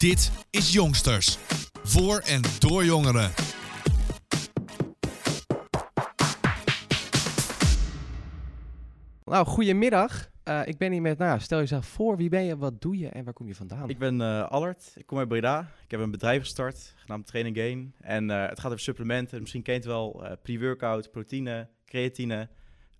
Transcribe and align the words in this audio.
Dit 0.00 0.46
is 0.50 0.72
Jongsters. 0.72 1.38
Voor 1.82 2.18
en 2.18 2.42
door 2.58 2.84
jongeren. 2.84 3.30
Nou, 9.24 9.46
goedemiddag. 9.46 10.30
Uh, 10.44 10.60
ik 10.64 10.78
ben 10.78 10.92
hier 10.92 11.02
met, 11.02 11.18
nou, 11.18 11.40
stel 11.40 11.58
jezelf 11.58 11.86
voor, 11.86 12.16
wie 12.16 12.28
ben 12.28 12.44
je, 12.44 12.56
wat 12.56 12.80
doe 12.80 12.98
je 12.98 13.08
en 13.08 13.24
waar 13.24 13.32
kom 13.32 13.46
je 13.46 13.54
vandaan? 13.54 13.88
Ik 13.88 13.98
ben 13.98 14.20
uh, 14.20 14.48
Allard, 14.48 14.92
ik 14.94 15.06
kom 15.06 15.18
uit 15.18 15.28
Breda. 15.28 15.70
Ik 15.84 15.90
heb 15.90 16.00
een 16.00 16.10
bedrijf 16.10 16.40
gestart, 16.40 16.94
genaamd 16.96 17.26
Training 17.26 17.56
Gain. 17.56 17.94
En 18.00 18.30
uh, 18.30 18.48
het 18.48 18.60
gaat 18.60 18.70
over 18.70 18.80
supplementen, 18.80 19.40
misschien 19.40 19.62
kent 19.62 19.82
je 19.82 19.88
wel 19.88 20.26
pre-workout, 20.42 21.10
proteïne, 21.10 21.68
creatine. 21.84 22.48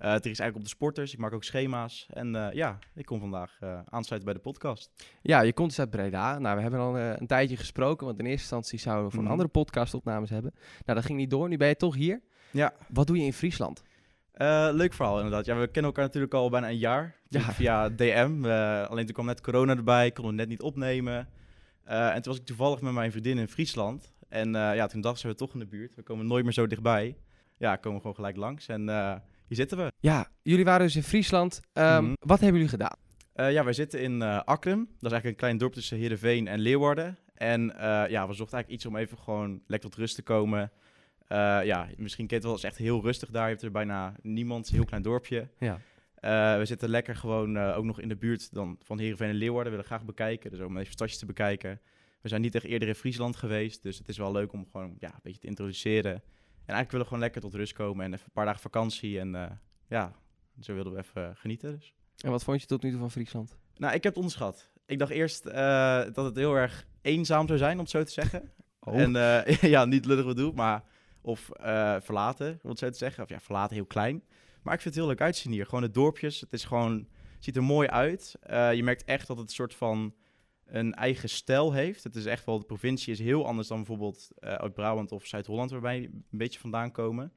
Het 0.08 0.26
is 0.26 0.38
eigenlijk 0.38 0.56
op 0.56 0.62
de 0.62 0.68
sporters, 0.68 1.12
ik 1.12 1.18
maak 1.18 1.32
ook 1.32 1.44
schema's. 1.44 2.06
En 2.10 2.50
ja, 2.52 2.78
ik 2.94 3.06
kom 3.06 3.20
vandaag 3.20 3.58
aansluiten 3.84 4.24
bij 4.24 4.34
de 4.34 4.40
podcast. 4.40 4.90
Ja, 5.22 5.40
je 5.40 5.52
komt 5.52 5.68
dus 5.68 5.78
uit 5.78 5.90
Breda. 5.90 6.38
Nou, 6.38 6.56
we 6.56 6.62
hebben 6.62 6.80
al 6.80 6.98
een 6.98 7.26
tijdje 7.26 7.56
gesproken, 7.56 8.06
want 8.06 8.18
in 8.18 8.24
eerste 8.24 8.40
instantie 8.40 8.78
zouden 8.78 9.04
we 9.04 9.10
voor 9.10 9.18
een 9.18 9.24
mhm. 9.24 9.32
andere 9.32 9.50
podcast 9.50 9.94
opnames 9.94 10.30
hebben. 10.30 10.52
Nou, 10.84 10.98
dat 10.98 11.04
ging 11.04 11.18
niet 11.18 11.30
door, 11.30 11.48
nu 11.48 11.56
ben 11.56 11.68
je 11.68 11.76
toch 11.76 11.94
hier. 11.94 12.20
Ja. 12.50 12.72
Wat 12.88 13.06
doe 13.06 13.16
je 13.16 13.24
in 13.24 13.32
Friesland? 13.32 13.82
Uh, 14.36 14.68
leuk 14.72 14.92
verhaal 14.92 15.16
inderdaad. 15.16 15.44
Ja, 15.44 15.56
we 15.56 15.66
kennen 15.66 15.84
elkaar 15.84 16.04
natuurlijk 16.04 16.34
al 16.34 16.50
bijna 16.50 16.68
een 16.68 16.78
jaar. 16.78 17.16
Ja. 17.28 17.40
Via 17.52 17.88
DM. 17.88 18.44
alleen 18.88 19.04
toen 19.04 19.14
kwam 19.14 19.26
net 19.26 19.40
corona 19.40 19.76
erbij, 19.76 20.10
konden 20.10 20.32
we 20.32 20.38
net 20.38 20.48
niet 20.48 20.62
opnemen. 20.62 21.28
Uh, 21.88 22.08
en 22.08 22.22
toen 22.22 22.32
was 22.32 22.40
ik 22.40 22.46
toevallig 22.46 22.80
met 22.80 22.92
mijn 22.92 23.10
vriendin 23.10 23.38
in 23.38 23.48
Friesland. 23.48 24.12
En 24.28 24.46
uh, 24.46 24.74
ja, 24.74 24.86
toen 24.86 25.00
dachten 25.00 25.28
we 25.28 25.34
toch 25.34 25.52
in 25.52 25.58
de 25.58 25.66
buurt. 25.66 25.94
We 25.94 26.02
komen 26.02 26.26
nooit 26.26 26.44
meer 26.44 26.52
zo 26.52 26.66
dichtbij. 26.66 27.16
Ja, 27.56 27.76
komen 27.76 28.00
gewoon 28.00 28.16
gelijk 28.16 28.36
langs. 28.36 28.68
En 28.68 28.88
hier 29.50 29.58
zitten 29.58 29.78
we. 29.78 29.92
Ja, 29.98 30.28
jullie 30.42 30.64
waren 30.64 30.86
dus 30.86 30.96
in 30.96 31.02
Friesland. 31.02 31.60
Um, 31.72 32.04
mm 32.04 32.14
Wat 32.20 32.40
hebben 32.40 32.60
jullie 32.60 32.78
gedaan? 32.78 32.96
ja, 33.34 33.64
wij 33.64 33.72
zitten 33.72 34.00
in 34.00 34.22
Akrum. 34.22 34.78
Dat 34.78 34.86
is 34.88 35.10
eigenlijk 35.10 35.24
een 35.24 35.36
klein 35.36 35.58
dorp 35.58 35.72
tussen 35.72 35.98
Heerenveen 35.98 36.48
en 36.48 36.58
Leeuwarden. 36.58 37.18
En 37.34 37.72
ja, 38.08 38.26
we 38.28 38.34
zochten 38.34 38.56
eigenlijk 38.56 38.68
iets 38.68 38.86
om 38.86 38.96
even 38.96 39.18
gewoon 39.18 39.62
lekker 39.66 39.90
tot 39.90 39.98
rust 39.98 40.14
te 40.14 40.22
komen. 40.22 40.72
Uh, 41.32 41.64
ja, 41.64 41.88
misschien 41.96 42.26
kent 42.26 42.42
het 42.42 42.50
wel, 42.50 42.54
is 42.54 42.64
echt 42.64 42.76
heel 42.76 43.02
rustig 43.02 43.30
daar. 43.30 43.42
Je 43.42 43.50
hebt 43.50 43.62
er 43.62 43.70
bijna 43.70 44.14
niemand, 44.22 44.68
een 44.68 44.74
heel 44.74 44.84
klein 44.84 45.02
dorpje. 45.02 45.48
Ja. 45.58 45.80
Uh, 46.20 46.58
we 46.58 46.64
zitten 46.64 46.88
lekker 46.88 47.16
gewoon 47.16 47.56
uh, 47.56 47.76
ook 47.76 47.84
nog 47.84 48.00
in 48.00 48.08
de 48.08 48.16
buurt 48.16 48.54
dan 48.54 48.78
van 48.82 48.98
Heerenveen 48.98 49.28
en 49.28 49.34
Leeuwarden. 49.34 49.72
We 49.72 49.78
willen 49.78 49.84
graag 49.84 50.04
bekijken, 50.04 50.50
dus 50.50 50.60
om 50.60 50.76
even 50.76 50.92
stadjes 50.92 51.18
te 51.18 51.26
bekijken. 51.26 51.80
We 52.20 52.28
zijn 52.28 52.40
niet 52.40 52.54
echt 52.54 52.64
eerder 52.64 52.88
in 52.88 52.94
Friesland 52.94 53.36
geweest, 53.36 53.82
dus 53.82 53.98
het 53.98 54.08
is 54.08 54.18
wel 54.18 54.32
leuk 54.32 54.52
om 54.52 54.66
gewoon 54.72 54.96
ja, 54.98 55.08
een 55.08 55.20
beetje 55.22 55.40
te 55.40 55.46
introduceren. 55.46 56.22
En 56.66 56.76
eigenlijk 56.76 56.90
willen 56.90 57.06
we 57.06 57.12
gewoon 57.12 57.22
lekker 57.22 57.40
tot 57.40 57.54
rust 57.54 57.72
komen 57.72 58.04
en 58.04 58.12
even 58.12 58.24
een 58.24 58.32
paar 58.32 58.44
dagen 58.44 58.60
vakantie. 58.60 59.18
En 59.18 59.60
ja, 59.88 60.12
zo 60.60 60.74
wilden 60.74 60.92
we 60.92 60.98
even 60.98 61.36
genieten 61.36 61.78
dus. 61.78 61.94
En 62.24 62.30
wat 62.30 62.44
vond 62.44 62.60
je 62.60 62.66
tot 62.66 62.82
nu 62.82 62.90
toe 62.90 62.98
van 62.98 63.10
Friesland? 63.10 63.56
Nou, 63.76 63.94
ik 63.94 64.02
heb 64.02 64.12
het 64.12 64.16
onderschat. 64.16 64.70
Ik 64.86 64.98
dacht 64.98 65.10
eerst 65.10 65.44
dat 66.14 66.24
het 66.24 66.36
heel 66.36 66.54
erg 66.54 66.86
eenzaam 67.02 67.46
zou 67.46 67.58
zijn, 67.58 67.72
om 67.72 67.78
het 67.78 67.90
zo 67.90 68.04
te 68.04 68.12
zeggen. 68.12 68.42
Oh. 68.82 69.00
En 69.00 69.12
ja, 69.74 69.84
niet 69.84 70.04
lullig 70.04 70.26
bedoeld, 70.26 70.54
maar 70.54 70.84
of 71.20 71.50
verlaten, 72.00 72.58
wat 72.62 72.78
zo 72.78 72.90
te 72.90 72.96
zeggen. 72.96 73.22
Of 73.22 73.28
ja, 73.28 73.40
verlaten 73.40 73.76
heel 73.76 73.86
klein. 73.86 74.22
Maar 74.62 74.74
ik 74.74 74.80
vind 74.80 74.94
het 74.94 75.04
heel 75.04 75.12
leuk 75.12 75.20
uitzien 75.20 75.52
hier. 75.52 75.64
Gewoon 75.64 75.82
de 75.82 75.90
dorpjes. 75.90 76.40
Het 76.40 76.52
is 76.52 76.64
gewoon, 76.64 77.08
ziet 77.38 77.56
er 77.56 77.62
mooi 77.62 77.88
uit. 77.88 78.36
Je 78.48 78.80
merkt 78.82 79.04
echt 79.04 79.26
dat 79.26 79.36
het 79.36 79.48
een 79.48 79.54
soort 79.54 79.74
van 79.74 80.14
een 80.70 80.94
eigen 80.94 81.28
stijl 81.28 81.72
heeft. 81.72 82.04
Het 82.04 82.16
is 82.16 82.26
echt 82.26 82.44
wel, 82.44 82.58
de 82.58 82.64
provincie 82.64 83.12
is 83.12 83.18
heel 83.18 83.46
anders 83.46 83.68
dan 83.68 83.76
bijvoorbeeld 83.76 84.28
uh, 84.40 84.54
uit 84.54 84.74
Brabant 84.74 85.12
of 85.12 85.26
Zuid-Holland, 85.26 85.70
waar 85.70 85.80
wij 85.80 85.98
een 86.02 86.24
beetje 86.30 86.58
vandaan 86.58 86.92
komen. 86.92 87.32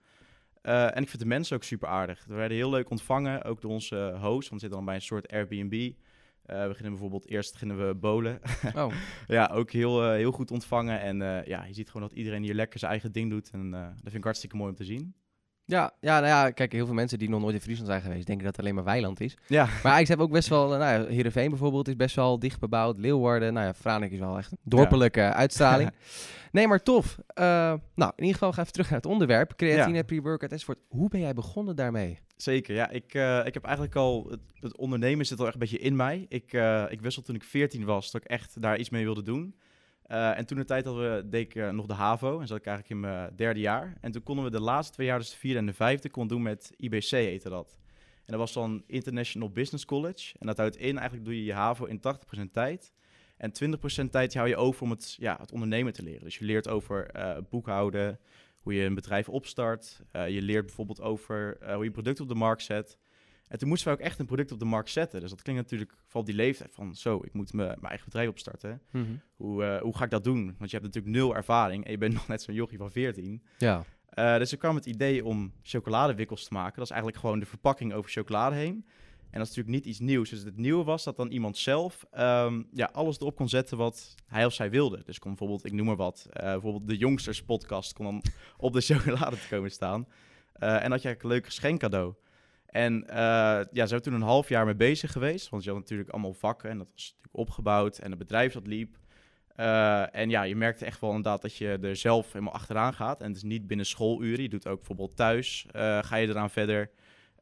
en 0.61 1.01
ik 1.01 1.09
vind 1.09 1.19
de 1.19 1.25
mensen 1.25 1.55
ook 1.55 1.63
super 1.63 1.87
aardig. 1.87 2.25
We 2.27 2.33
werden 2.33 2.57
heel 2.57 2.69
leuk 2.69 2.89
ontvangen, 2.89 3.43
ook 3.43 3.61
door 3.61 3.71
onze 3.71 3.95
host, 3.95 4.49
want 4.49 4.49
we 4.49 4.59
zitten 4.59 4.69
dan 4.69 4.85
bij 4.85 4.95
een 4.95 5.01
soort 5.01 5.31
Airbnb. 5.31 5.73
Uh, 5.73 6.61
we 6.61 6.67
beginnen 6.67 6.91
bijvoorbeeld 6.91 7.27
eerst 7.27 7.51
beginnen 7.51 7.87
we 7.87 7.95
bolen. 7.95 8.39
Oh. 8.75 8.93
ja, 9.27 9.49
ook 9.53 9.71
heel, 9.71 10.11
heel 10.11 10.31
goed 10.31 10.51
ontvangen. 10.51 10.99
En 10.99 11.17
ja, 11.45 11.65
je 11.65 11.73
ziet 11.73 11.89
gewoon 11.89 12.07
dat 12.07 12.17
iedereen 12.17 12.43
hier 12.43 12.53
lekker 12.53 12.79
zijn 12.79 12.91
eigen 12.91 13.11
ding 13.11 13.29
doet. 13.29 13.49
En 13.49 13.71
dat 13.71 14.01
vind 14.01 14.15
ik 14.15 14.23
hartstikke 14.23 14.55
mooi 14.55 14.69
om 14.69 14.75
te 14.75 14.83
zien. 14.83 15.15
Ja, 15.65 15.93
ja, 15.99 16.19
nou 16.19 16.27
ja, 16.27 16.51
kijk, 16.51 16.71
heel 16.71 16.85
veel 16.85 16.93
mensen 16.93 17.19
die 17.19 17.29
nog 17.29 17.41
nooit 17.41 17.53
in 17.53 17.61
Friesland 17.61 17.89
zijn 17.89 18.01
geweest, 18.01 18.25
denken 18.25 18.45
dat 18.45 18.55
het 18.55 18.65
alleen 18.65 18.75
maar 18.75 18.83
weiland 18.83 19.21
is. 19.21 19.37
Ja. 19.47 19.67
Maar 19.83 19.99
ik 19.99 20.07
heb 20.07 20.19
ook 20.19 20.31
best 20.31 20.49
wel, 20.49 20.67
nou 20.67 20.81
ja, 20.81 21.07
Heerenveen 21.07 21.49
bijvoorbeeld 21.49 21.87
is 21.87 21.95
best 21.95 22.15
wel 22.15 22.39
dicht 22.39 22.59
bebouwd. 22.59 22.97
Leeuwarden, 22.97 23.53
nou 23.53 23.65
ja, 23.65 23.73
Franek 23.73 24.11
is 24.11 24.19
wel 24.19 24.37
echt 24.37 24.51
een 24.51 24.57
dorpelijke 24.63 25.19
ja. 25.19 25.33
uitstraling. 25.33 25.91
nee, 26.51 26.67
maar 26.67 26.83
tof. 26.83 27.17
nou, 27.35 27.79
in 27.95 28.23
ieder 28.23 28.33
geval 28.33 28.51
ga 28.51 28.61
even 28.61 28.73
terug 28.73 28.89
naar 28.89 28.99
het 28.99 29.11
onderwerp. 29.11 29.55
Creatine, 29.55 29.97
ja. 29.97 30.03
pre-workout 30.03 30.51
enzovoort. 30.51 30.79
Hoe 30.87 31.09
ben 31.09 31.19
jij 31.19 31.33
begonnen 31.33 31.75
daarmee? 31.75 32.19
Zeker, 32.35 32.75
ja. 32.75 32.89
Ik, 32.89 33.13
uh, 33.13 33.45
ik 33.45 33.53
heb 33.53 33.63
eigenlijk 33.63 33.95
al... 33.95 34.27
Het, 34.29 34.39
het, 34.59 34.77
ondernemen 34.77 35.25
zit 35.25 35.39
al 35.39 35.45
echt 35.45 35.53
een 35.53 35.59
beetje 35.59 35.79
in 35.79 35.95
mij. 35.95 36.25
Ik, 36.29 36.53
uh, 36.53 36.85
ik 36.89 37.01
wisselde 37.01 37.27
toen 37.27 37.35
ik 37.35 37.43
14 37.43 37.85
was, 37.85 38.11
dat 38.11 38.23
ik 38.23 38.29
echt 38.29 38.61
daar 38.61 38.77
iets 38.77 38.89
mee 38.89 39.03
wilde 39.03 39.23
doen. 39.23 39.55
Uh, 40.13 40.37
en 40.37 40.45
toen 40.45 40.57
de 40.57 40.65
tijd 40.65 40.85
hadden 40.85 41.15
we, 41.15 41.29
deed 41.29 41.55
ik 41.55 41.71
nog 41.71 41.85
de 41.85 41.93
HAVO 41.93 42.39
en 42.39 42.47
zat 42.47 42.57
ik 42.57 42.65
eigenlijk 42.65 42.95
in 42.95 43.09
mijn 43.09 43.35
derde 43.35 43.59
jaar. 43.59 43.97
En 44.01 44.11
toen 44.11 44.23
konden 44.23 44.45
we 44.45 44.51
de 44.51 44.59
laatste 44.59 44.93
twee 44.93 45.07
jaar, 45.07 45.19
dus 45.19 45.29
de 45.29 45.37
vierde 45.37 45.59
en 45.59 45.65
de 45.65 45.73
vijfde, 45.73 46.09
kon 46.09 46.27
doen 46.27 46.41
met 46.41 46.73
IBC 46.77 47.09
heette 47.09 47.49
dat. 47.49 47.77
En 48.15 48.23
dat 48.25 48.39
was 48.39 48.53
dan 48.53 48.83
International 48.87 49.49
Business 49.49 49.85
College. 49.85 50.35
En 50.39 50.47
dat 50.47 50.57
houdt 50.57 50.77
in, 50.77 50.97
eigenlijk 50.97 51.25
doe 51.25 51.35
je 51.35 51.43
je 51.43 51.53
HAVO 51.53 51.85
in 51.85 52.01
80% 52.37 52.51
tijd. 52.51 52.93
En 53.37 53.51
20% 54.05 54.09
tijd 54.09 54.33
hou 54.33 54.47
je 54.47 54.55
over 54.55 54.81
om 54.81 54.89
het, 54.89 55.15
ja, 55.19 55.37
het 55.39 55.51
ondernemen 55.51 55.93
te 55.93 56.03
leren. 56.03 56.23
Dus 56.23 56.37
je 56.37 56.45
leert 56.45 56.67
over 56.67 57.11
boekhouden, 57.49 58.19
hoe 58.63 58.73
je 58.73 58.83
een 58.83 58.95
bedrijf 58.95 59.29
opstart. 59.29 60.01
Uh, 60.11 60.29
je 60.29 60.41
leert 60.41 60.65
bijvoorbeeld 60.65 61.01
over 61.01 61.57
uh, 61.61 61.73
hoe 61.73 61.83
je 61.83 61.91
product 61.91 62.19
op 62.19 62.27
de 62.27 62.35
markt 62.35 62.63
zet. 62.63 62.97
En 63.53 63.59
toen 63.59 63.67
moesten 63.67 63.87
we 63.87 63.93
ook 63.93 64.05
echt 64.05 64.19
een 64.19 64.25
product 64.25 64.51
op 64.51 64.59
de 64.59 64.65
markt 64.65 64.89
zetten. 64.89 65.19
Dus 65.19 65.29
dat 65.29 65.41
klinkt 65.41 65.61
natuurlijk 65.61 65.91
vooral 66.03 66.23
die 66.23 66.35
leeftijd 66.35 66.73
van 66.73 66.95
zo, 66.95 67.21
ik 67.23 67.33
moet 67.33 67.53
mijn 67.53 67.81
eigen 67.81 68.05
bedrijf 68.05 68.29
opstarten. 68.29 68.81
Mm 68.91 69.03
-hmm. 69.03 69.21
hoe, 69.35 69.63
uh, 69.63 69.81
hoe 69.81 69.97
ga 69.97 70.03
ik 70.03 70.09
dat 70.09 70.23
doen? 70.23 70.55
Want 70.57 70.71
je 70.71 70.77
hebt 70.77 70.83
natuurlijk 70.83 71.15
nul 71.15 71.35
ervaring 71.35 71.85
en 71.85 71.91
je 71.91 71.97
bent 71.97 72.13
nog 72.19 72.27
net 72.27 72.41
zo'n 72.41 72.53
jochie 72.53 72.77
van 72.77 72.91
14. 72.91 73.43
Ja. 73.57 73.83
dus 74.37 74.51
er 74.51 74.57
kwam 74.57 74.75
het 74.75 74.85
idee 74.85 75.25
om 75.25 75.53
chocoladewikkels 75.61 76.43
te 76.43 76.53
maken. 76.53 76.75
Dat 76.75 76.83
is 76.83 76.89
eigenlijk 76.89 77.21
gewoon 77.21 77.39
de 77.39 77.45
verpakking 77.45 77.93
over 77.93 78.11
chocolade 78.11 78.55
heen. 78.55 78.85
En 79.33 79.39
dat 79.39 79.47
is 79.47 79.55
natuurlijk 79.55 79.85
niet 79.85 79.85
iets 79.85 79.99
nieuws. 79.99 80.29
Dus 80.29 80.43
het 80.43 80.57
nieuwe 80.57 80.83
was 80.83 81.03
dat 81.03 81.15
dan 81.15 81.31
iemand 81.31 81.57
zelf 81.57 82.05
um, 82.17 82.67
ja, 82.71 82.89
alles 82.93 83.19
erop 83.19 83.35
kon 83.35 83.49
zetten 83.49 83.77
wat 83.77 84.15
hij 84.27 84.45
of 84.45 84.53
zij 84.53 84.69
wilde. 84.69 85.01
Dus 85.05 85.19
kon 85.19 85.29
bijvoorbeeld, 85.29 85.65
ik 85.65 85.71
noem 85.71 85.85
maar 85.85 85.95
wat, 85.95 86.25
uh, 86.27 86.43
bijvoorbeeld 86.43 86.87
de 86.87 86.97
Jongsters 86.97 87.43
podcast 87.43 87.93
kon 87.93 88.05
dan 88.05 88.23
op 88.57 88.73
de 88.73 88.81
chocolade 88.81 89.35
te 89.35 89.47
komen 89.49 89.71
staan. 89.71 90.07
Uh, 90.59 90.83
en 90.83 90.89
dat 90.89 91.01
je 91.01 91.07
eigenlijk 91.07 91.23
een 91.23 91.29
leuk 91.29 91.45
geschenkcadeau. 91.45 92.13
En 92.73 93.03
uh, 93.09 93.15
ja, 93.71 93.85
zijn 93.85 93.89
we 93.89 94.01
toen 94.01 94.13
een 94.13 94.21
half 94.21 94.49
jaar 94.49 94.65
mee 94.65 94.75
bezig 94.75 95.11
geweest. 95.11 95.49
Want 95.49 95.63
je 95.63 95.69
had 95.69 95.79
natuurlijk 95.79 96.09
allemaal 96.09 96.33
vakken 96.33 96.69
en 96.69 96.77
dat 96.77 96.87
was 96.93 97.03
natuurlijk 97.03 97.49
opgebouwd 97.49 97.97
en 97.97 98.09
het 98.09 98.19
bedrijf 98.19 98.53
dat 98.53 98.67
liep. 98.67 98.97
en 100.11 100.29
ja, 100.29 100.43
je 100.43 100.55
merkte 100.55 100.85
echt 100.85 101.01
wel 101.01 101.09
inderdaad 101.09 101.41
dat 101.41 101.55
je 101.55 101.77
er 101.81 101.95
zelf 101.95 102.33
helemaal 102.33 102.53
achteraan 102.53 102.93
gaat. 102.93 103.21
En 103.21 103.27
het 103.27 103.35
is 103.35 103.43
niet 103.43 103.67
binnen 103.67 103.85
schooluren. 103.85 104.41
Je 104.41 104.49
doet 104.49 104.67
ook 104.67 104.77
bijvoorbeeld 104.77 105.15
thuis, 105.15 105.65
ga 106.01 106.15
je 106.15 106.27
eraan 106.27 106.49
verder. 106.49 106.89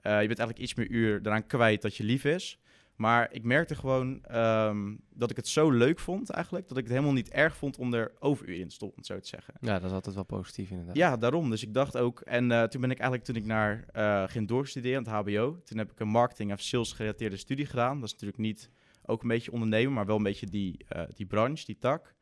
Je 0.02 0.10
bent 0.10 0.40
eigenlijk 0.40 0.60
iets 0.60 0.74
meer 0.74 0.90
uur 0.90 1.20
eraan 1.24 1.48
kwijt 1.48 1.82
dat 1.82 1.96
je 1.96 2.04
lief 2.04 2.26
is. 2.26 2.60
Maar 3.02 3.28
ik 3.32 3.44
merkte 3.44 3.76
gewoon 3.76 4.24
um, 4.36 5.02
dat 5.14 5.30
ik 5.30 5.36
het 5.36 5.48
zo 5.48 5.72
leuk 5.72 6.00
vond 6.00 6.30
eigenlijk, 6.30 6.68
dat 6.68 6.78
ik 6.78 6.84
het 6.84 6.94
helemaal 6.94 7.14
niet 7.14 7.30
erg 7.30 7.56
vond 7.56 7.78
om 7.78 7.94
er 7.94 8.12
overuren 8.20 8.62
in 8.62 8.68
te 8.68 8.74
stoppen, 8.74 9.04
zo 9.04 9.20
te 9.20 9.28
zeggen. 9.28 9.54
Ja, 9.62 9.74
dat 9.80 9.90
is 9.90 9.92
altijd 9.92 10.16
wel 10.16 10.24
positief 10.24 10.70
inderdaad. 10.70 10.96
Ja, 10.96 11.18
daarom. 11.18 11.50
Dus 11.50 11.64
ik 11.64 11.74
dacht 11.74 11.98
ook, 11.98 12.20
en 12.20 12.52
uh, 12.52 12.64
toen 12.64 12.82
ben 12.82 12.92
ik 12.92 13.00
eigenlijk, 13.00 13.24
toen 13.24 13.36
ik 13.36 13.46
naar 13.46 13.86
uh, 13.96 14.24
ging 14.28 14.48
doorstuderen 14.48 14.98
aan 14.98 15.24
het 15.24 15.30
hbo, 15.30 15.62
toen 15.64 15.78
heb 15.78 15.92
ik 15.92 16.00
een 16.00 16.08
marketing 16.08 16.52
en 16.52 16.58
sales 16.58 16.94
gerelateerde 16.94 17.38
studie 17.38 17.66
gedaan. 17.66 17.96
Dat 17.96 18.06
is 18.06 18.12
natuurlijk 18.12 18.40
niet 18.40 18.70
ook 19.06 19.22
een 19.22 19.28
beetje 19.28 19.52
ondernemen, 19.52 19.94
maar 19.94 20.06
wel 20.06 20.18
een 20.18 20.24
beetje 20.24 20.46
die, 20.46 20.86
uh, 20.96 21.02
die 21.16 21.26
branche, 21.26 21.66
die 21.66 21.78
tak. 21.78 22.16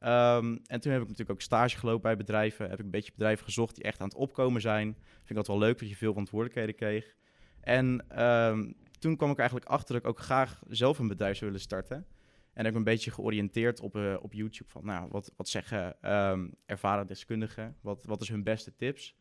Um, 0.00 0.60
en 0.66 0.80
toen 0.80 0.92
heb 0.92 1.02
ik 1.02 1.08
natuurlijk 1.08 1.30
ook 1.30 1.40
stage 1.40 1.78
gelopen 1.78 2.02
bij 2.02 2.16
bedrijven. 2.16 2.70
Heb 2.70 2.78
ik 2.78 2.84
een 2.84 2.90
beetje 2.90 3.12
bedrijven 3.12 3.44
gezocht 3.44 3.74
die 3.74 3.84
echt 3.84 4.00
aan 4.00 4.08
het 4.08 4.16
opkomen 4.16 4.60
zijn. 4.60 4.96
Vind 5.14 5.30
ik 5.30 5.36
dat 5.36 5.46
wel 5.46 5.58
leuk 5.58 5.78
dat 5.78 5.88
je 5.88 5.96
veel 5.96 6.10
verantwoordelijkheden 6.10 6.74
kreeg. 6.74 7.16
En 7.60 8.20
um, 8.22 8.74
toen 8.98 9.16
kwam 9.16 9.30
ik 9.30 9.38
eigenlijk 9.38 9.68
achter 9.68 9.94
dat 9.94 10.02
ik 10.02 10.08
ook 10.08 10.18
graag 10.18 10.62
zelf 10.68 10.98
een 10.98 11.08
bedrijf 11.08 11.36
zou 11.36 11.50
willen 11.50 11.64
starten. 11.64 12.06
En 12.52 12.64
heb 12.64 12.72
ik 12.72 12.78
een 12.78 12.84
beetje 12.84 13.10
georiënteerd 13.10 13.80
op, 13.80 13.96
uh, 13.96 14.16
op 14.20 14.32
YouTube 14.32 14.70
van, 14.70 14.84
nou, 14.84 15.08
wat, 15.10 15.32
wat 15.36 15.48
zeggen 15.48 16.12
um, 16.12 16.54
ervaren 16.66 17.06
deskundigen? 17.06 17.76
Wat, 17.80 18.04
wat 18.04 18.22
is 18.22 18.28
hun 18.28 18.42
beste 18.42 18.76
tips? 18.76 19.16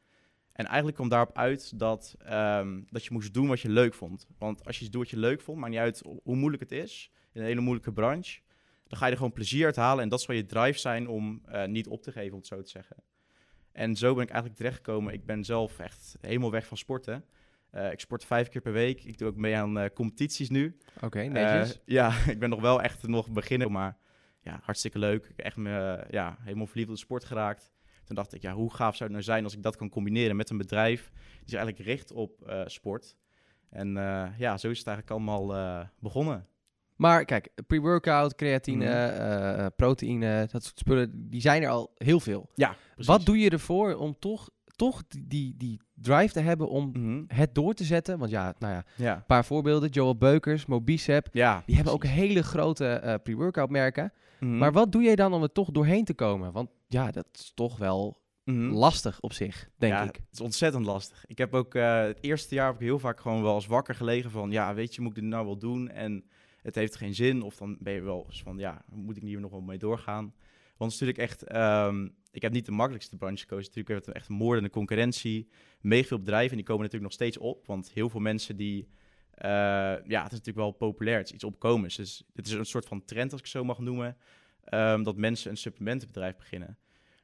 En 0.52 0.66
eigenlijk 0.66 0.96
kwam 0.96 1.10
daarop 1.10 1.38
uit 1.38 1.80
dat, 1.80 2.16
um, 2.32 2.86
dat 2.90 3.04
je 3.06 3.14
moest 3.14 3.34
doen 3.34 3.48
wat 3.48 3.60
je 3.60 3.70
leuk 3.70 3.94
vond. 3.94 4.28
Want 4.38 4.66
als 4.66 4.76
je 4.76 4.82
iets 4.82 4.92
doet 4.92 5.02
wat 5.02 5.12
je 5.12 5.18
leuk 5.18 5.42
vond, 5.42 5.58
maakt 5.58 5.72
niet 5.72 5.82
uit 5.82 6.02
hoe 6.24 6.36
moeilijk 6.36 6.62
het 6.62 6.72
is, 6.72 7.12
in 7.32 7.42
een 7.42 7.48
hele 7.48 7.62
moeilijke 7.62 7.94
branche, 7.94 8.40
dan 8.88 8.98
ga 8.98 9.06
je 9.06 9.12
er 9.12 9.18
gewoon 9.18 9.34
plezier 9.34 9.66
uit 9.66 9.76
halen. 9.76 10.04
En 10.04 10.10
dat 10.10 10.22
zal 10.22 10.36
je 10.36 10.46
drive 10.46 10.80
zijn 10.80 11.08
om 11.08 11.42
uh, 11.50 11.66
niet 11.66 11.88
op 11.88 12.02
te 12.02 12.12
geven, 12.12 12.32
om 12.32 12.38
het 12.38 12.48
zo 12.48 12.62
te 12.62 12.70
zeggen. 12.70 12.96
En 13.72 13.96
zo 13.96 14.14
ben 14.14 14.24
ik 14.24 14.30
eigenlijk 14.30 14.60
terechtgekomen. 14.60 15.14
Ik 15.14 15.26
ben 15.26 15.44
zelf 15.44 15.80
echt 15.80 16.18
helemaal 16.22 16.52
weg 16.52 16.68
van 16.68 16.78
sporten. 16.78 17.26
Uh, 17.76 17.92
ik 17.92 18.00
sport 18.00 18.26
vijf 18.26 18.50
keer 18.50 18.62
per 18.62 18.72
week. 18.72 19.04
Ik 19.04 19.18
doe 19.18 19.28
ook 19.28 19.36
mee 19.36 19.56
aan 19.56 19.78
uh, 19.78 19.86
competities 19.94 20.50
nu. 20.50 20.78
Oké, 20.96 21.06
okay, 21.06 21.28
netjes. 21.28 21.76
Uh, 21.76 21.82
ja, 21.98 22.12
ik 22.28 22.40
ben 22.40 22.50
nog 22.50 22.62
wel 22.62 22.82
echt 22.82 23.08
nog 23.08 23.30
beginner, 23.30 23.72
maar 23.72 23.98
ja, 24.42 24.60
hartstikke 24.64 25.00
leuk. 25.00 25.26
Ik 25.26 25.38
echt 25.40 25.56
me, 25.58 26.06
ja, 26.10 26.38
helemaal 26.40 26.68
verliefd 26.68 26.90
op 26.90 26.96
de 26.96 27.02
sport 27.02 27.26
geraakt. 27.26 27.72
Toen 28.04 28.16
dacht 28.16 28.34
ik, 28.34 28.42
ja, 28.42 28.54
hoe 28.54 28.74
gaaf 28.74 28.96
zou 28.96 29.04
het 29.04 29.12
nou 29.12 29.24
zijn 29.24 29.44
als 29.44 29.54
ik 29.56 29.64
dat 29.64 29.76
kan 29.76 29.90
combineren 29.90 30.36
met 30.36 30.50
een 30.50 30.58
bedrijf 30.58 31.12
die 31.14 31.50
zich 31.50 31.60
eigenlijk 31.60 31.90
richt 31.90 32.12
op 32.12 32.64
sport. 32.66 33.16
En 33.70 33.94
ja, 34.38 34.58
zo 34.58 34.70
is 34.70 34.78
het 34.78 34.88
eigenlijk 34.88 35.10
allemaal 35.10 35.48
begonnen. 36.00 36.48
Maar 36.96 37.26
kijk, 37.26 37.50
pre-workout, 37.68 38.36
creatine, 38.36 38.86
Mhm. 38.86 38.94
eh, 38.94 39.66
eh, 39.66 39.72
proteïne, 39.76 40.48
dat 40.52 40.64
soort 40.64 40.80
spullen, 40.80 41.30
die 41.30 41.42
zijn 41.42 41.64
er 41.64 41.70
al 41.70 41.92
heel 41.98 42.20
veel. 42.20 42.50
Ja, 42.56 42.76
Wat 42.96 43.26
doe 43.26 43.38
je 43.40 43.50
ervoor 43.50 43.96
om 43.96 44.16
toch, 44.20 44.50
toch 44.78 45.04
die, 45.08 45.26
die, 45.28 45.54
die 45.58 45.80
drive 45.94 46.34
te 46.34 46.40
hebben 46.40 46.70
om 46.70 46.90
Mhm. 46.94 47.24
het 47.28 47.56
door 47.56 47.74
te 47.74 47.84
zetten? 47.84 48.18
Want 48.20 48.32
ja, 48.32 48.54
nou 48.60 48.74
ja, 48.74 48.86
Ja. 48.96 49.16
een 49.16 49.26
paar 49.26 49.46
voorbeelden. 49.46 49.90
Joel 49.90 50.18
Beukers, 50.18 50.66
Mobicep, 50.66 51.28
Ja. 51.32 51.64
die 51.66 51.76
hebben 51.76 51.94
ook 51.94 52.06
hele 52.06 52.44
grote 52.44 52.88
eh, 52.88 53.16
pre-workout 53.24 53.70
merken. 53.70 54.12
Mhm. 54.40 54.58
Maar 54.58 54.72
wat 54.72 54.92
doe 54.92 55.02
jij 55.04 55.16
dan 55.16 55.34
om 55.34 55.44
er 55.44 55.52
toch 55.52 55.72
doorheen 55.72 56.06
te 56.06 56.14
komen? 56.14 56.52
Want 56.52 56.70
ja, 56.88 57.12
dat 57.12 57.28
is 57.34 57.52
toch 57.56 57.78
wel 57.78 58.26
Mhm. 58.44 58.70
lastig 58.72 59.20
op 59.20 59.34
zich, 59.34 59.70
denk 59.78 59.94
ja, 59.94 60.04
ik. 60.04 60.16
Het 60.16 60.26
is 60.32 60.42
ontzettend 60.42 60.86
lastig. 60.86 61.26
Ik 61.26 61.38
heb 61.38 61.54
ook 61.54 61.76
eh, 61.76 62.02
het 62.02 62.18
eerste 62.22 62.56
jaar 62.56 62.66
heb 62.66 62.76
ik 62.76 62.82
heel 62.82 63.00
vaak 63.00 63.20
gewoon 63.20 63.42
wel 63.42 63.56
eens 63.56 63.68
wakker 63.68 63.96
gelegen 63.96 64.32
van 64.32 64.52
ja, 64.52 64.74
weet 64.74 64.96
je, 64.96 65.02
moet 65.02 65.10
ik 65.18 65.22
dit 65.22 65.30
nou 65.30 65.46
wel 65.46 65.58
doen? 65.58 65.90
En 65.90 66.24
het 66.62 66.76
heeft 66.76 66.96
geen 66.96 67.16
zin. 67.16 67.42
Of 67.42 67.56
dan 67.56 67.78
ben 67.80 67.94
je 67.94 68.02
wel 68.02 68.24
eens 68.28 68.42
van 68.42 68.58
ja, 68.58 68.82
moet 68.92 69.16
ik 69.18 69.22
hier 69.24 69.40
nog 69.40 69.52
wel 69.52 69.62
mee 69.62 69.78
doorgaan? 69.78 70.34
Want 70.78 70.92
het 70.92 71.02
is 71.02 71.08
natuurlijk 71.08 71.32
echt, 71.32 71.44
ehm, 71.44 72.08
ik 72.32 72.42
heb 72.42 72.52
niet 72.52 72.66
de 72.66 72.72
makkelijkste 72.72 73.18
branche 73.18 73.42
gekozen. 73.42 73.66
Natuurlijk 73.66 73.88
heeft 73.88 74.06
het 74.06 74.16
echt 74.16 74.30
moordende 74.30 74.70
concurrentie. 74.70 75.50
Mega 75.82 76.08
veel 76.08 76.20
bedrijven 76.20 76.52
en 76.52 76.58
die 76.58 76.66
komen 76.66 76.84
natuurlijk 76.84 77.12
nog 77.12 77.22
steeds 77.22 77.38
op. 77.38 77.66
Want 77.66 77.92
heel 77.92 78.10
veel 78.10 78.20
mensen 78.20 78.58
die, 78.58 78.88
eh, 79.32 79.50
ja, 80.08 80.24
het 80.24 80.32
is 80.32 80.38
natuurlijk 80.38 80.58
wel 80.58 80.72
populair. 80.72 81.18
Het 81.18 81.28
is 81.28 81.34
iets 81.34 81.44
opkomends. 81.44 81.96
Dus 81.96 82.24
het 82.34 82.48
is 82.48 82.54
een 82.54 82.66
soort 82.66 82.86
van 82.86 83.06
trend, 83.06 83.32
als 83.32 83.42
ik 83.42 83.48
zo 83.48 83.64
mag 83.64 83.80
noemen, 83.80 84.18
ehm, 84.64 85.04
dat 85.04 85.18
mensen 85.18 85.52
een 85.52 85.58
supplementenbedrijf 85.58 86.36
beginnen. 86.36 86.78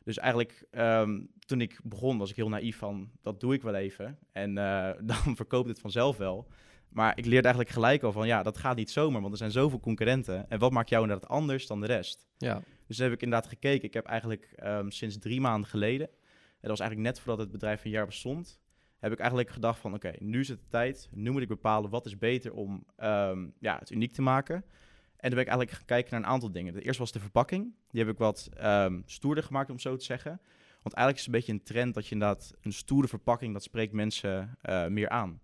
Dus 0.03 0.17
eigenlijk, 0.17 0.65
ehm, 0.71 1.21
toen 1.39 1.61
ik 1.61 1.79
begon, 1.83 2.17
was 2.17 2.29
ik 2.29 2.35
heel 2.35 2.49
naïef 2.49 2.77
van, 2.77 3.11
dat 3.21 3.39
doe 3.39 3.53
ik 3.53 3.61
wel 3.61 3.75
even. 3.75 4.19
En 4.31 4.57
eh, 4.57 4.91
dan 5.25 5.35
verkoopt 5.35 5.67
het 5.67 5.79
vanzelf 5.79 6.17
wel. 6.17 6.47
Maar 6.93 7.17
ik 7.17 7.25
leerde 7.25 7.47
eigenlijk 7.47 7.75
gelijk 7.75 8.03
al 8.03 8.11
van, 8.11 8.27
ja, 8.27 8.43
dat 8.43 8.57
gaat 8.57 8.75
niet 8.75 8.91
zomaar, 8.91 9.21
want 9.21 9.31
er 9.31 9.37
zijn 9.37 9.51
zoveel 9.51 9.79
concurrenten. 9.79 10.49
En 10.49 10.59
wat 10.59 10.71
maakt 10.71 10.89
jou 10.89 11.01
inderdaad 11.01 11.29
anders 11.29 11.67
dan 11.67 11.81
de 11.81 11.87
rest? 11.87 12.27
Ja. 12.37 12.61
Dus 12.87 12.97
heb 12.97 13.11
ik 13.11 13.21
inderdaad 13.21 13.49
gekeken. 13.49 13.87
Ik 13.87 13.93
heb 13.93 14.05
eigenlijk 14.05 14.53
ehm, 14.55 14.89
sinds 14.89 15.17
drie 15.17 15.41
maanden 15.41 15.69
geleden, 15.69 16.07
en 16.07 16.69
dat 16.69 16.69
was 16.69 16.79
eigenlijk 16.79 17.09
net 17.09 17.19
voordat 17.19 17.39
het 17.39 17.51
bedrijf 17.51 17.85
een 17.85 17.91
jaar 17.91 18.05
bestond, 18.05 18.61
heb 18.97 19.11
ik 19.11 19.19
eigenlijk 19.19 19.49
gedacht 19.49 19.79
van, 19.79 19.93
oké, 19.93 20.13
nu 20.19 20.39
is 20.39 20.47
het 20.47 20.59
de 20.59 20.67
tijd. 20.67 21.09
Nu 21.11 21.31
moet 21.31 21.41
ik 21.41 21.47
bepalen 21.47 21.89
wat 21.89 22.05
is 22.05 22.17
beter 22.17 22.53
om 22.53 22.85
ehm, 22.95 23.47
ja, 23.59 23.79
het 23.79 23.89
uniek 23.91 24.13
te 24.13 24.21
maken. 24.21 24.55
En 24.55 25.29
toen 25.29 25.37
ben 25.37 25.47
ik 25.47 25.47
eigenlijk 25.47 25.71
gaan 25.71 25.85
kijken 25.85 26.11
naar 26.11 26.19
een 26.19 26.33
aantal 26.33 26.51
dingen. 26.51 26.73
De 26.73 26.81
eerste 26.81 27.01
was 27.01 27.11
de 27.11 27.19
verpakking. 27.19 27.75
Die 27.89 28.01
heb 28.03 28.11
ik 28.11 28.17
wat 28.17 28.49
ehm, 28.53 29.01
stoerder 29.05 29.43
gemaakt, 29.43 29.69
om 29.69 29.79
zo 29.79 29.95
te 29.95 30.05
zeggen. 30.05 30.41
Want 30.81 30.95
eigenlijk 30.95 31.17
is 31.17 31.25
het 31.25 31.33
een 31.33 31.39
beetje 31.39 31.53
een 31.53 31.63
trend 31.63 31.93
dat 31.93 32.07
je 32.07 32.13
inderdaad 32.13 32.53
een 32.61 32.73
stoere 32.73 33.07
verpakking, 33.07 33.53
dat 33.53 33.63
spreekt 33.63 33.93
mensen 33.93 34.57
eh, 34.61 34.87
meer 34.87 35.09
aan. 35.09 35.41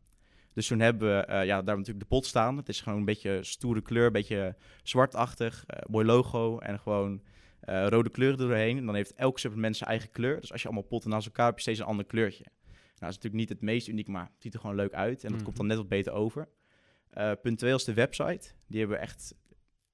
Dus 0.54 0.68
toen 0.68 0.80
hebben 0.80 1.18
we 1.18 1.26
eh, 1.26 1.46
ja, 1.46 1.62
daar 1.62 1.78
natuurlijk 1.78 2.00
de 2.00 2.16
pot 2.16 2.26
staan. 2.26 2.58
Het 2.58 2.70
is 2.70 2.82
gewoon 2.82 3.00
een 3.00 3.06
beetje 3.06 3.44
stoere 3.44 3.82
kleur, 3.82 4.06
een 4.06 4.12
beetje 4.12 4.56
zwartachtig, 4.84 5.64
eh, 5.66 5.82
mooi 5.90 6.06
logo 6.06 6.60
en 6.60 6.80
gewoon 6.80 7.22
eh, 7.60 7.88
rode 7.88 8.10
kleuren 8.10 8.38
doorheen. 8.38 8.78
En 8.78 8.86
dan 8.86 8.96
heeft 8.96 9.14
elk 9.14 9.40
supplement 9.40 9.78
zijn 9.78 9.90
eigen 9.90 10.12
kleur. 10.12 10.40
Dus 10.42 10.52
als 10.52 10.62
je 10.62 10.68
allemaal 10.68 10.88
potten 10.88 11.10
naast 11.10 11.26
elkaar 11.26 11.46
hebt, 11.46 11.58
heb 11.58 11.66
je 11.66 11.72
steeds 11.72 11.80
een 11.88 11.92
ander 11.94 12.06
kleurtje. 12.06 12.44
Nou, 12.44 12.72
dat 13.00 13.10
is 13.10 13.16
natuurlijk 13.16 13.34
niet 13.34 13.50
het 13.50 13.62
meest 13.62 13.88
uniek, 13.88 14.08
maar 14.08 14.24
het 14.24 14.42
ziet 14.42 14.54
er 14.54 14.60
gewoon 14.60 14.76
leuk 14.76 14.94
uit. 14.94 15.24
En 15.24 15.28
dat 15.28 15.36
Mhm. 15.36 15.44
komt 15.44 15.58
dan 15.58 15.68
net 15.68 15.78
wat 15.78 15.88
beter 15.88 16.14
over. 16.14 16.48
Punt 17.42 17.58
2 17.58 17.74
is 17.74 17.84
de 17.84 17.94
website. 17.94 18.52
Die 18.68 18.80
hebben 18.80 18.98
we 18.98 19.04
echt 19.04 19.36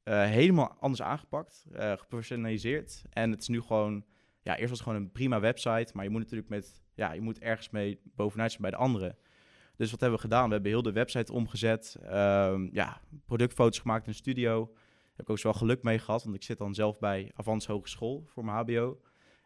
helemaal 0.04 0.76
anders 0.80 1.02
aangepakt, 1.02 1.66
eh, 1.74 1.92
gepersonaliseerd. 1.98 3.04
En 3.10 3.32
het 3.32 3.42
is 3.42 3.48
nu 3.48 3.62
gewoon, 3.62 4.06
ja, 4.42 4.56
eerst 4.58 4.70
was 4.70 4.80
het 4.80 4.88
gewoon 4.88 5.04
een 5.04 5.12
prima 5.12 5.40
website, 5.40 5.92
maar 5.94 6.04
je 6.04 6.10
moet 6.10 6.22
natuurlijk 6.22 6.50
met, 6.50 6.82
ja, 6.94 7.12
je 7.14 7.22
moet 7.22 7.40
ergens 7.40 7.70
mee 7.70 8.00
bovenuit 8.04 8.50
zijn 8.52 8.62
bij 8.62 8.72
de 8.72 8.78
anderen. 8.78 9.18
Dus 9.78 9.92
wat 9.92 10.00
hebben 10.00 10.18
we 10.18 10.24
gedaan? 10.24 10.48
We 10.48 10.54
hebben 10.54 10.72
heel 10.72 10.82
de 10.82 10.92
website 10.92 11.34
omgezet, 11.34 11.98
ehm, 12.04 12.68
ja, 12.72 13.02
productfoto's 13.26 13.80
gemaakt 13.80 14.08
in 14.08 14.14
studio. 14.14 14.66
Daar 14.66 15.14
heb 15.16 15.26
ik 15.26 15.30
ook 15.30 15.40
zo 15.40 15.50
wel 15.50 15.58
geluk 15.58 15.84
mee 15.84 16.00
gehad, 16.00 16.24
want 16.24 16.36
ik 16.36 16.44
zit 16.44 16.58
dan 16.58 16.74
zelf 16.74 17.00
bij 17.00 17.32
Avans 17.36 17.68
Hogeschool 17.68 18.24
voor 18.26 18.46
mijn 18.46 18.58
HBO. 18.58 19.00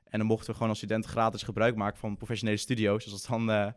En 0.10 0.18
dan 0.20 0.28
mochten 0.28 0.48
we 0.48 0.54
gewoon 0.54 0.70
als 0.70 0.78
student 0.78 1.06
gratis 1.06 1.44
gebruik 1.44 1.76
maken 1.76 2.00
van 2.00 2.18
professionele 2.18 2.58
studio's. 2.58 3.04
Dus 3.04 3.12
dat 3.12 3.22
is 3.22 3.28
dan 3.28 3.52
eh, 3.52 3.68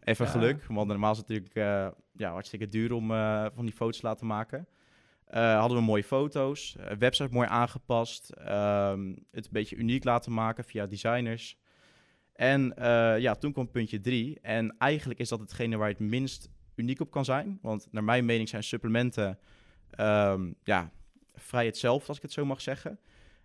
even 0.00 0.24
Ja. 0.24 0.30
geluk, 0.30 0.64
want 0.68 0.88
normaal 0.88 1.12
is 1.12 1.18
het 1.18 1.28
natuurlijk 1.28 1.54
eh, 1.56 1.88
ja, 2.12 2.32
hartstikke 2.32 2.68
duur 2.68 2.92
om 2.92 3.10
eh, 3.10 3.46
van 3.54 3.64
die 3.64 3.74
foto's 3.74 4.00
te 4.00 4.06
laten 4.06 4.26
maken. 4.26 4.66
Hadden 5.30 5.78
we 5.78 5.84
mooie 5.84 6.04
foto's, 6.04 6.76
website 6.98 7.32
mooi 7.32 7.48
aangepast, 7.48 8.30
ehm, 8.30 9.08
het 9.30 9.44
een 9.44 9.52
beetje 9.52 9.76
uniek 9.76 10.04
laten 10.04 10.32
maken 10.32 10.64
via 10.64 10.86
designers. 10.86 11.58
En 12.40 12.76
eh, 12.76 13.18
ja, 13.18 13.34
toen 13.34 13.52
kwam 13.52 13.70
puntje 13.70 14.00
drie. 14.00 14.38
En 14.40 14.74
eigenlijk 14.78 15.20
is 15.20 15.28
dat 15.28 15.40
hetgene 15.40 15.76
waar 15.76 15.88
je 15.88 15.94
het 15.94 16.10
minst 16.10 16.50
uniek 16.74 17.00
op 17.00 17.10
kan 17.10 17.24
zijn. 17.24 17.58
Want 17.62 17.88
naar 17.90 18.04
mijn 18.04 18.24
mening 18.24 18.48
zijn 18.48 18.62
supplementen 18.62 19.38
ehm, 19.90 20.52
ja, 20.62 20.92
vrij 21.34 21.66
hetzelfde, 21.66 22.08
als 22.08 22.16
ik 22.16 22.22
het 22.22 22.32
zo 22.32 22.44
mag 22.44 22.60
zeggen. 22.60 22.98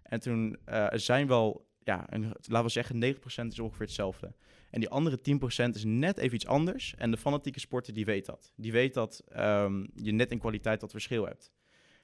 En 0.03 0.19
toen 0.19 0.57
eh, 0.65 0.93
er 0.93 0.99
zijn 0.99 1.27
wel, 1.27 1.67
ja, 1.83 2.07
laten 2.41 2.63
we 2.63 2.69
zeggen, 2.69 3.15
90% 3.15 3.17
is 3.47 3.59
ongeveer 3.59 3.85
hetzelfde. 3.85 4.33
En 4.69 4.79
die 4.79 4.89
andere 4.89 5.17
10% 5.17 5.69
is 5.73 5.83
net 5.83 6.17
even 6.17 6.35
iets 6.35 6.47
anders. 6.47 6.95
En 6.97 7.11
de 7.11 7.17
fanatieke 7.17 7.59
sporter 7.59 7.93
die 7.93 8.05
weet 8.05 8.25
dat. 8.25 8.53
Die 8.55 8.71
weet 8.71 8.93
dat 8.93 9.23
ehm, 9.27 9.85
je 9.95 10.11
net 10.11 10.31
in 10.31 10.39
kwaliteit 10.39 10.79
dat 10.79 10.91
verschil 10.91 11.25
hebt. 11.25 11.51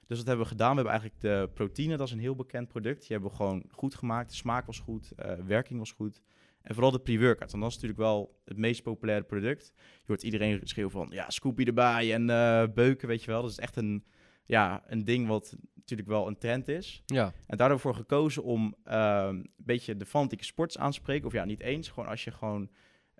Dus 0.06 0.18
wat 0.18 0.26
hebben 0.26 0.44
we 0.44 0.50
gedaan? 0.50 0.76
We 0.76 0.82
hebben 0.82 1.00
eigenlijk 1.00 1.20
de 1.20 1.54
proteïne, 1.54 1.96
dat 1.96 2.06
is 2.06 2.12
een 2.12 2.18
heel 2.18 2.36
bekend 2.36 2.68
product. 2.68 3.00
Die 3.00 3.08
hebben 3.08 3.30
we 3.30 3.36
gewoon 3.36 3.64
goed 3.70 3.94
gemaakt. 3.94 4.30
De 4.30 4.36
smaak 4.36 4.66
was 4.66 4.78
goed, 4.78 5.12
eh, 5.16 5.34
werking 5.34 5.78
was 5.78 5.92
goed. 5.92 6.22
En 6.62 6.74
vooral 6.74 6.92
de 6.92 7.00
pre-workout. 7.00 7.52
En 7.52 7.60
dat 7.60 7.68
is 7.68 7.74
natuurlijk 7.74 8.00
wel 8.00 8.40
het 8.44 8.56
meest 8.56 8.82
populaire 8.82 9.24
product. 9.24 9.72
Je 9.76 10.06
hoort 10.06 10.22
iedereen 10.22 10.60
schreeuwen 10.62 10.92
van, 10.92 11.08
ja, 11.10 11.30
Scoopy 11.30 11.64
erbij 11.64 12.14
en 12.14 12.30
eh, 12.30 12.64
beuken, 12.74 13.08
weet 13.08 13.24
je 13.24 13.30
wel. 13.30 13.42
Dat 13.42 13.50
is 13.50 13.58
echt 13.58 13.76
een, 13.76 14.04
ja, 14.46 14.82
een 14.86 15.04
ding 15.04 15.26
wat 15.26 15.56
natuurlijk 15.74 16.08
wel 16.08 16.26
een 16.26 16.38
trend 16.38 16.68
is. 16.68 17.02
Ja. 17.06 17.32
En 17.46 17.56
daardoor 17.56 17.80
voor 17.80 17.94
gekozen 17.94 18.42
om 18.42 18.74
ehm, 18.84 19.28
een 19.28 19.50
beetje 19.56 19.96
de 19.96 20.06
fanatieke 20.06 20.44
sports 20.44 20.78
aan 20.78 20.90
te 20.90 20.96
spreken. 20.96 21.26
Of 21.26 21.32
ja, 21.32 21.44
niet 21.44 21.60
eens. 21.60 21.88
Gewoon 21.88 22.08
als 22.08 22.24
je 22.24 22.30
gewoon 22.30 22.70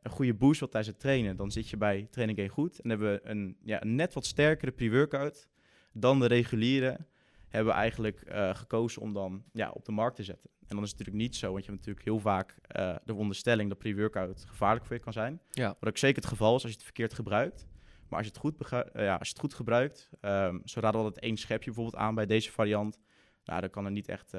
een 0.03 0.11
goede 0.11 0.35
boost 0.35 0.59
wilt 0.59 0.73
tijdens 0.73 0.93
het 0.93 1.03
trainen, 1.03 1.37
dan 1.37 1.51
zit 1.51 1.69
je 1.69 1.77
bij 1.77 2.07
Training 2.11 2.39
Game 2.39 2.51
goed. 2.51 2.81
En 2.81 2.91
hebben 2.91 3.13
we 3.13 3.21
een, 3.23 3.57
ja, 3.63 3.83
een 3.83 3.95
net 3.95 4.15
wat 4.15 4.27
sterkere 4.27 4.71
pre-workout 4.71 5.49
dan 5.93 6.21
de 6.21 6.27
reguliere. 6.27 7.07
Hebben 7.53 7.73
we 7.73 7.79
eigenlijk 7.79 8.21
eh, 8.21 8.55
gekozen 8.55 9.03
om 9.03 9.13
dan 9.13 9.43
ja, 9.53 9.71
op 9.71 9.85
de 9.85 9.93
markt 9.93 10.17
te 10.17 10.23
zetten. 10.23 10.51
En 10.67 10.77
dan 10.79 10.83
is 10.85 10.91
het 10.91 10.99
natuurlijk 10.99 11.25
niet 11.27 11.37
zo, 11.37 11.53
want 11.53 11.65
je 11.65 11.71
hebt 11.71 11.87
natuurlijk 11.87 12.07
heel 12.07 12.21
vaak 12.21 12.57
eh, 12.67 12.97
de 13.05 13.15
onderstelling 13.15 13.69
dat 13.69 13.79
pre-workout 13.79 14.45
gevaarlijk 14.49 14.85
voor 14.87 14.97
je 14.97 15.03
kan 15.03 15.13
zijn. 15.13 15.41
Ja. 15.51 15.77
Wat 15.81 15.89
ook 15.89 15.97
zeker 15.99 16.17
het 16.23 16.31
geval 16.31 16.57
is 16.57 16.63
als 16.63 16.71
je 16.71 16.77
het 16.77 16.85
verkeerd 16.85 17.15
gebruikt. 17.15 17.67
Maar 18.09 18.19
als 18.19 18.27
je 18.27 18.33
het 18.33 18.41
goed, 18.41 18.73
eh, 18.73 19.05
ja, 19.05 19.15
als 19.17 19.29
je 19.29 19.33
het 19.35 19.43
goed 19.43 19.55
gebruikt, 19.55 20.09
ehm 20.21 20.59
zo 20.65 20.81
raden 20.81 21.01
we 21.01 21.07
altijd 21.07 21.25
één 21.25 21.37
schepje 21.37 21.65
bijvoorbeeld 21.73 22.03
aan 22.03 22.15
bij 22.15 22.27
deze 22.27 22.51
variant. 22.53 22.99
Nou, 23.45 23.61
dan 23.61 23.71
kan 23.71 23.85
er 23.85 23.91
niet 23.91 24.09
echt 24.09 24.33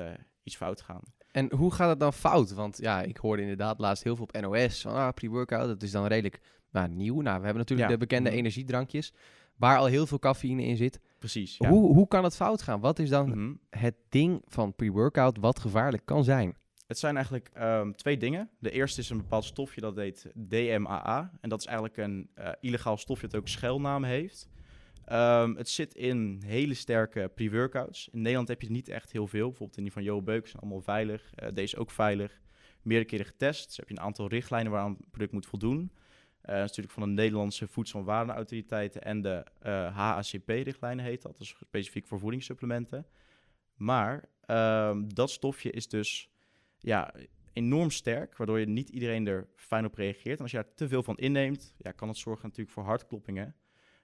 iets 0.44 0.56
fout 0.56 0.82
gaan. 0.82 1.02
En 1.32 1.54
hoe 1.54 1.74
gaat 1.74 1.90
het 1.90 2.00
dan 2.00 2.14
fout? 2.14 2.54
Want 2.54 2.78
ja, 2.78 3.02
ik 3.02 3.18
hoorde 3.18 3.42
inderdaad 3.42 3.80
laatst 3.80 4.04
heel 4.04 4.16
veel 4.16 4.26
op 4.34 4.42
NOS 4.42 4.82
van 4.82 4.94
ah, 4.94 5.14
pre-workout. 5.14 5.68
Dat 5.68 5.84
is 5.84 5.92
dan 5.92 6.06
redelijk 6.06 6.40
nou, 6.72 6.90
nieuw. 6.90 7.14
Nou, 7.22 7.38
we 7.40 7.44
hebben 7.46 7.56
natuurlijk 7.62 7.90
Ja. 7.90 7.94
de 7.94 8.00
bekende 8.00 8.30
Mhm. 8.30 8.38
energiedrankjes, 8.40 9.14
waar 9.56 9.78
al 9.78 9.86
heel 9.86 10.08
veel 10.08 10.20
cafeïne 10.20 10.64
in 10.64 10.78
zit. 10.78 11.00
Precies. 11.24 11.58
Ja. 11.58 11.70
Hoe, 11.70 11.94
hoe 11.94 12.08
kan 12.08 12.24
het 12.24 12.36
fout 12.36 12.62
gaan? 12.62 12.80
Wat 12.80 13.00
is 13.00 13.10
dan 13.10 13.30
Mhm. 13.30 13.54
het 13.70 13.96
ding 14.10 14.42
van 14.46 14.76
pre-workout 14.76 15.38
wat 15.38 15.60
gevaarlijk 15.60 16.06
kan 16.06 16.24
zijn? 16.24 16.56
Het 16.88 17.00
zijn 17.00 17.16
eigenlijk 17.16 17.50
ehm, 17.54 17.92
twee 17.92 18.18
dingen. 18.18 18.50
De 18.60 18.72
eerste 18.72 19.02
is 19.02 19.10
een 19.10 19.18
bepaald 19.18 19.44
stofje 19.44 19.82
dat 19.82 19.96
heet 19.96 20.32
DMAA. 20.36 21.32
En 21.42 21.50
dat 21.50 21.60
is 21.60 21.66
eigenlijk 21.66 21.98
een 21.98 22.30
eh, 22.34 22.50
illegaal 22.62 22.98
stofje 22.98 23.28
dat 23.28 23.40
ook 23.40 23.48
schuilnaam 23.48 24.04
heeft. 24.04 24.50
Ehm, 25.06 25.56
het 25.56 25.70
zit 25.70 25.94
in 25.96 26.42
hele 26.46 26.74
sterke 26.74 27.32
pre-workouts. 27.36 28.10
In 28.12 28.22
Nederland 28.22 28.48
heb 28.48 28.62
je 28.62 28.68
het 28.68 28.76
niet 28.76 28.90
echt 28.90 29.12
heel 29.12 29.28
veel. 29.28 29.48
Bijvoorbeeld 29.48 29.78
in 29.78 29.84
die 29.84 29.92
van 29.94 30.04
Jo 30.04 30.22
Beuk 30.22 30.48
zijn 30.48 30.62
allemaal 30.62 30.82
veilig. 30.82 31.34
Eh, 31.36 31.50
deze 31.54 31.78
ook 31.78 31.92
veilig. 31.92 32.42
Meerdere 32.82 33.10
keren 33.10 33.26
getest. 33.26 33.66
Dus 33.68 33.78
heb 33.78 33.88
je 33.90 33.96
een 33.98 34.04
aantal 34.04 34.28
richtlijnen 34.28 34.72
waaraan 34.72 34.96
het 34.98 35.12
product 35.12 35.32
moet 35.34 35.46
voldoen. 35.46 35.92
Is 36.44 36.50
natuurlijk 36.50 36.94
van 36.94 37.04
de 37.04 37.10
Nederlandse 37.10 37.68
Voedsel- 37.68 38.00
en 38.00 38.06
Warenautoriteiten 38.06 39.04
en 39.04 39.22
de 39.22 39.46
eh, 39.60 39.96
HACP-richtlijnen 39.96 41.06
heet 41.06 41.22
dat. 41.22 41.40
Is 41.40 41.56
specifiek 41.60 42.08
voor 42.08 42.20
voedingssupplementen. 42.20 43.06
Maar 43.76 44.30
ehm, 44.46 45.08
dat 45.08 45.30
stofje 45.30 45.72
is 45.72 45.88
dus 45.88 46.30
ja, 46.80 47.14
enorm 47.54 47.90
sterk, 47.92 48.38
waardoor 48.38 48.60
je 48.60 48.68
niet 48.68 48.90
iedereen 48.90 49.28
er 49.28 49.48
fijn 49.56 49.86
op 49.86 49.96
reageert. 49.96 50.38
En 50.38 50.42
als 50.42 50.52
je 50.52 50.58
daar 50.58 50.74
te 50.74 50.88
veel 50.88 51.04
van 51.04 51.18
inneemt, 51.18 51.74
ja, 51.78 51.92
kan 51.92 52.08
het 52.08 52.18
zorgen 52.18 52.44
natuurlijk 52.44 52.76
voor 52.76 52.84
hartkloppingen. 52.84 53.56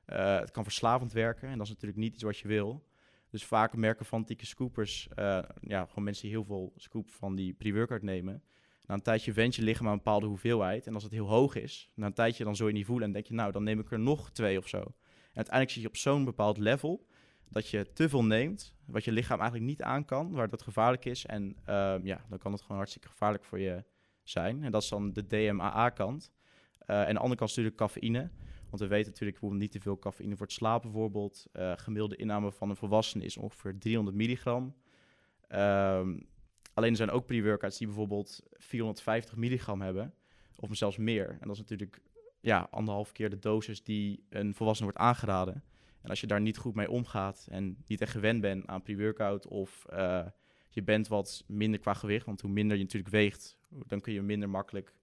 Eh, 0.06 0.40
het 0.40 0.52
kan 0.52 0.64
verslavend 0.64 1.12
werken 1.12 1.50
en 1.50 1.58
dat 1.58 1.68
is 1.68 1.74
natuurlijk 1.74 2.00
niet 2.00 2.14
iets 2.14 2.24
wat 2.24 2.38
je 2.38 2.48
wil. 2.48 2.88
Dus 3.30 3.46
vaak 3.46 3.76
merken 3.76 4.06
fanatieke 4.06 4.46
scoopers, 4.46 5.08
eh, 5.16 5.44
ja, 5.62 5.86
gewoon 5.86 6.04
mensen 6.04 6.24
die 6.24 6.32
heel 6.32 6.46
veel 6.46 6.74
scoop 6.76 7.10
van 7.10 7.36
die 7.36 7.54
pre-workout 7.54 8.02
nemen. 8.02 8.44
Na 8.90 8.96
een 8.96 9.02
tijdje 9.02 9.34
went 9.34 9.56
je 9.56 9.62
lichaam 9.62 9.86
aan 9.86 9.92
een 9.92 9.98
bepaalde 9.98 10.26
hoeveelheid. 10.26 10.88
En 10.88 10.94
als 10.94 11.04
het 11.04 11.12
heel 11.12 11.28
hoog 11.28 11.56
is, 11.56 11.90
na 11.96 12.06
een 12.06 12.14
tijdje 12.14 12.44
dan 12.44 12.56
zul 12.56 12.68
je 12.68 12.74
niet 12.74 12.86
voelen 12.86 13.08
en 13.08 13.14
denk 13.14 13.26
je, 13.26 13.34
nou, 13.34 13.52
dan 13.52 13.64
neem 13.64 13.80
ik 13.80 13.92
er 13.92 14.00
nog 14.00 14.32
twee 14.32 14.58
of 14.58 14.68
zo. 14.68 14.78
En 14.78 15.36
uiteindelijk 15.36 15.70
zit 15.70 15.82
je 15.82 15.88
op 15.88 15.98
zo'n 15.98 16.26
bepaald 16.26 16.58
level 16.58 17.08
dat 17.50 17.70
je 17.70 17.94
te 17.94 18.10
veel 18.10 18.24
neemt, 18.24 18.76
wat 18.86 19.04
je 19.04 19.12
lichaam 19.12 19.40
eigenlijk 19.40 19.70
niet 19.70 19.82
aan 19.82 20.06
kan, 20.06 20.32
waar 20.32 20.50
dat 20.50 20.62
gevaarlijk 20.62 21.06
is. 21.06 21.26
En 21.26 21.56
ehm, 21.66 22.06
ja, 22.06 22.26
dan 22.30 22.38
kan 22.38 22.52
het 22.52 22.62
gewoon 22.62 22.78
hartstikke 22.78 23.08
gevaarlijk 23.08 23.44
voor 23.44 23.60
je 23.60 23.84
zijn. 24.24 24.64
En 24.64 24.72
dat 24.72 24.82
is 24.82 24.90
dan 24.90 25.14
de 25.14 25.28
DMAA-kant. 25.28 26.32
Eh, 26.80 27.08
en 27.08 27.14
de 27.14 27.20
andere 27.20 27.36
kant 27.36 27.50
is 27.50 27.56
natuurlijk 27.56 27.76
cafeïne. 27.76 28.30
Want 28.70 28.82
we 28.82 28.88
weten 28.88 29.12
natuurlijk 29.12 29.40
bijvoorbeeld 29.40 29.62
niet 29.62 29.72
te 29.72 29.80
veel 29.80 30.00
cafeïne 30.00 30.36
voor 30.36 30.46
het 30.46 30.56
slapen 30.56 30.92
bijvoorbeeld. 30.92 31.46
Uh, 31.54 31.72
gemiddelde 31.76 32.16
inname 32.16 32.52
van 32.52 32.70
een 32.70 32.76
volwassene 32.76 33.24
is 33.24 33.38
ongeveer 33.38 33.78
300 33.78 34.18
milligram. 34.18 34.76
Um, 35.50 36.28
alleen 36.80 36.92
er 36.92 36.98
zijn 36.98 37.12
ook 37.12 37.26
pre-workouts 37.26 37.78
die 37.78 37.88
bijvoorbeeld 37.88 38.40
450 38.52 39.36
milligram 39.36 39.82
hebben. 39.82 40.14
Of 40.56 40.76
zelfs 40.76 40.98
meer. 40.98 41.30
En 41.30 41.48
dat 41.48 41.52
is 41.52 41.58
natuurlijk 41.58 42.02
ja, 42.40 42.68
anderhalf 42.72 43.12
keer 43.12 43.30
de 43.30 43.40
dosis 43.40 43.84
die 43.84 44.26
een 44.30 44.54
volwassene 44.54 44.90
wordt 44.92 45.04
aangeraden. 45.04 45.64
En 46.02 46.10
als 46.10 46.22
je 46.22 46.28
daar 46.28 46.42
niet 46.42 46.58
goed 46.58 46.76
mee 46.76 46.90
omgaat 46.90 47.48
en 47.52 47.78
niet 47.88 48.02
echt 48.02 48.12
gewend 48.12 48.42
bent 48.42 48.68
aan 48.68 48.82
pre-workout 48.82 49.48
of 49.48 49.86
uh, 49.94 50.26
je 50.70 50.84
bent 50.84 51.08
wat 51.08 51.44
minder 51.48 51.80
qua 51.80 51.94
gewicht, 51.94 52.26
want 52.26 52.42
hoe 52.42 52.52
minder 52.52 52.78
je 52.78 52.84
natuurlijk 52.84 53.12
weegt, 53.14 53.58
dan 53.70 54.02
kun 54.02 54.14
je 54.14 54.22
minder 54.22 54.50
makkelijk 54.50 54.94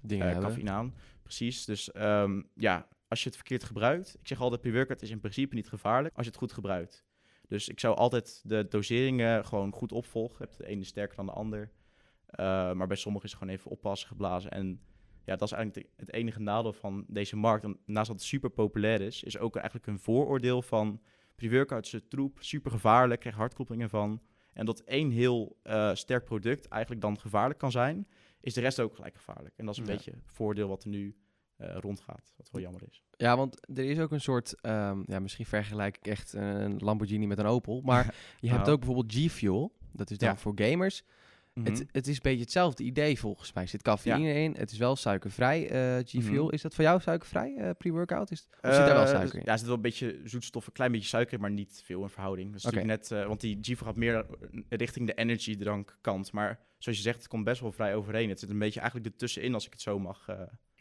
Dingen 0.00 0.36
uh, 0.36 0.38
cafeïne 0.38 0.70
aan. 0.70 0.94
Precies, 1.22 1.64
dus 1.64 1.94
um, 1.96 2.48
ja, 2.54 2.88
als 3.08 3.22
je 3.22 3.28
het 3.28 3.36
verkeerd 3.36 3.64
gebruikt, 3.64 4.16
ik 4.20 4.26
zeg 4.26 4.40
altijd 4.40 4.60
pre-workout 4.60 5.02
is 5.02 5.10
in 5.10 5.20
principe 5.20 5.54
niet 5.54 5.68
gevaarlijk 5.68 6.16
als 6.16 6.24
je 6.24 6.30
het 6.30 6.40
goed 6.40 6.52
gebruikt. 6.52 7.04
Dus 7.48 7.68
ik 7.68 7.80
zou 7.80 7.96
altijd 7.96 8.42
de 8.44 8.66
doseringen 8.68 9.44
gewoon 9.44 9.72
goed 9.72 9.92
opvolgen. 9.92 10.36
Je 10.38 10.44
hebt 10.44 10.56
de 10.56 10.66
ene 10.66 10.84
sterker 10.84 11.16
dan 11.16 11.26
de 11.26 11.32
ander. 11.32 11.70
Uh, 12.40 12.72
maar 12.72 12.86
bij 12.86 12.96
sommigen 12.96 13.26
is 13.26 13.32
het 13.32 13.40
gewoon 13.40 13.56
even 13.56 13.70
oppassen 13.70 14.08
geblazen. 14.08 14.50
En 14.50 14.80
ja, 15.24 15.36
dat 15.36 15.42
is 15.42 15.52
eigenlijk 15.52 15.88
het 15.96 16.12
enige 16.12 16.40
nadeel 16.40 16.72
van 16.72 17.04
deze 17.08 17.36
markt. 17.36 17.66
Naast 17.86 18.08
dat 18.08 18.16
het 18.16 18.24
super 18.24 18.50
populair 18.50 19.00
is, 19.00 19.22
is 19.22 19.38
ook 19.38 19.56
eigenlijk 19.56 19.86
een 19.86 19.98
vooroordeel 19.98 20.62
van 20.62 21.00
pre-workouts 21.34 21.96
troep, 22.08 22.38
super 22.40 22.70
gevaarlijk, 22.70 23.20
krijg 23.20 23.36
hartkloppingen 23.36 23.90
van. 23.90 24.22
En 24.52 24.66
dat 24.66 24.80
één 24.80 25.10
heel 25.10 25.58
uh, 25.64 25.94
sterk 25.94 26.24
product 26.24 26.68
eigenlijk 26.68 27.02
dan 27.02 27.20
gevaarlijk 27.20 27.58
kan 27.58 27.70
zijn, 27.70 28.08
is 28.40 28.54
de 28.54 28.60
rest 28.60 28.80
ook 28.80 28.94
gelijk 28.94 29.14
gevaarlijk. 29.14 29.56
En 29.56 29.64
dat 29.64 29.74
is 29.74 29.80
een 29.80 29.86
beetje 29.86 30.10
het 30.10 30.32
voordeel 30.32 30.68
wat 30.68 30.82
er 30.82 30.88
nu 30.88 31.16
rondgaat, 31.56 32.32
wat 32.36 32.48
wel 32.50 32.62
jammer 32.62 32.82
is. 32.90 33.02
Ja, 33.16 33.36
want 33.36 33.68
er 33.74 33.84
is 33.84 33.98
ook 33.98 34.10
een 34.10 34.20
soort, 34.20 34.54
um, 34.62 35.04
ja, 35.06 35.18
misschien 35.18 35.46
vergelijk 35.46 35.96
ik 35.96 36.06
echt 36.06 36.32
een 36.32 36.78
Lamborghini 36.78 37.26
met 37.26 37.38
een 37.38 37.46
Opel, 37.46 37.80
maar 37.80 38.14
je 38.40 38.48
hebt 38.48 38.60
nou. 38.60 38.72
ook 38.72 38.78
bijvoorbeeld 38.78 39.12
G-Fuel, 39.12 39.72
dat 39.92 40.10
is 40.10 40.18
dan 40.18 40.28
ja. 40.28 40.36
voor 40.36 40.52
gamers. 40.54 41.04
het, 41.52 41.72
mhm. 41.72 41.82
het, 41.92 42.06
is 42.06 42.14
een 42.14 42.22
beetje 42.22 42.40
hetzelfde 42.40 42.82
idee 42.82 43.18
volgens 43.18 43.52
mij. 43.52 43.62
Er 43.62 43.68
zit 43.68 43.82
cafeïne 43.82 44.34
in. 44.34 44.54
Het 44.58 44.70
is 44.70 44.78
wel 44.78 44.96
suikervrij. 44.96 45.96
Uh, 45.96 46.04
G-Fuel. 46.04 46.44
Mhm. 46.44 46.54
Is 46.54 46.62
dat 46.62 46.74
voor 46.74 46.84
jou 46.84 47.00
suikervrij, 47.00 47.54
uh, 47.58 47.70
pre-workout? 47.78 48.30
Is 48.30 48.46
of 48.62 48.74
zit 48.74 48.88
er 48.88 48.94
wel 48.94 49.06
suiker 49.06 49.38
in? 49.38 49.44
Ja, 49.44 49.52
er 49.52 49.58
zit 49.58 49.66
wel 49.66 49.76
een 49.76 49.82
beetje 49.82 50.20
zoetstof, 50.24 50.66
een 50.66 50.72
klein 50.72 50.92
beetje 50.92 51.08
suiker, 51.08 51.40
maar 51.40 51.50
niet 51.50 51.82
veel 51.84 52.02
in 52.02 52.08
verhouding. 52.08 52.52
Dus 52.52 52.64
okay. 52.64 52.82
net, 52.82 53.08
want 53.08 53.40
die 53.40 53.58
G-Fuel 53.60 53.86
gaat 53.86 53.96
meer 53.96 54.26
richting 54.68 55.06
de 55.06 55.14
energy 55.14 55.56
drank 55.56 55.98
kant. 56.00 56.32
Maar 56.32 56.60
zoals 56.78 56.98
je 56.98 57.04
zegt, 57.04 57.18
het 57.18 57.28
komt 57.28 57.44
best 57.44 57.60
wel 57.60 57.72
vrij 57.72 57.94
overeen. 57.94 58.28
Het 58.28 58.40
zit 58.40 58.50
een 58.50 58.58
beetje 58.58 58.80
eigenlijk 58.80 59.12
ertussenin, 59.12 59.54
als 59.54 59.66
ik 59.66 59.72
het 59.72 59.82
zo 59.82 59.98
mag 59.98 60.28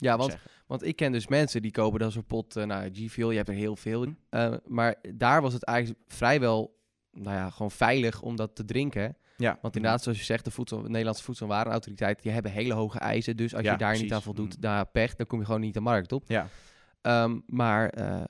ja, 0.03 0.17
want, 0.17 0.37
want 0.67 0.83
ik 0.83 0.95
ken 0.95 1.11
dus 1.11 1.27
mensen 1.27 1.61
die 1.61 1.71
kopen 1.71 1.99
dan 1.99 2.11
zo'n 2.11 2.25
pot, 2.25 2.57
uh, 2.57 2.63
nou, 2.63 2.89
G-Fuel, 2.93 3.31
je 3.31 3.37
hebt 3.37 3.49
er 3.49 3.55
heel 3.55 3.75
veel. 3.75 4.05
Uh, 4.05 4.53
maar 4.65 4.95
daar 5.15 5.41
was 5.41 5.53
het 5.53 5.63
eigenlijk 5.63 5.99
vrijwel, 6.07 6.79
nou 7.11 7.35
ja, 7.35 7.49
gewoon 7.49 7.71
veilig 7.71 8.21
om 8.21 8.35
dat 8.35 8.55
te 8.55 8.65
drinken. 8.65 9.17
Ja. 9.37 9.57
Want 9.61 9.75
inderdaad, 9.75 10.03
zoals 10.03 10.17
je 10.17 10.23
zegt, 10.23 10.45
de, 10.45 10.51
voedsel, 10.51 10.81
de 10.81 10.89
Nederlandse 10.89 11.23
Voedsel- 11.23 11.45
en 11.45 11.51
Warenautoriteit, 11.51 12.21
die 12.21 12.31
hebben 12.31 12.51
hele 12.51 12.73
hoge 12.73 12.99
eisen. 12.99 13.37
Dus 13.37 13.55
als 13.55 13.65
je 13.65 13.77
daar 13.77 13.97
niet 13.97 14.13
aan 14.13 14.21
voldoet, 14.21 14.55
mm. 14.55 14.61
daar 14.61 14.85
pech, 14.85 15.15
dan 15.15 15.25
kom 15.25 15.39
je 15.39 15.45
gewoon 15.45 15.61
niet 15.61 15.73
de 15.73 15.79
markt 15.79 16.11
op. 16.11 16.23
Ja. 16.27 16.47
Um, 17.01 17.43
maar 17.47 17.97
uh, 17.97 18.23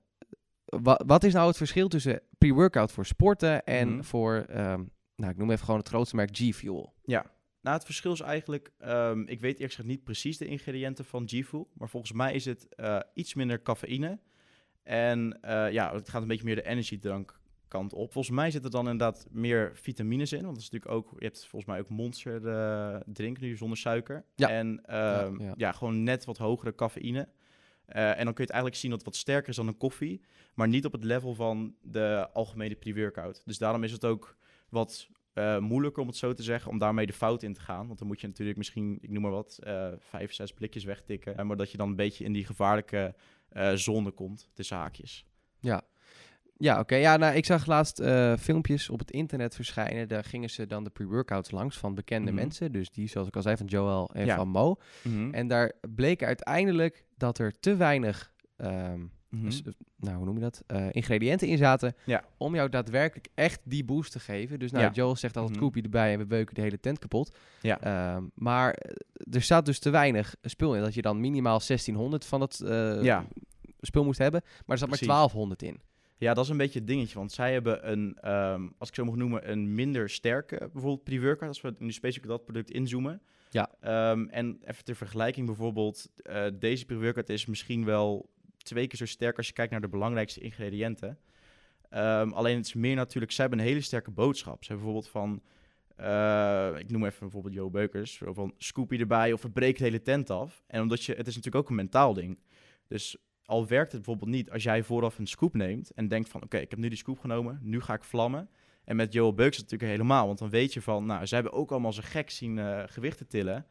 wat, 0.66 1.04
wat 1.06 1.24
is 1.24 1.34
nou 1.34 1.48
het 1.48 1.58
verschil 1.58 1.88
tussen 1.88 2.22
pre-workout 2.38 2.92
voor 2.92 3.06
sporten 3.06 3.64
en 3.64 3.90
mm. 3.90 4.04
voor, 4.04 4.46
um, 4.50 4.92
nou, 5.16 5.32
ik 5.32 5.38
noem 5.38 5.52
even 5.52 5.66
gewoon 5.66 5.80
het 5.80 5.90
grootste 5.90 6.16
merk 6.16 6.30
G-Fuel? 6.38 6.94
Ja, 7.04 7.26
nou, 7.64 7.76
het 7.76 7.86
verschil 7.86 8.12
is 8.12 8.20
eigenlijk, 8.20 8.72
um, 8.86 9.28
ik 9.28 9.40
weet 9.40 9.54
eerlijk 9.54 9.74
gezegd 9.74 9.88
niet 9.88 10.04
precies 10.04 10.38
de 10.38 10.46
ingrediënten 10.46 11.06
van 11.06 11.28
G-Fuel, 11.28 11.70
maar 11.74 11.90
volgens 11.90 12.12
mij 12.12 12.34
is 12.34 12.46
het 12.46 12.68
uh, 12.76 13.00
iets 13.14 13.34
minder 13.34 13.62
cafeïne. 13.62 14.20
En 14.84 15.40
uh, 15.46 15.72
ja, 15.72 15.94
het 15.94 16.10
gaat 16.10 16.22
een 16.22 16.28
beetje 16.28 16.46
meer 16.46 16.56
de 16.56 16.68
energiedrank 16.68 17.40
kant 17.68 17.94
op. 17.94 18.12
Volgens 18.12 18.36
mij 18.36 18.52
zitten 18.52 18.72
er 18.72 18.78
dan 18.78 18.90
inderdaad 18.90 19.28
meer 19.32 19.72
vitamines 19.74 20.32
in, 20.32 20.42
want 20.42 20.54
dat 20.54 20.64
is 20.64 20.70
natuurlijk 20.70 20.92
ook, 20.92 21.20
je 21.20 21.26
hebt 21.26 21.40
volgens 21.40 21.72
mij 21.72 21.80
ook 21.80 21.90
Monster 21.90 22.42
uh, 22.42 23.00
drink 23.06 23.40
nu 23.40 23.58
zonder 23.58 23.78
suiker. 23.78 24.26
Ja. 24.36 24.50
En 24.50 24.68
um, 24.68 25.40
ja, 25.40 25.46
ja. 25.46 25.54
ja, 25.58 25.72
gewoon 25.72 26.04
net 26.04 26.26
wat 26.26 26.38
hogere 26.38 26.76
cafeïne. 26.76 27.30
en 27.86 28.26
dan 28.26 28.34
kun 28.34 28.34
je 28.36 28.42
het 28.42 28.50
eigenlijk 28.50 28.76
zien 28.76 28.90
dat 28.90 29.00
het 29.00 29.10
wat 29.10 29.20
sterker 29.20 29.50
is 29.50 29.56
dan 29.56 29.68
een 29.68 29.78
koffie, 29.78 30.22
maar 30.54 30.68
niet 30.68 30.86
op 30.86 30.92
het 30.92 31.04
level 31.04 31.34
van 31.34 31.76
de 31.82 32.30
algemene 32.34 32.76
pre-workout. 32.76 33.42
Dus 33.46 33.58
daarom 33.58 33.84
is 33.84 33.92
het 33.92 34.06
ook 34.06 34.38
wat 34.70 35.10
uh, 35.34 35.60
moeilijker 35.60 36.02
om 36.02 36.08
het 36.08 36.18
zo 36.18 36.34
te 36.34 36.44
zeggen, 36.44 36.72
om 36.72 36.78
daarmee 36.78 37.06
de 37.06 37.14
fout 37.14 37.44
in 37.44 37.54
te 37.54 37.62
gaan. 37.62 37.88
Want 37.88 38.00
dan 38.00 38.08
moet 38.08 38.22
je 38.22 38.28
natuurlijk 38.28 38.58
misschien, 38.58 38.98
ik 39.02 39.10
noem 39.10 39.22
maar 39.22 39.32
wat, 39.32 39.60
uh, 39.68 39.88
vijf, 40.00 40.34
zes 40.34 40.54
blikjes 40.54 40.84
wegtikken. 40.84 41.48
maar 41.48 41.58
dat 41.58 41.72
je 41.72 41.78
dan 41.78 41.90
een 41.90 41.96
beetje 41.96 42.24
in 42.24 42.34
die 42.34 42.46
gevaarlijke 42.46 43.16
uh, 43.54 43.72
zone 43.74 44.12
komt, 44.12 44.50
tussen 44.54 44.78
haakjes. 44.78 45.26
Ja, 45.60 45.82
ja 46.58 46.80
oké. 46.80 46.96
Ja, 46.96 47.18
nou, 47.18 47.36
ik 47.36 47.46
zag 47.46 47.66
laatst 47.66 48.04
filmpjes 48.40 48.90
op 48.90 49.00
het 49.00 49.12
internet 49.12 49.56
verschijnen. 49.56 50.08
Daar 50.08 50.24
gingen 50.24 50.50
ze 50.50 50.68
dan 50.68 50.84
de 50.84 50.90
pre-workouts 50.90 51.52
langs 51.52 51.78
van 51.78 51.96
bekende 51.96 52.32
mm 52.32 52.38
-hmm. 52.38 52.46
mensen. 52.46 52.72
Dus 52.72 52.90
die, 52.92 53.08
zoals 53.08 53.28
ik 53.28 53.36
al 53.36 53.42
zei, 53.42 53.58
van 53.58 53.66
Joel 53.66 54.10
en 54.14 54.26
ja. 54.26 54.36
van 54.36 54.48
Mo. 54.48 54.76
Mm 55.04 55.14
-hmm. 55.14 55.34
En 55.34 55.48
daar 55.48 55.72
bleek 55.96 56.24
uiteindelijk 56.24 57.06
dat 57.18 57.38
er 57.38 57.60
te 57.60 57.76
weinig... 57.76 58.34
Um, 58.58 59.12
Mm 59.34 59.44
dus, 59.44 59.62
nou, 59.98 60.16
hoe 60.16 60.26
noem 60.26 60.36
je 60.36 60.42
dat? 60.42 60.64
Uh, 60.68 60.88
ingrediënten 60.92 61.48
in 61.48 61.58
zaten. 61.58 61.96
Ja. 62.06 62.24
Om 62.38 62.56
jou 62.56 62.70
daadwerkelijk 62.70 63.28
echt 63.34 63.62
die 63.64 63.84
boost 63.84 64.12
te 64.12 64.20
geven. 64.20 64.60
Dus 64.60 64.72
nou, 64.72 64.84
ja. 64.84 64.92
Joel 64.92 65.16
zegt 65.16 65.38
altijd 65.38 65.54
mm 65.56 65.62
-hmm. 65.62 65.72
koepje 65.72 65.84
erbij 65.84 66.14
en 66.14 66.20
we 66.20 66.26
beuken 66.26 66.56
de 66.56 66.62
hele 66.62 66.80
tent 66.80 67.00
kapot. 67.00 67.36
Ja. 67.62 68.16
Uh, 68.16 68.24
maar 68.34 68.78
er 69.32 69.42
staat 69.42 69.66
dus 69.66 69.80
te 69.80 69.90
weinig 69.90 70.36
spul 70.42 70.76
in. 70.76 70.82
Dat 70.82 70.94
je 70.94 71.02
dan 71.02 71.20
minimaal 71.20 71.60
1600 71.68 72.26
van 72.26 72.40
dat 72.40 72.62
uh, 72.64 73.04
ja. 73.04 73.26
spul 73.82 74.04
moest 74.04 74.20
hebben. 74.20 74.42
Maar 74.44 74.62
er 74.66 74.78
zat 74.78 74.88
Precies. 74.88 75.08
maar 75.08 75.16
1200 75.16 75.62
in. 75.62 75.92
Ja, 76.18 76.34
dat 76.34 76.44
is 76.44 76.50
een 76.50 76.58
beetje 76.58 76.80
het 76.80 76.88
dingetje. 76.88 77.18
Want 77.18 77.32
zij 77.32 77.54
hebben 77.54 77.92
een, 77.92 78.32
um, 78.32 78.74
als 78.78 78.90
ik 78.90 78.96
zo 78.96 79.06
mag 79.06 79.16
noemen, 79.16 79.52
een 79.52 79.76
minder 79.76 80.10
sterke, 80.10 80.58
bijvoorbeeld 80.58 81.04
pre-workout. 81.04 81.50
Als 81.50 81.62
we 81.62 81.76
nu 81.78 81.92
specifiek 81.92 82.28
dat 82.30 82.44
product 82.44 82.72
inzoomen. 82.72 83.22
Ja. 83.50 83.70
Um, 84.12 84.30
en 84.30 84.60
even 84.66 84.84
ter 84.84 84.96
vergelijking 84.96 85.46
bijvoorbeeld, 85.46 86.10
deze 86.54 86.86
pre-workout 86.86 87.30
is 87.30 87.46
misschien 87.46 87.86
wel 87.86 88.30
twee 88.64 88.88
keer 88.88 88.98
zo 88.98 89.06
sterk 89.06 89.38
als 89.38 89.48
je 89.48 89.54
kijkt 89.54 89.72
naar 89.72 89.82
de 89.82 89.88
belangrijkste 89.88 90.40
ingrediënten. 90.40 91.18
Um, 91.90 92.34
alleen 92.34 92.56
het 92.56 92.66
is 92.66 92.74
meer 92.74 92.96
natuurlijk, 92.96 93.32
ze 93.32 93.42
hebben 93.42 93.60
een 93.60 93.66
hele 93.66 93.82
sterke 93.82 94.12
boodschap. 94.12 94.64
Ze 94.64 94.72
hebben 94.72 94.86
bijvoorbeeld 94.86 95.12
van, 95.12 95.42
uh, 96.00 96.80
ik 96.80 96.92
noem 96.92 97.06
even 97.06 97.20
bijvoorbeeld 97.20 97.54
Joe 97.54 97.70
Beukers, 97.70 98.22
van 98.26 98.54
Scoopy 98.58 98.98
erbij 98.98 99.34
of 99.34 99.42
verbreek 99.42 99.78
de 99.78 99.84
hele 99.84 100.02
tent 100.02 100.30
af. 100.30 100.64
En 100.68 100.82
omdat 100.82 101.04
je, 101.04 101.14
het 101.14 101.28
is 101.28 101.36
natuurlijk 101.36 101.64
ook 101.64 101.70
een 101.70 101.76
mentaal 101.76 102.14
ding. 102.14 102.40
Dus 102.88 103.18
al 103.46 103.68
werkt 103.68 103.92
het 103.92 104.02
bijvoorbeeld 104.02 104.36
niet 104.36 104.52
als 104.52 104.64
jij 104.64 104.84
vooraf 104.84 105.18
een 105.18 105.28
scoop 105.28 105.54
neemt 105.54 105.92
en 105.92 106.08
denkt 106.08 106.30
van, 106.30 106.44
oké, 106.44 106.58
ik 106.58 106.70
heb 106.70 106.80
nu 106.80 106.88
die 106.88 106.98
scoop 106.98 107.20
genomen, 107.20 107.60
nu 107.62 107.82
ga 107.82 107.94
ik 107.94 108.04
vlammen. 108.04 108.50
En 108.84 108.96
met 108.96 109.14
Joe 109.14 109.34
Beukers 109.34 109.62
natuurlijk 109.62 109.92
helemaal, 109.92 110.26
want 110.26 110.40
dan 110.40 110.50
weet 110.50 110.74
je 110.74 110.82
van, 110.82 111.06
nou, 111.06 111.26
ze 111.26 111.34
hebben 111.36 111.54
ook 111.54 111.72
allemaal 111.72 111.94
zo 111.94 112.02
gek 112.06 112.30
zien 112.30 112.58
uh, 112.58 112.84
gewichten 112.86 113.28
tillen. 113.28 113.66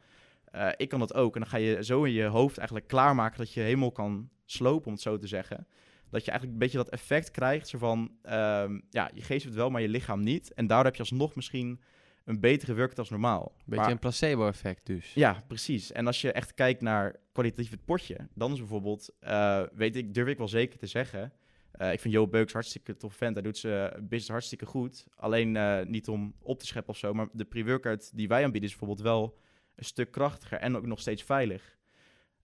Uh, 0.55 0.69
ik 0.77 0.89
kan 0.89 0.99
dat 0.99 1.13
ook. 1.13 1.33
En 1.33 1.41
dan 1.41 1.49
ga 1.49 1.57
je 1.57 1.83
zo 1.83 2.03
in 2.03 2.11
je 2.11 2.25
hoofd 2.25 2.57
eigenlijk 2.57 2.87
klaarmaken 2.87 3.37
dat 3.37 3.53
je 3.53 3.61
helemaal 3.61 3.91
kan 3.91 4.29
slopen, 4.45 4.85
om 4.85 4.93
het 4.93 5.01
zo 5.01 5.17
te 5.17 5.27
zeggen. 5.27 5.67
Dat 6.09 6.25
je 6.25 6.31
eigenlijk 6.31 6.61
een 6.61 6.65
beetje 6.67 6.83
dat 6.83 6.89
effect 6.89 7.31
krijgt. 7.31 7.67
Zo 7.67 7.77
van, 7.77 7.99
um, 7.99 8.81
ja, 8.89 9.11
je 9.13 9.21
geest 9.21 9.45
het 9.45 9.53
wel, 9.53 9.69
maar 9.69 9.81
je 9.81 9.89
lichaam 9.89 10.19
niet. 10.19 10.53
En 10.53 10.67
daardoor 10.67 10.85
heb 10.85 10.95
je 10.95 10.99
alsnog 10.99 11.35
misschien 11.35 11.81
een 12.25 12.39
betere 12.39 12.75
workout 12.75 12.99
als 12.99 13.09
normaal. 13.09 13.55
Beetje 13.65 13.91
een 13.91 13.99
placebo-effect 13.99 14.85
dus. 14.85 15.13
Ja, 15.13 15.43
precies. 15.47 15.91
En 15.91 16.07
als 16.07 16.21
je 16.21 16.31
echt 16.31 16.53
kijkt 16.53 16.81
naar 16.81 17.15
kwalitatief 17.31 17.71
het 17.71 17.85
potje, 17.85 18.27
dan 18.33 18.51
is 18.51 18.59
bijvoorbeeld, 18.59 19.09
uh, 19.21 19.61
weet 19.73 19.95
ik, 19.95 20.13
durf 20.13 20.27
ik 20.27 20.37
wel 20.37 20.47
zeker 20.47 20.79
te 20.79 20.87
zeggen. 20.87 21.33
Uh, 21.81 21.91
ik 21.91 21.99
vind 21.99 22.13
Jo 22.13 22.27
Beuks 22.27 22.53
hartstikke 22.53 22.97
tof 22.97 23.13
vent. 23.13 23.33
Hij 23.33 23.43
doet 23.43 23.57
ze 23.57 23.93
business 23.95 24.29
hartstikke 24.29 24.65
goed. 24.65 25.05
Alleen 25.15 25.55
uh, 25.55 25.81
niet 25.81 26.07
om 26.07 26.35
op 26.39 26.59
te 26.59 26.65
scheppen 26.65 26.93
of 26.93 26.97
zo. 26.97 27.13
Maar 27.13 27.27
de 27.31 27.45
pre-workout 27.45 28.11
die 28.15 28.27
wij 28.27 28.43
aanbieden 28.43 28.69
is 28.69 28.77
bijvoorbeeld 28.77 29.07
wel 29.07 29.37
een 29.75 29.85
stuk 29.85 30.11
krachtiger 30.11 30.57
en 30.57 30.75
ook 30.75 30.85
nog 30.85 30.99
steeds 30.99 31.23
veilig. 31.23 31.77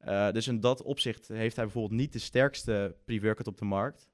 Uh, 0.05 0.31
dus 0.31 0.47
in 0.47 0.59
dat 0.59 0.81
opzicht 0.81 1.27
heeft 1.27 1.55
hij 1.55 1.65
bijvoorbeeld 1.65 1.99
niet 1.99 2.13
de 2.13 2.19
sterkste 2.19 2.95
pre-workout 3.05 3.47
op 3.47 3.57
de 3.57 3.65
markt. 3.65 4.09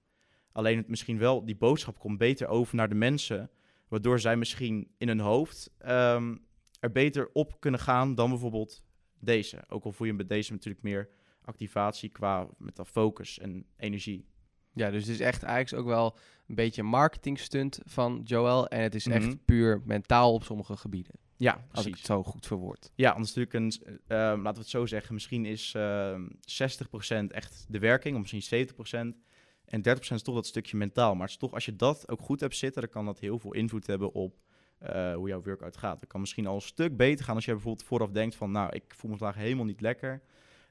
Alleen 0.52 0.78
het 0.78 0.88
misschien 0.88 1.18
wel, 1.18 1.46
die 1.46 1.56
boodschap 1.56 2.00
komt 2.00 2.18
beter 2.18 2.48
over 2.48 2.76
naar 2.76 2.90
de 2.90 2.96
mensen. 2.96 3.50
Waardoor 3.88 4.20
zij 4.20 4.38
misschien 4.38 4.92
in 4.98 5.08
hun 5.08 5.20
hoofd 5.20 5.72
um, 5.86 6.46
er 6.80 6.92
beter 6.92 7.30
op 7.34 7.60
kunnen 7.60 7.80
gaan 7.80 8.16
dan 8.16 8.30
bijvoorbeeld 8.30 8.84
deze. 9.20 9.64
Ook 9.68 9.84
al 9.84 9.92
voel 9.92 10.08
je 10.08 10.14
met 10.14 10.30
deze 10.30 10.52
natuurlijk 10.52 10.84
meer 10.84 11.10
activatie 11.42 12.10
qua 12.10 12.48
met 12.58 12.76
dat 12.76 12.88
focus 12.88 13.40
en 13.40 13.66
energie. 13.78 14.26
Ja, 14.74 14.92
dus 14.92 15.02
het 15.02 15.14
is 15.14 15.20
echt 15.20 15.44
eigenlijk 15.44 15.84
ook 15.84 15.94
wel 15.94 16.18
een 16.48 16.56
beetje 16.56 16.82
een 16.82 16.88
marketing 16.88 17.40
stunt 17.40 17.80
van 17.84 18.22
Joel. 18.24 18.68
En 18.68 18.82
het 18.82 18.96
is 18.96 19.08
echt 19.08 19.24
mm 19.24 19.30
-hmm. 19.30 19.46
puur 19.46 19.82
mentaal 19.86 20.34
op 20.34 20.44
sommige 20.44 20.78
gebieden. 20.78 21.25
Ja, 21.38 21.54
precies. 21.54 21.76
Als 21.76 21.86
ik 21.86 21.96
het 21.96 22.06
zo 22.06 22.24
goed 22.24 22.48
verwoord. 22.48 22.92
Ja, 22.96 23.12
anders 23.12 23.34
natuurlijk 23.34 23.54
een, 23.54 23.92
uh, 23.92 23.98
laten 24.18 24.54
we 24.54 24.60
het 24.60 24.68
zo 24.68 24.86
zeggen, 24.86 25.14
misschien 25.14 25.46
is 25.46 25.74
uh, 25.78 26.16
60% 26.16 27.28
echt 27.28 27.66
de 27.68 27.80
werking, 27.80 28.16
of 28.16 28.32
misschien 28.32 28.68
70%. 29.14 29.24
En 29.66 29.82
30% 29.82 30.00
is 30.00 30.22
toch 30.22 30.36
dat 30.36 30.46
stukje 30.46 30.78
mentaal. 30.78 31.14
Maar 31.14 31.22
het 31.22 31.32
is 31.32 31.38
toch, 31.38 31.54
als 31.54 31.66
je 31.66 31.76
dat 31.76 32.10
ook 32.10 32.22
goed 32.22 32.40
hebt 32.40 32.56
zitten, 32.56 32.82
dan 32.82 32.92
kan 32.92 33.06
dat 33.06 33.20
heel 33.20 33.40
veel 33.40 33.54
invloed 33.54 33.88
hebben 33.88 34.14
op 34.14 34.38
uh, 34.82 35.14
hoe 35.14 35.28
jouw 35.28 35.42
workout 35.42 35.78
gaat. 35.78 36.00
Dat 36.00 36.10
kan 36.10 36.20
misschien 36.20 36.48
al 36.48 36.56
een 36.56 36.62
stuk 36.62 36.98
beter 36.98 37.26
gaan 37.26 37.36
als 37.36 37.46
je 37.46 37.52
bijvoorbeeld 37.52 37.88
vooraf 37.88 38.10
denkt 38.10 38.36
van, 38.36 38.52
nou, 38.52 38.76
ik 38.76 38.94
voel 38.96 39.12
me 39.12 39.18
vandaag 39.18 39.36
helemaal 39.36 39.66
niet 39.66 39.82
lekker. 39.82 40.22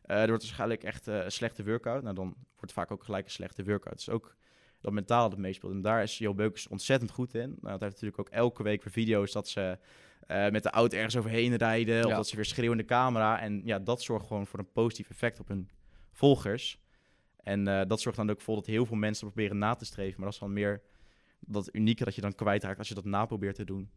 er 0.02 0.28
wordt 0.28 0.42
waarschijnlijk 0.42 0.82
echt 0.82 1.06
een 1.06 1.32
slechte 1.32 1.64
workout. 1.64 2.02
Nou, 2.02 2.14
dan 2.14 2.34
wordt 2.56 2.72
vaak 2.72 2.90
ook 2.90 3.04
gelijk 3.04 3.24
een 3.24 3.30
slechte 3.30 3.64
workout. 3.64 3.96
Dus 3.96 4.08
ook 4.08 4.36
dat 4.84 4.92
mentaal 4.92 5.30
dat 5.30 5.38
meespeelt. 5.38 5.72
En 5.72 5.82
daar 5.82 6.02
is 6.02 6.18
Jo 6.18 6.34
Beukers 6.34 6.68
ontzettend 6.68 7.10
goed 7.10 7.34
in. 7.34 7.40
Nou, 7.40 7.56
dat 7.60 7.80
heeft 7.80 7.92
natuurlijk 7.92 8.18
ook 8.18 8.28
elke 8.28 8.62
week 8.62 8.82
weer 8.82 8.92
video's 8.92 9.32
dat 9.32 9.48
ze 9.48 9.78
met 10.26 10.62
de 10.62 10.70
auto 10.70 10.96
ergens 10.96 11.16
overheen 11.16 11.56
rijden. 11.56 12.04
Of 12.04 12.12
dat 12.12 12.28
ze 12.28 12.36
weer 12.36 12.44
schreeuwen 12.44 12.78
in 12.78 12.86
de 12.86 12.92
camera. 12.92 13.40
En 13.40 13.62
ja, 13.64 13.78
dat 13.78 14.02
zorgt 14.02 14.26
gewoon 14.26 14.46
voor 14.46 14.58
een 14.58 14.72
positief 14.72 15.10
effect 15.10 15.40
op 15.40 15.48
hun 15.48 15.68
volgers. 16.12 16.80
En 17.36 17.64
dat 17.64 18.00
zorgt 18.00 18.18
dan 18.18 18.30
ook 18.30 18.40
voor 18.40 18.54
dat 18.54 18.66
heel 18.66 18.86
veel 18.86 18.96
mensen 18.96 19.26
proberen 19.26 19.58
na 19.58 19.74
te 19.74 19.84
streven. 19.84 20.14
Maar 20.16 20.24
dat 20.24 20.34
is 20.34 20.40
dan 20.40 20.52
meer 20.52 20.82
dat 21.40 21.68
unieke 21.72 22.04
dat 22.04 22.14
je 22.14 22.20
dan 22.20 22.34
kwijtraakt 22.34 22.78
als 22.78 22.88
je 22.88 22.94
dat 22.94 23.04
na 23.04 23.26
probeert 23.26 23.54
te 23.54 23.64
doen. 23.64 23.90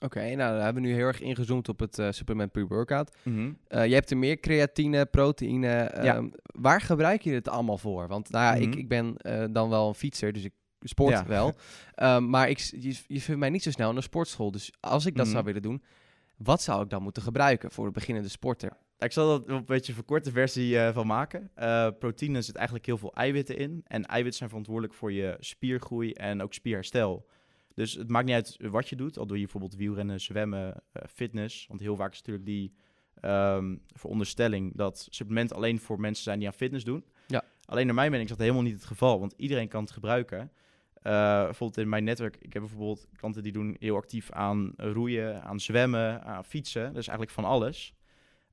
Oké, 0.00 0.34
nou 0.34 0.52
dan 0.52 0.64
hebben 0.64 0.82
we 0.82 0.88
nu 0.88 0.94
heel 0.94 1.06
erg 1.06 1.20
ingezoomd 1.20 1.68
op 1.68 1.80
het 1.80 1.98
uh, 1.98 2.10
supplement 2.10 2.52
pre-workout. 2.52 3.16
Mm 3.22 3.58
je 3.68 3.94
hebt 3.94 4.10
er 4.10 4.16
meer 4.16 4.40
creatine, 4.40 5.06
proteïne. 5.06 5.66
Ja. 5.66 6.16
Ehm, 6.16 6.28
waar 6.62 6.80
gebruik 6.80 7.22
je 7.22 7.32
het 7.32 7.48
allemaal 7.48 7.78
voor? 7.78 8.08
Want 8.08 8.30
nou 8.30 8.44
ja, 8.44 8.62
ik, 8.62 8.68
mhm. 8.68 8.78
ik 8.78 8.88
ben 8.88 9.14
uh, 9.22 9.44
dan 9.50 9.68
wel 9.68 9.88
een 9.88 9.94
fietser, 9.94 10.32
dus 10.32 10.44
ik 10.44 10.52
sport 10.80 11.26
wel. 11.26 11.54
um, 11.96 12.28
maar 12.34 12.48
ik, 12.48 12.58
je, 12.58 12.96
je 13.06 13.20
vindt 13.20 13.40
mij 13.40 13.50
niet 13.50 13.62
zo 13.62 13.70
snel 13.70 13.90
in 13.90 13.96
een 13.96 14.02
sportschool. 14.02 14.50
Dus 14.50 14.72
als 14.80 15.06
ik 15.06 15.16
dat 15.16 15.26
zou 15.26 15.38
mhm. 15.38 15.46
willen 15.46 15.62
doen, 15.62 15.82
wat 16.36 16.62
zou 16.62 16.82
ik 16.82 16.90
dan 16.90 17.02
moeten 17.02 17.22
gebruiken 17.22 17.70
voor 17.70 17.86
de 17.86 17.92
beginnende 17.92 18.28
sporter? 18.28 18.76
Ik 18.98 19.12
zal 19.12 19.34
er 19.34 19.50
een 19.50 19.64
beetje 19.64 19.88
een 19.88 19.98
verkorte 19.98 20.30
versie 20.30 20.74
uh, 20.74 20.92
van 20.92 21.06
maken. 21.06 21.50
Uh, 21.58 21.88
proteïne 21.98 22.42
zit 22.42 22.54
eigenlijk 22.54 22.86
heel 22.86 22.98
veel 22.98 23.14
eiwitten 23.14 23.56
in. 23.56 23.80
En 23.86 24.04
eiwitten 24.04 24.36
zijn 24.38 24.48
verantwoordelijk 24.48 24.94
voor 24.94 25.12
je 25.12 25.36
spiergroei 25.38 26.12
en 26.12 26.42
ook 26.42 26.54
spierherstel. 26.54 27.26
Dus 27.74 27.92
het 27.92 28.08
maakt 28.08 28.26
niet 28.26 28.34
uit 28.34 28.56
wat 28.58 28.88
je 28.88 28.96
doet. 28.96 29.18
Al 29.18 29.26
doe 29.26 29.36
je 29.36 29.42
bijvoorbeeld 29.42 29.76
wielrennen, 29.76 30.20
zwemmen, 30.20 30.66
uh, 30.68 31.02
fitness. 31.12 31.66
Want 31.66 31.80
heel 31.80 31.96
vaak 31.96 32.12
is 32.12 32.18
natuurlijk 32.18 32.46
die 32.46 32.74
um, 33.20 33.82
veronderstelling 33.86 34.76
dat 34.76 35.06
supplementen 35.10 35.56
alleen 35.56 35.80
voor 35.80 36.00
mensen 36.00 36.24
zijn 36.24 36.38
die 36.38 36.48
aan 36.48 36.54
fitness 36.54 36.84
doen. 36.84 37.04
Ja. 37.26 37.44
Alleen 37.64 37.86
naar 37.86 37.94
mijn 37.94 38.10
mening 38.10 38.30
is 38.30 38.36
dat 38.36 38.44
helemaal 38.44 38.64
niet 38.64 38.74
het 38.74 38.84
geval. 38.84 39.20
Want 39.20 39.34
iedereen 39.36 39.68
kan 39.68 39.82
het 39.82 39.92
gebruiken. 39.92 40.50
bijvoorbeeld 41.02 41.78
in 41.78 41.88
mijn 41.88 42.04
netwerk, 42.04 42.36
ik 42.36 42.52
heb 42.52 42.62
bijvoorbeeld 42.62 43.06
klanten 43.16 43.42
die 43.42 43.52
doen 43.52 43.76
heel 43.78 43.96
actief 43.96 44.30
aan 44.30 44.72
roeien, 44.76 45.42
aan 45.42 45.60
zwemmen, 45.60 46.24
aan 46.24 46.44
fietsen. 46.44 46.94
Dus 46.94 47.08
eigenlijk 47.08 47.30
van 47.30 47.44
alles. 47.44 47.94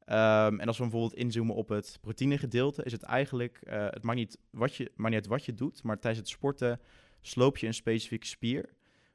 Um, 0.10 0.60
en 0.60 0.68
als 0.68 0.78
we 0.78 0.84
bijvoorbeeld 0.84 1.14
inzoomen 1.14 1.56
op 1.56 1.70
het 1.70 1.98
proteïnegedeelte, 2.02 2.84
is 2.84 2.92
het 2.92 3.02
eigenlijk, 3.02 3.60
uh, 3.64 3.74
het 3.74 4.04
maakt 4.04 4.18
niet, 4.18 4.38
wat 4.50 4.76
je, 4.76 4.92
maakt 4.96 5.14
niet 5.14 5.22
uit 5.22 5.28
wat 5.28 5.46
je 5.46 5.54
doet, 5.54 5.84
maar 5.84 6.00
tijdens 6.00 6.24
het 6.24 6.38
sporten 6.38 6.80
sloop 7.22 7.58
je 7.58 7.68
een 7.68 7.74
specifieke 7.74 8.28
spier. 8.28 8.70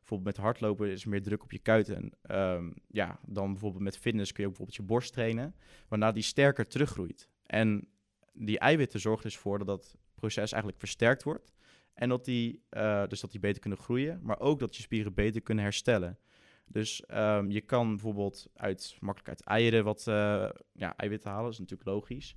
Bijvoorbeeld 0.05 0.37
met 0.37 0.45
hardlopen 0.45 0.91
is 0.91 1.03
er 1.03 1.09
meer 1.09 1.23
druk 1.23 1.43
op 1.43 1.53
je 1.53 1.59
kuiten. 1.59 2.13
Um, 2.31 2.75
ja, 2.89 3.19
dan 3.27 3.51
bijvoorbeeld 3.51 3.83
met 3.83 3.99
fitness 3.99 4.33
kun 4.33 4.43
je 4.43 4.49
ook 4.49 4.57
bijvoorbeeld 4.57 4.87
je 4.87 4.93
borst 4.93 5.13
trainen, 5.13 5.55
waarna 5.89 6.13
die 6.13 6.23
sterker 6.23 6.67
teruggroeit. 6.67 7.29
En 7.47 7.89
die 8.33 8.59
eiwitten 8.59 9.01
zorgen 9.01 9.23
dus 9.23 9.37
voor 9.37 9.59
dat 9.59 9.67
dat 9.67 9.97
proces 10.15 10.53
eigenlijk 10.53 10.79
versterkt 10.79 11.23
wordt. 11.23 11.53
En 11.95 12.09
dat 12.09 12.25
die, 12.25 12.65
uh, 12.71 13.07
dus 13.07 13.21
dat 13.21 13.31
die 13.31 13.41
beter 13.41 13.61
kunnen 13.61 13.79
groeien, 13.79 14.21
maar 14.23 14.41
ook 14.41 14.59
dat 14.59 14.77
je 14.77 14.83
spieren 14.83 15.15
beter 15.15 15.41
kunnen 15.41 15.65
herstellen. 15.65 16.19
Dus 16.67 17.05
um, 17.15 17.51
je 17.51 17.61
kan 17.61 17.89
bijvoorbeeld 17.89 18.47
uit, 18.55 18.97
makkelijk 19.01 19.29
uit 19.29 19.41
eieren 19.41 19.85
wat 19.85 20.05
uh, 20.09 20.49
ja, 20.73 20.97
eiwitten 20.97 21.31
halen, 21.31 21.45
dat 21.45 21.53
is 21.53 21.59
natuurlijk 21.59 21.89
logisch. 21.89 22.37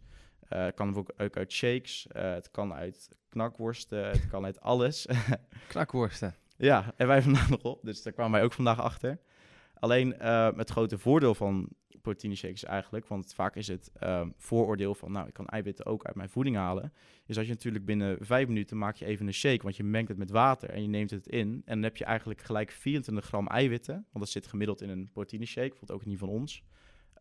Uh, 0.50 0.66
het 0.66 0.76
kan 0.76 0.96
ook, 0.96 1.38
uit 1.38 1.52
shakes, 1.52 2.08
het 2.14 2.52
kan 2.52 2.74
uit 2.74 3.10
knakworsten, 3.30 4.10
het 4.10 4.28
kan 4.28 4.46
uit 4.46 4.60
alles. 4.60 5.08
knakworsten? 5.68 6.36
Ja, 6.58 6.94
en 6.96 7.08
wij 7.08 7.22
vandaag 7.28 7.50
nog 7.50 7.62
op, 7.62 7.80
dus 7.84 8.04
daar 8.04 8.14
kwamen 8.14 8.32
wij 8.32 8.44
ook 8.44 8.54
vandaag 8.54 8.82
achter. 8.82 9.20
Alleen 9.80 10.14
het 10.56 10.70
grote 10.70 10.98
voordeel 10.98 11.36
van 11.36 11.70
proteïne 12.08 12.36
shakes 12.36 12.64
eigenlijk, 12.64 13.08
want 13.08 13.34
vaak 13.34 13.56
is 13.56 13.68
het 13.68 13.92
um, 14.04 14.34
vooroordeel 14.38 14.96
van, 14.96 15.12
nou, 15.12 15.28
ik 15.28 15.34
kan 15.34 15.48
eiwitten 15.48 15.86
ook 15.86 16.06
uit 16.06 16.16
mijn 16.16 16.30
voeding 16.30 16.56
halen, 16.56 16.94
is 17.26 17.36
dat 17.36 17.46
je 17.46 17.52
natuurlijk 17.52 17.86
binnen 17.86 18.18
vijf 18.20 18.48
minuten 18.48 18.78
maak 18.78 18.96
je 18.96 19.06
even 19.06 19.28
een 19.28 19.34
shake, 19.34 19.64
want 19.64 19.76
je 19.76 19.84
mengt 19.84 20.10
het 20.10 20.18
met 20.18 20.32
water 20.32 20.70
en 20.70 20.82
je 20.82 20.88
neemt 20.88 21.10
het 21.10 21.28
in 21.28 21.62
en 21.66 21.74
dan 21.74 21.84
heb 21.84 21.98
je 21.98 22.06
eigenlijk 22.06 22.42
gelijk 22.42 22.72
24 22.72 23.26
gram 23.26 23.48
eiwitten, 23.48 23.94
want 23.94 24.26
dat 24.26 24.30
zit 24.30 24.48
gemiddeld 24.48 24.82
in 24.82 24.90
een 24.90 25.10
proteïne 25.12 25.46
shake, 25.46 25.70
bijvoorbeeld 25.70 26.00
ook 26.00 26.06
niet 26.06 26.20
van 26.20 26.30
ons. 26.30 26.64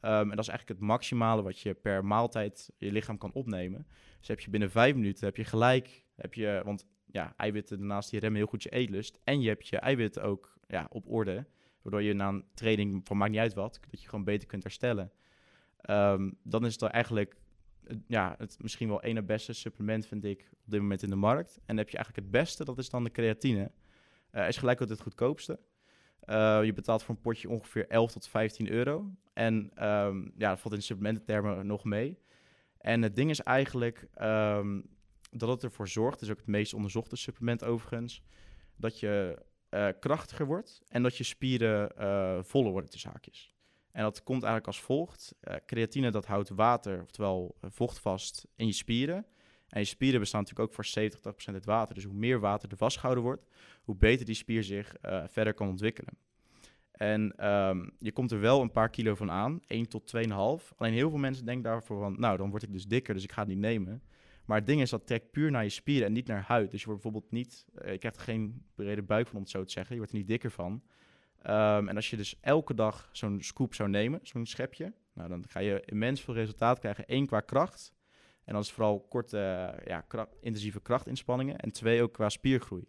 Um, 0.02 0.30
en 0.30 0.36
dat 0.36 0.38
is 0.38 0.48
eigenlijk 0.48 0.80
het 0.80 0.88
maximale 0.88 1.42
wat 1.42 1.60
je 1.60 1.74
per 1.74 2.04
maaltijd 2.04 2.70
je 2.76 2.92
lichaam 2.92 3.18
kan 3.18 3.32
opnemen. 3.32 3.86
Dus 4.18 4.28
heb 4.28 4.40
je 4.40 4.50
binnen 4.50 4.70
vijf 4.70 4.94
minuten, 4.94 5.26
heb 5.26 5.36
je 5.36 5.44
gelijk, 5.44 6.04
heb 6.14 6.34
je, 6.34 6.62
want 6.64 6.86
ja, 7.16 7.34
eiwitten 7.36 7.78
daarnaast 7.78 8.10
die 8.10 8.20
remmen 8.20 8.38
heel 8.38 8.48
goed 8.48 8.62
je 8.62 8.70
eetlust. 8.70 9.18
En 9.24 9.40
je 9.40 9.48
hebt 9.48 9.68
je 9.68 9.78
eiwitten 9.78 10.22
ook 10.22 10.58
ja, 10.66 10.86
op 10.90 11.08
orde. 11.08 11.46
Waardoor 11.82 12.02
je 12.02 12.12
na 12.12 12.28
een 12.28 12.44
training, 12.54 13.06
van 13.06 13.16
maakt 13.16 13.30
niet 13.30 13.40
uit 13.40 13.54
wat, 13.54 13.80
dat 13.90 14.02
je 14.02 14.08
gewoon 14.08 14.24
beter 14.24 14.48
kunt 14.48 14.62
herstellen. 14.62 15.12
Um, 15.90 16.38
dan 16.42 16.66
is 16.66 16.72
het 16.72 16.82
eigenlijk 16.82 17.36
ja, 18.06 18.34
het 18.38 18.56
misschien 18.60 18.88
wel 18.88 19.02
ene 19.02 19.22
beste 19.22 19.52
supplement, 19.52 20.06
vind 20.06 20.24
ik, 20.24 20.48
op 20.52 20.70
dit 20.70 20.80
moment 20.80 21.02
in 21.02 21.10
de 21.10 21.16
markt. 21.16 21.56
En 21.56 21.62
dan 21.66 21.76
heb 21.76 21.88
je 21.88 21.96
eigenlijk 21.96 22.26
het 22.26 22.42
beste, 22.42 22.64
dat 22.64 22.78
is 22.78 22.90
dan 22.90 23.04
de 23.04 23.10
creatine. 23.10 23.70
Uh, 24.32 24.48
is 24.48 24.56
gelijk 24.56 24.82
ook 24.82 24.88
het 24.88 25.00
goedkoopste. 25.00 25.58
Uh, 26.24 26.60
je 26.64 26.72
betaalt 26.72 27.02
voor 27.02 27.14
een 27.14 27.20
potje 27.20 27.48
ongeveer 27.48 27.88
11 27.88 28.12
tot 28.12 28.28
15 28.28 28.70
euro. 28.70 29.10
En 29.32 29.54
um, 29.54 30.32
ja, 30.36 30.48
dat 30.48 30.60
valt 30.60 30.74
in 30.74 30.82
supplemententermen 30.82 31.66
nog 31.66 31.84
mee. 31.84 32.18
En 32.78 33.02
het 33.02 33.16
ding 33.16 33.30
is 33.30 33.40
eigenlijk 33.40 34.08
um, 34.20 34.95
dat 35.30 35.48
het 35.48 35.62
ervoor 35.62 35.88
zorgt, 35.88 36.20
is 36.20 36.30
ook 36.30 36.36
het 36.36 36.46
meest 36.46 36.74
onderzochte 36.74 37.16
supplement 37.16 37.64
overigens, 37.64 38.22
dat 38.76 39.00
je 39.00 39.42
uh, 39.70 39.88
krachtiger 40.00 40.46
wordt 40.46 40.82
en 40.88 41.02
dat 41.02 41.16
je 41.16 41.24
spieren 41.24 41.92
uh, 41.98 42.42
voller 42.42 42.70
worden 42.70 42.90
tussen 42.90 43.10
haakjes. 43.10 43.54
En 43.92 44.02
dat 44.02 44.22
komt 44.22 44.42
eigenlijk 44.42 44.66
als 44.66 44.80
volgt. 44.80 45.34
Uh, 45.40 45.54
creatine 45.66 46.10
dat 46.10 46.26
houdt 46.26 46.48
water, 46.48 47.02
oftewel 47.02 47.56
vocht 47.60 47.98
vast 47.98 48.46
in 48.56 48.66
je 48.66 48.72
spieren. 48.72 49.26
En 49.68 49.80
je 49.80 49.86
spieren 49.86 50.20
bestaan 50.20 50.40
natuurlijk 50.40 50.68
ook 50.68 50.74
voor 50.74 50.84
70, 50.84 51.50
80% 51.50 51.54
uit 51.54 51.64
water. 51.64 51.94
Dus 51.94 52.04
hoe 52.04 52.14
meer 52.14 52.40
water 52.40 52.70
er 52.70 52.76
vastgehouden 52.76 53.24
wordt, 53.24 53.46
hoe 53.82 53.96
beter 53.96 54.26
die 54.26 54.34
spier 54.34 54.62
zich 54.62 54.94
verder 55.26 55.54
kan 55.54 55.68
ontwikkelen. 55.68 56.18
En 56.96 57.48
um, 57.48 57.90
je 57.98 58.12
komt 58.12 58.32
er 58.32 58.40
wel 58.40 58.60
een 58.60 58.70
paar 58.70 58.90
kilo 58.90 59.14
van 59.14 59.30
aan, 59.30 59.60
1 59.66 59.88
tot 59.88 60.12
2,5. 60.16 60.22
Alleen 60.76 60.92
heel 60.92 61.10
veel 61.10 61.18
mensen 61.18 61.44
denken 61.44 61.62
daarvoor 61.62 62.00
van, 62.00 62.14
nou, 62.18 62.36
dan 62.36 62.50
word 62.50 62.62
ik 62.62 62.72
dus 62.72 62.86
dikker, 62.86 63.14
dus 63.14 63.24
ik 63.24 63.32
ga 63.32 63.40
het 63.40 63.48
niet 63.48 63.58
nemen. 63.58 64.02
Maar 64.46 64.56
het 64.56 64.66
ding 64.66 64.80
is, 64.80 64.90
dat 64.90 65.06
trekt 65.06 65.30
puur 65.30 65.50
naar 65.50 65.62
je 65.62 65.68
spieren 65.68 66.06
en 66.06 66.12
niet 66.12 66.26
naar 66.26 66.42
huid. 66.42 66.70
Dus 66.70 66.80
je 66.80 66.86
wordt 66.86 67.02
bijvoorbeeld 67.02 67.32
niet, 67.32 67.66
je 67.72 67.98
krijgt 67.98 68.16
er 68.16 68.22
geen 68.22 68.64
brede 68.74 69.02
buik 69.02 69.26
van 69.26 69.36
om 69.36 69.42
het 69.42 69.50
zo 69.50 69.64
te 69.64 69.72
zeggen. 69.72 69.92
Je 69.92 69.98
wordt 69.98 70.12
er 70.12 70.18
niet 70.18 70.28
dikker 70.28 70.50
van. 70.50 70.82
Um, 71.42 71.88
en 71.88 71.96
als 71.96 72.10
je 72.10 72.16
dus 72.16 72.38
elke 72.40 72.74
dag 72.74 73.08
zo'n 73.12 73.42
scoop 73.42 73.74
zou 73.74 73.88
nemen, 73.88 74.20
zo'n 74.22 74.46
schepje, 74.46 74.92
nou, 75.14 75.28
dan 75.28 75.44
ga 75.48 75.60
je 75.60 75.82
immens 75.84 76.20
veel 76.20 76.34
resultaat 76.34 76.78
krijgen. 76.78 77.04
Eén, 77.06 77.26
qua 77.26 77.40
kracht. 77.40 77.94
En 78.44 78.52
dan 78.52 78.62
is 78.62 78.72
vooral 78.72 79.00
korte, 79.00 79.36
uh, 79.36 79.86
ja, 79.86 80.28
intensieve 80.40 80.80
krachtinspanningen. 80.80 81.58
En 81.58 81.72
twee, 81.72 82.02
ook 82.02 82.12
qua 82.12 82.28
spiergroei. 82.28 82.88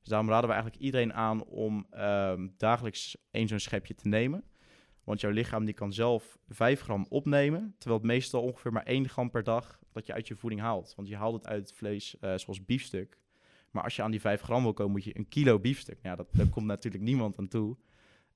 Dus 0.00 0.08
daarom 0.08 0.28
raden 0.28 0.48
we 0.48 0.54
eigenlijk 0.54 0.84
iedereen 0.84 1.14
aan 1.14 1.44
om 1.44 1.86
um, 1.94 2.54
dagelijks 2.56 3.16
één 3.30 3.48
zo'n 3.48 3.58
schepje 3.58 3.94
te 3.94 4.08
nemen. 4.08 4.44
Want 5.04 5.20
jouw 5.20 5.30
lichaam 5.30 5.64
die 5.64 5.74
kan 5.74 5.92
zelf 5.92 6.38
5 6.48 6.80
gram 6.80 7.06
opnemen, 7.08 7.74
terwijl 7.78 8.00
het 8.00 8.10
meestal 8.10 8.42
ongeveer 8.42 8.72
maar 8.72 8.82
1 8.82 9.08
gram 9.08 9.30
per 9.30 9.42
dag 9.42 9.80
dat 9.94 10.06
je 10.06 10.12
uit 10.12 10.28
je 10.28 10.36
voeding 10.36 10.60
haalt. 10.60 10.92
Want 10.96 11.08
je 11.08 11.16
haalt 11.16 11.34
het 11.34 11.46
uit 11.46 11.72
vlees 11.72 12.16
uh, 12.20 12.34
zoals 12.36 12.64
biefstuk. 12.64 13.18
Maar 13.70 13.82
als 13.82 13.96
je 13.96 14.02
aan 14.02 14.10
die 14.10 14.20
5 14.20 14.40
gram 14.40 14.62
wil 14.62 14.72
komen, 14.72 14.92
moet 14.92 15.04
je 15.04 15.18
een 15.18 15.28
kilo 15.28 15.58
biefstuk. 15.58 15.98
Ja, 16.02 16.16
dat, 16.16 16.28
daar 16.32 16.48
komt 16.48 16.66
natuurlijk 16.66 17.04
niemand 17.10 17.38
aan 17.38 17.48
toe. 17.48 17.76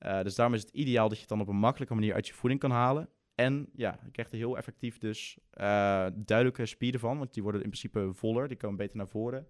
Uh, 0.00 0.22
dus 0.22 0.34
daarom 0.34 0.54
is 0.54 0.60
het 0.60 0.70
ideaal 0.70 1.08
dat 1.08 1.16
je 1.16 1.20
het 1.20 1.28
dan 1.28 1.40
op 1.40 1.48
een 1.48 1.56
makkelijke 1.56 1.94
manier 1.94 2.14
uit 2.14 2.26
je 2.26 2.34
voeding 2.34 2.60
kan 2.60 2.70
halen. 2.70 3.08
En 3.34 3.68
ja, 3.74 3.98
je 4.04 4.10
krijgt 4.10 4.32
er 4.32 4.38
heel 4.38 4.56
effectief 4.56 4.98
dus 4.98 5.38
uh, 5.54 6.06
duidelijke 6.14 6.66
spieren 6.66 7.00
van, 7.00 7.18
want 7.18 7.34
die 7.34 7.42
worden 7.42 7.62
in 7.62 7.68
principe 7.68 8.10
voller, 8.12 8.48
die 8.48 8.56
komen 8.56 8.76
beter 8.76 8.96
naar 8.96 9.08
voren. 9.08 9.46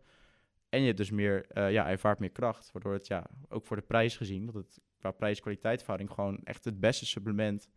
En 0.68 0.80
je 0.80 0.86
hebt 0.86 0.98
dus 0.98 1.10
meer, 1.10 1.46
ja, 1.70 1.88
ervaart 1.88 2.18
meer 2.18 2.30
kracht, 2.30 2.72
waardoor 2.72 2.92
het 2.92 3.06
ja, 3.06 3.26
ook 3.48 3.66
voor 3.66 3.76
de 3.76 3.82
prijs 3.82 4.16
gezien, 4.16 4.46
dat 4.46 4.54
het 4.54 4.80
qua 4.98 5.10
prijs-kwaliteitverhouding 5.10 6.10
gewoon 6.10 6.40
echt 6.44 6.64
het 6.64 6.80
beste 6.80 7.06
supplement 7.06 7.68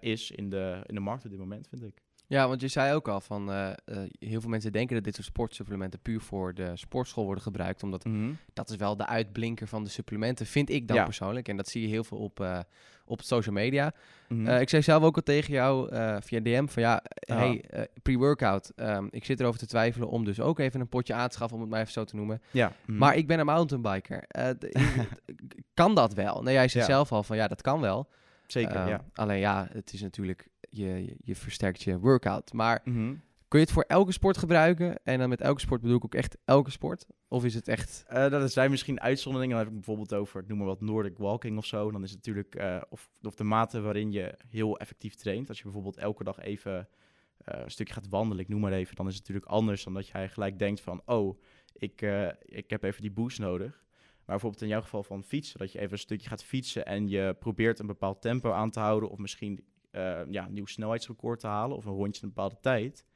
is 0.00 0.30
in 0.30 0.50
de, 0.50 0.82
in 0.86 0.94
de 0.94 1.00
markt 1.00 1.24
op 1.24 1.30
dit 1.30 1.40
moment, 1.40 1.68
vind 1.68 1.82
ik. 1.82 2.02
Ja, 2.30 2.48
want 2.48 2.60
je 2.60 2.68
zei 2.68 2.94
ook 2.94 3.08
al 3.08 3.20
van 3.20 3.50
uh, 3.50 3.70
uh, 3.86 3.98
heel 4.18 4.40
veel 4.40 4.50
mensen 4.50 4.72
denken 4.72 4.94
dat 4.94 5.04
dit 5.04 5.14
soort 5.14 5.26
sportsupplementen 5.26 6.00
puur 6.00 6.20
voor 6.20 6.54
de 6.54 6.76
sportschool 6.76 7.24
worden 7.24 7.42
gebruikt. 7.42 7.82
Omdat 7.82 8.04
mm 8.04 8.12
-hmm. 8.12 8.38
dat 8.52 8.70
is 8.70 8.76
wel 8.76 8.96
de 8.96 9.06
uitblinker 9.06 9.66
van 9.66 9.84
de 9.84 9.90
supplementen, 9.90 10.46
vind 10.46 10.70
ik 10.70 10.88
dan 10.88 10.96
ja. 10.96 11.04
persoonlijk. 11.04 11.48
En 11.48 11.56
dat 11.56 11.68
zie 11.68 11.82
je 11.82 11.88
heel 11.88 12.04
veel 12.04 12.18
op, 12.18 12.40
uh, 12.40 12.58
op 13.04 13.22
social 13.22 13.54
media. 13.54 13.92
Mm 14.28 14.46
-hmm. 14.46 14.56
ik 14.56 14.68
zei 14.68 14.82
zelf 14.82 15.02
ook 15.02 15.16
al 15.16 15.22
tegen 15.22 15.52
jou 15.52 15.88
via 16.22 16.40
DM 16.40 16.66
van 16.66 16.82
ja, 16.82 17.02
hey, 17.20 17.64
pre-workout. 18.02 18.72
Um, 18.76 19.08
ik 19.10 19.24
zit 19.24 19.40
erover 19.40 19.58
te 19.58 19.66
twijfelen 19.66 20.08
om 20.08 20.24
dus 20.24 20.40
ook 20.40 20.58
even 20.58 20.80
een 20.80 20.88
potje 20.88 21.14
aan 21.14 21.28
te 21.28 21.34
schaffen, 21.34 21.56
om 21.56 21.62
het 21.62 21.72
maar 21.72 21.80
even 21.80 21.92
zo 21.92 22.04
te 22.04 22.16
noemen. 22.16 22.42
Ja. 22.50 22.66
Mm 22.66 22.74
-hmm. 22.84 22.96
Maar 22.96 23.16
ik 23.16 23.26
ben 23.26 23.38
een 23.38 23.46
mountainbiker. 23.46 24.24
kan 25.74 25.94
dat 25.94 26.14
wel? 26.14 26.42
Nou, 26.42 26.52
jij 26.52 26.68
zei 26.68 26.84
ja. 26.84 26.90
zelf 26.90 27.12
al 27.12 27.22
van 27.22 27.36
ja, 27.36 27.48
dat 27.48 27.62
kan 27.62 27.80
wel. 27.80 28.08
Zeker, 28.46 28.82
uh, 28.82 28.88
ja. 28.88 29.04
Alleen 29.14 29.38
ja, 29.38 29.68
het 29.72 29.92
is 29.92 30.02
natuurlijk, 30.02 30.48
je, 30.70 31.16
je, 31.20 31.34
versterkt 31.34 31.82
je 31.82 31.98
workout. 31.98 32.52
Maar 32.52 32.80
mm 32.84 32.94
-hmm. 32.94 33.22
kun 33.48 33.58
je 33.58 33.64
het 33.64 33.74
voor 33.74 33.84
elke 33.86 34.12
sport 34.12 34.38
gebruiken? 34.38 35.04
En 35.04 35.18
dan 35.18 35.28
met 35.28 35.40
elke 35.40 35.60
sport 35.60 35.80
bedoel 35.80 35.96
ik 35.96 36.04
ook 36.04 36.14
echt 36.14 36.36
elke 36.44 36.70
sport? 36.70 37.06
Of 37.28 37.44
is 37.44 37.54
het 37.54 37.68
echt... 37.68 38.04
Uh, 38.12 38.28
dat 38.28 38.52
zijn 38.52 38.70
misschien 38.70 39.00
uitzonderingen. 39.00 39.56
Dan 39.56 39.64
heb 39.64 39.74
ik 39.74 39.80
bijvoorbeeld 39.84 40.14
over, 40.14 40.44
noem 40.46 40.58
maar 40.58 40.66
wat, 40.66 40.80
Nordic 40.80 41.18
walking 41.18 41.58
of 41.58 41.66
zo. 41.66 41.90
Dan 41.90 42.02
is 42.02 42.10
het 42.10 42.26
natuurlijk, 42.26 42.60
uh, 42.60 42.82
of, 42.88 43.10
of 43.22 43.34
de 43.34 43.44
mate 43.44 43.80
waarin 43.80 44.12
je 44.12 44.34
heel 44.48 44.78
effectief 44.78 45.14
traint. 45.14 45.48
Als 45.48 45.58
je 45.58 45.64
bijvoorbeeld 45.64 45.96
elke 45.96 46.24
dag 46.24 46.38
even 46.38 46.88
een 47.44 47.70
stukje 47.70 47.94
gaat 47.94 48.08
wandelen, 48.08 48.42
ik 48.42 48.48
noem 48.48 48.60
maar 48.60 48.72
even, 48.72 48.96
dan 48.96 49.06
is 49.06 49.14
het 49.14 49.22
natuurlijk 49.22 49.52
anders 49.52 49.84
dan 49.84 49.94
dat 49.94 50.08
jij 50.08 50.28
gelijk 50.28 50.58
denkt 50.58 50.80
van, 50.80 51.02
oh, 51.04 51.40
ik, 51.72 52.06
ik 52.40 52.70
heb 52.70 52.82
even 52.82 53.02
die 53.02 53.10
boost 53.10 53.38
nodig. 53.38 53.84
Maar 54.30 54.38
bijvoorbeeld 54.38 54.62
in 54.62 54.68
jouw 54.68 54.80
geval 54.80 55.02
van 55.02 55.22
fietsen, 55.22 55.58
dat 55.58 55.72
je 55.72 55.78
even 55.78 55.92
een 55.92 55.98
stukje 55.98 56.28
gaat 56.28 56.44
fietsen 56.44 56.86
en 56.86 57.08
je 57.08 57.36
probeert 57.38 57.78
een 57.78 57.86
bepaald 57.86 58.20
tempo 58.20 58.52
aan 58.52 58.70
te 58.70 58.80
houden 58.80 59.10
of 59.10 59.18
misschien 59.18 59.64
ja, 60.30 60.46
een 60.46 60.52
nieuw 60.52 60.66
snelheidsrecord 60.66 61.40
te 61.40 61.46
halen 61.46 61.76
of 61.76 61.84
een 61.84 61.92
rondje 61.92 62.22
in 62.22 62.28
een 62.28 62.34
bepaalde 62.34 62.60
tijd. 62.60 63.06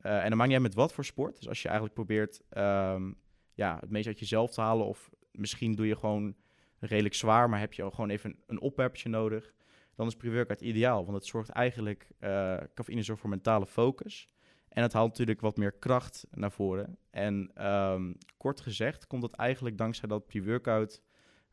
en 0.00 0.30
dan 0.30 0.42
niet 0.42 0.52
uit 0.52 0.62
met 0.62 0.74
wat 0.74 0.92
voor 0.92 1.04
sport. 1.04 1.36
Dus 1.36 1.48
als 1.48 1.62
je 1.62 1.68
eigenlijk 1.68 1.96
probeert 1.96 2.42
ehm, 2.48 3.12
ja, 3.54 3.78
het 3.80 3.90
meest 3.90 4.06
uit 4.06 4.18
jezelf 4.18 4.50
te 4.50 4.60
halen 4.60 4.86
of 4.86 5.10
misschien 5.30 5.74
doe 5.74 5.86
je 5.86 5.96
gewoon 5.96 6.36
redelijk 6.78 7.14
zwaar, 7.14 7.48
maar 7.48 7.60
heb 7.60 7.72
je 7.72 7.90
gewoon 7.90 8.10
even 8.10 8.36
een 8.46 8.60
opwerpje 8.60 9.08
nodig, 9.08 9.54
dan 9.94 10.06
is 10.06 10.16
pre-workout 10.16 10.60
ideaal. 10.60 11.04
Want 11.04 11.16
het 11.16 11.26
zorgt 11.26 11.48
eigenlijk, 11.48 12.08
uh, 12.20 12.56
cafeïne 12.74 13.02
zorgt 13.02 13.20
voor 13.20 13.30
mentale 13.30 13.66
focus. 13.66 14.28
En 14.68 14.82
het 14.82 14.92
haalt 14.92 15.08
natuurlijk 15.08 15.40
wat 15.40 15.56
meer 15.56 15.72
kracht 15.72 16.26
naar 16.30 16.52
voren. 16.52 16.98
En 17.10 17.50
ehm, 17.54 18.12
kort 18.36 18.60
gezegd 18.60 19.06
komt 19.06 19.22
dat 19.22 19.32
eigenlijk 19.32 19.78
dankzij 19.78 20.08
dat 20.08 20.26
pre-workout... 20.26 21.02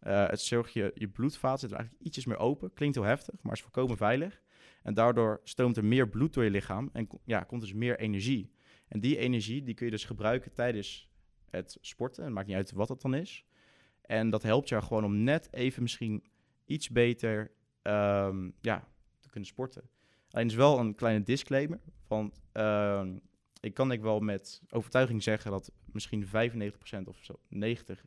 Uh, 0.08 0.28
het 0.28 0.42
zorgt 0.42 0.74
je, 0.74 0.92
je 0.94 1.08
bloedvaat 1.08 1.60
zit 1.60 1.72
er 1.72 1.78
eigenlijk 1.78 2.06
ietsjes 2.06 2.26
meer 2.26 2.38
open. 2.38 2.74
Klinkt 2.74 2.96
heel 2.96 3.06
heftig, 3.06 3.36
maar 3.42 3.54
is 3.54 3.62
volkomen 3.62 3.98
veilig. 3.98 4.42
En 4.82 4.94
daardoor 4.94 5.42
stroomt 5.44 5.78
er 5.78 5.86
meer 5.86 6.10
bloed 6.10 6.34
door 6.34 6.44
je 6.44 6.50
lichaam 6.50 6.90
en 6.94 7.08
ja, 7.26 7.44
komt 7.44 7.62
dus 7.62 7.74
meer 7.74 8.00
energie. 8.00 8.52
En 8.88 9.00
die 9.00 9.18
energie 9.18 9.64
die 9.64 9.74
kun 9.74 9.86
je 9.86 9.92
dus 9.92 10.06
gebruiken 10.06 10.54
tijdens 10.54 11.10
het 11.50 11.78
sporten. 11.82 12.24
Het 12.24 12.34
maakt 12.34 12.48
niet 12.48 12.56
uit 12.56 12.72
wat 12.72 12.90
het 12.90 13.02
dan 13.02 13.14
is. 13.14 13.46
En 14.02 14.30
dat 14.30 14.44
helpt 14.44 14.70
jou 14.70 14.84
gewoon 14.84 15.06
om 15.06 15.24
net 15.24 15.54
even 15.54 15.82
misschien 15.82 16.24
iets 16.66 16.90
beter 16.90 17.52
ehm, 17.82 18.50
ja, 18.62 18.88
te 19.20 19.30
kunnen 19.30 19.50
sporten. 19.50 19.90
Alleen 20.30 20.48
is 20.48 20.56
wel 20.56 20.80
een 20.80 20.96
kleine 20.96 21.24
disclaimer. 21.24 21.80
Want 22.08 22.42
uh, 22.54 23.08
ik 23.60 23.74
kan 23.74 23.92
ik 23.92 24.02
wel 24.02 24.20
met 24.20 24.62
overtuiging 24.70 25.24
zeggen 25.24 25.52
dat 25.52 25.72
misschien 25.86 26.26
95% 26.26 26.30
of 27.04 27.18
zo, 27.22 27.40
90% 27.54 27.58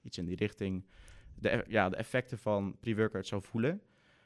iets 0.02 0.18
in 0.18 0.24
die 0.24 0.36
richting, 0.36 0.86
de, 1.34 1.52
e-, 1.52 1.64
ja, 1.68 1.88
de 1.88 1.96
effecten 1.96 2.38
van 2.38 2.76
pre-workout 2.80 3.26
zou 3.26 3.42
voelen. 3.42 3.82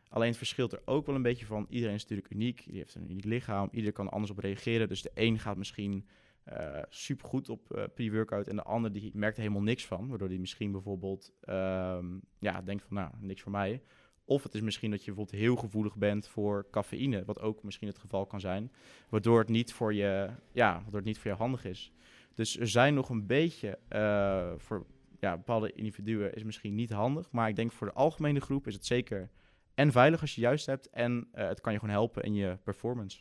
Alleen 0.09 0.29
het 0.29 0.37
verschilt 0.37 0.73
er 0.73 0.83
ook 0.85 1.07
wel 1.07 1.14
een 1.14 1.23
beetje 1.23 1.47
van. 1.47 1.66
Iedereen 1.68 1.94
is 1.94 2.03
natuurlijk 2.03 2.31
uniek. 2.31 2.64
Die 2.66 2.77
heeft 2.77 2.94
een 2.94 3.11
uniek 3.11 3.25
lichaam. 3.25 3.68
Ieder 3.73 3.92
kan 3.92 4.09
anders 4.09 4.33
op 4.33 4.38
reageren. 4.38 4.88
Dus 4.88 5.03
de 5.03 5.11
een 5.14 5.38
gaat 5.38 5.57
misschien 5.57 6.07
uh, 6.53 6.83
supergoed 6.88 7.49
op 7.49 7.77
uh, 7.77 7.83
pre-workout. 7.94 8.49
En 8.49 8.57
de 8.57 8.62
ander 8.62 8.92
die 8.92 9.11
merkt 9.14 9.37
er 9.37 9.42
helemaal 9.42 9.62
niks 9.62 9.87
van. 9.87 10.09
Waardoor 10.09 10.29
die 10.29 10.40
misschien 10.40 10.73
bijvoorbeeld 10.73 11.33
uh, 11.44 11.99
ja, 12.38 12.62
denkt 12.62 12.83
van 12.83 12.97
nou, 12.97 13.11
niks 13.21 13.42
voor 13.42 13.53
mij. 13.53 13.83
Of 14.25 14.42
het 14.42 14.55
is 14.55 14.61
misschien 14.61 14.90
dat 14.90 15.05
je 15.05 15.07
bijvoorbeeld 15.07 15.40
heel 15.40 15.57
gevoelig 15.57 15.97
bent 15.97 16.29
voor 16.29 16.66
cafeïne. 16.71 17.25
Wat 17.25 17.40
ook 17.40 17.62
misschien 17.62 17.88
het 17.88 17.99
geval 17.99 18.27
kan 18.27 18.40
zijn. 18.40 18.73
Waardoor 19.09 19.38
het 19.38 19.49
niet 19.49 19.73
voor 19.73 19.94
je, 19.94 20.31
ja, 20.53 20.73
waardoor 20.73 20.94
het 20.94 21.05
niet 21.05 21.18
voor 21.18 21.31
je 21.31 21.37
handig 21.37 21.64
is. 21.64 21.92
Dus 22.35 22.59
er 22.59 22.68
zijn 22.68 22.94
nog 22.94 23.09
een 23.09 23.27
beetje 23.27 23.79
uh, 23.92 24.53
voor 24.57 24.87
ja, 25.21 25.37
bepaalde 25.37 25.73
individuen 25.73 26.35
is 26.35 26.42
misschien 26.42 26.75
niet 26.75 26.90
handig. 26.90 27.31
Maar 27.31 27.49
ik 27.49 27.57
denk 27.57 27.73
voor 27.73 27.87
de 27.87 27.92
algemene 27.92 28.40
groep 28.40 28.66
is 28.66 28.75
het 28.75 28.87
zeker 28.87 29.31
en 29.78 29.92
veilig 29.92 30.20
als 30.20 30.34
je 30.34 30.40
juist 30.40 30.66
hebt. 30.66 30.90
En 30.90 31.28
het 31.32 31.60
kan 31.60 31.72
je 31.72 31.78
gewoon 31.78 31.94
helpen 31.94 32.22
in 32.22 32.34
je 32.34 32.58
performance. 32.64 33.18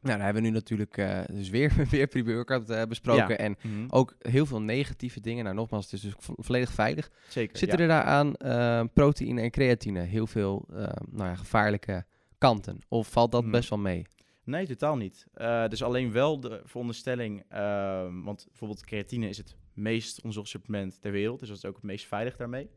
Nou, 0.00 0.16
daar 0.16 0.24
hebben 0.24 0.42
we 0.42 0.48
nu 0.48 0.54
natuurlijk 0.54 0.96
uh, 0.96 1.20
dus 1.26 1.48
weer, 1.48 1.72
weer 1.90 2.06
pre-workout 2.06 2.70
uh, 2.70 2.82
besproken. 2.82 3.38
En 3.38 3.56
mhm. 3.62 3.86
ook 3.88 4.16
heel 4.18 4.46
veel 4.46 4.60
negatieve 4.60 5.20
dingen. 5.20 5.44
Nou, 5.44 5.56
nogmaals, 5.56 5.84
het 5.84 5.92
is 5.92 6.00
dus 6.00 6.14
volledig 6.18 6.72
veilig. 6.72 7.10
Zeker, 7.28 7.58
Zitten 7.58 7.78
er 7.78 7.88
daaraan 7.88 8.34
uh, 8.38 8.84
proteïne 8.92 9.40
en 9.40 9.50
creatine 9.50 10.00
heel 10.00 10.26
veel 10.26 10.66
nou 11.10 11.28
ja, 11.28 11.34
gevaarlijke 11.34 12.04
kanten? 12.38 12.78
Of 12.88 13.08
valt 13.08 13.32
dat 13.32 13.42
mhm. 13.42 13.50
best 13.50 13.68
wel 13.68 13.78
mee? 13.78 14.06
Nee, 14.44 14.66
totaal 14.66 14.96
niet. 14.96 15.26
dus 15.68 15.82
alleen 15.82 16.12
wel 16.12 16.40
de 16.40 16.60
veronderstelling, 16.64 17.44
ehm, 17.48 18.22
want 18.22 18.44
bijvoorbeeld 18.48 18.84
creatine 18.84 19.28
is 19.28 19.36
het 19.36 19.56
meest 19.72 20.16
onderzocht 20.16 20.48
supplement 20.48 21.00
ter 21.00 21.12
wereld. 21.12 21.38
Dus 21.38 21.48
dat 21.48 21.56
is 21.56 21.64
ook 21.64 21.74
het 21.74 21.84
meest 21.84 22.06
veilig 22.06 22.36
daarmee. 22.36 22.70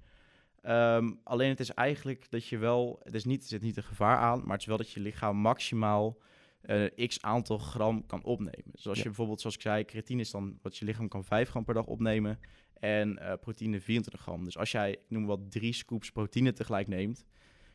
Um, 0.63 1.19
alleen 1.23 1.49
het 1.49 1.59
is 1.59 1.73
eigenlijk 1.73 2.31
dat 2.31 2.45
je 2.45 2.57
wel, 2.57 2.99
het 3.03 3.13
is 3.13 3.25
niet, 3.25 3.41
er 3.41 3.47
zit 3.47 3.61
niet 3.61 3.77
een 3.77 3.83
gevaar 3.83 4.17
aan, 4.17 4.39
maar 4.39 4.51
het 4.51 4.61
is 4.61 4.65
wel 4.65 4.77
dat 4.77 4.91
je 4.91 4.99
lichaam 4.99 5.37
maximaal 5.37 6.21
uh, 6.65 7.07
x 7.07 7.21
aantal 7.21 7.57
gram 7.57 8.05
kan 8.05 8.23
opnemen. 8.23 8.71
Dus 8.71 8.87
als 8.87 8.97
je 8.97 9.03
bijvoorbeeld, 9.03 9.41
zoals 9.41 9.55
ik 9.55 9.61
zei, 9.61 9.85
creatine 9.85 10.21
is 10.21 10.31
dan 10.31 10.59
wat 10.61 10.77
je 10.77 10.85
lichaam 10.85 11.07
kan 11.07 11.23
5 11.23 11.49
gram 11.49 11.63
per 11.63 11.73
dag 11.73 11.85
opnemen 11.85 12.39
en 12.73 13.19
uh, 13.21 13.33
proteïne 13.41 13.81
24 13.81 14.21
gram. 14.21 14.43
Dus 14.43 14.57
als 14.57 14.71
jij, 14.71 14.91
ik 14.91 14.99
noem 15.07 15.25
wat, 15.25 15.51
drie 15.51 15.73
scoops 15.73 16.11
proteïne 16.11 16.53
tegelijk 16.53 16.87
neemt, 16.87 17.25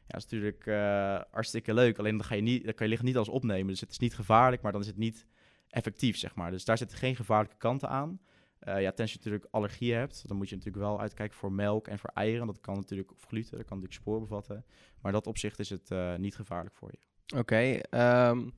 ja, 0.07 0.17
is 0.17 0.23
natuurlijk 0.23 0.67
uh, 0.67 1.21
hartstikke 1.31 1.75
leuk. 1.75 1.99
Alleen 1.99 2.17
dan, 2.17 2.27
ga 2.27 2.35
je 2.35 2.43
niet, 2.43 2.65
dan 2.65 2.75
kan 2.75 2.87
je 2.87 2.91
lichaam 2.93 3.07
niet 3.07 3.17
alles 3.17 3.29
opnemen. 3.29 3.67
Dus 3.67 3.81
het 3.81 3.91
is 3.91 3.99
niet 3.99 4.15
gevaarlijk, 4.15 4.63
maar 4.63 4.73
dan 4.73 4.81
is 4.81 4.87
het 4.87 4.97
niet 4.97 5.27
effectief, 5.69 6.17
zeg 6.17 6.35
maar. 6.35 6.51
Dus 6.51 6.65
daar 6.65 6.79
zitten 6.79 6.99
geen 6.99 7.17
gevaarlijke 7.17 7.57
kanten 7.57 7.89
aan. 7.89 8.21
Uh, 8.69 8.81
ja, 8.81 8.93
tenzij 8.93 9.07
je 9.07 9.17
natuurlijk 9.17 9.47
allergieën 9.51 9.99
hebt, 9.99 10.29
dan 10.29 10.37
moet 10.37 10.49
je 10.49 10.57
natuurlijk 10.57 10.85
wel 10.85 11.01
uitkijken 11.01 11.37
voor 11.37 11.53
melk 11.53 11.89
en 11.89 11.99
voor 11.99 12.11
eieren. 12.15 12.47
Dat 12.47 12.61
kan 12.61 12.75
natuurlijk, 12.75 13.13
of 13.13 13.25
gluten, 13.29 13.57
dat 13.57 13.67
kan 13.67 13.77
natuurlijk 13.77 14.03
spoor 14.03 14.21
bevatten. 14.21 14.65
Maar 15.01 15.13
dat 15.13 15.27
opzicht 15.27 15.59
is 15.59 15.71
het 15.71 15.91
uh, 15.91 16.15
niet 16.15 16.37
gevaarlijk 16.37 16.75
voor 16.75 16.91
je. 16.93 16.99
Oké, 17.39 17.81
um, 18.29 18.53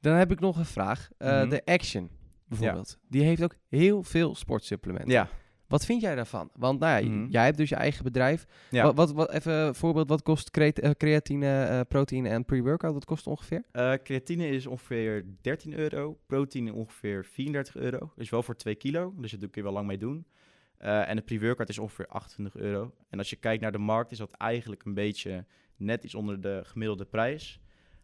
dan 0.00 0.14
heb 0.14 0.30
ik 0.30 0.40
nog 0.40 0.56
een 0.56 0.64
vraag. 0.64 1.10
Uh, 1.18 1.28
mm 1.28 1.40
-hmm. 1.40 1.48
De 1.48 1.64
Action 1.64 2.10
bijvoorbeeld, 2.48 2.98
ja. 3.00 3.06
die 3.08 3.22
heeft 3.22 3.42
ook 3.42 3.54
heel 3.68 4.02
veel 4.02 4.34
sportsupplementen. 4.34 5.12
Ja. 5.12 5.28
Wat 5.72 5.84
vind 5.84 6.00
jij 6.00 6.14
daarvan? 6.14 6.50
Want 6.56 6.80
nou 6.80 7.02
ja, 7.02 7.08
mm 7.08 7.14
-hmm. 7.14 7.30
jij 7.30 7.44
hebt 7.44 7.56
dus 7.56 7.68
je 7.68 7.74
eigen 7.74 8.04
bedrijf. 8.04 8.46
Ja. 8.70 8.82
Wat, 8.84 8.94
wat, 8.94 9.12
wat, 9.12 9.32
even 9.32 9.74
voorbeeld, 9.74 10.08
wat 10.08 10.22
kost 10.22 10.50
creatine, 10.96 11.68
uh, 11.70 11.80
proteïne 11.88 12.28
en 12.28 12.44
pre-workout? 12.44 12.94
Wat 12.94 13.04
kost 13.04 13.26
ongeveer? 13.26 13.62
Uh, 13.72 13.92
creatine 14.04 14.48
is 14.48 14.66
ongeveer 14.66 15.24
13 15.40 15.74
euro, 15.74 16.18
proteïne 16.26 16.72
ongeveer 16.72 17.24
34 17.24 17.76
euro. 17.76 18.12
Dus 18.16 18.30
wel 18.30 18.42
voor 18.42 18.56
2 18.56 18.74
kilo, 18.74 19.14
dus 19.16 19.30
daar 19.30 19.40
kun 19.40 19.50
je 19.52 19.62
wel 19.62 19.72
lang 19.72 19.86
mee 19.86 19.98
doen. 19.98 20.26
Uh, 20.80 21.08
en 21.08 21.16
de 21.16 21.22
pre-workout 21.22 21.68
is 21.68 21.78
ongeveer 21.78 22.06
28 22.06 22.60
euro. 22.60 22.92
En 23.10 23.18
als 23.18 23.30
je 23.30 23.36
kijkt 23.36 23.62
naar 23.62 23.72
de 23.72 23.78
markt, 23.78 24.10
is 24.10 24.18
dat 24.18 24.32
eigenlijk 24.32 24.84
een 24.84 24.94
beetje 24.94 25.44
net 25.76 26.04
iets 26.04 26.14
onder 26.14 26.40
de 26.40 26.60
gemiddelde 26.64 27.04
prijs. 27.04 27.60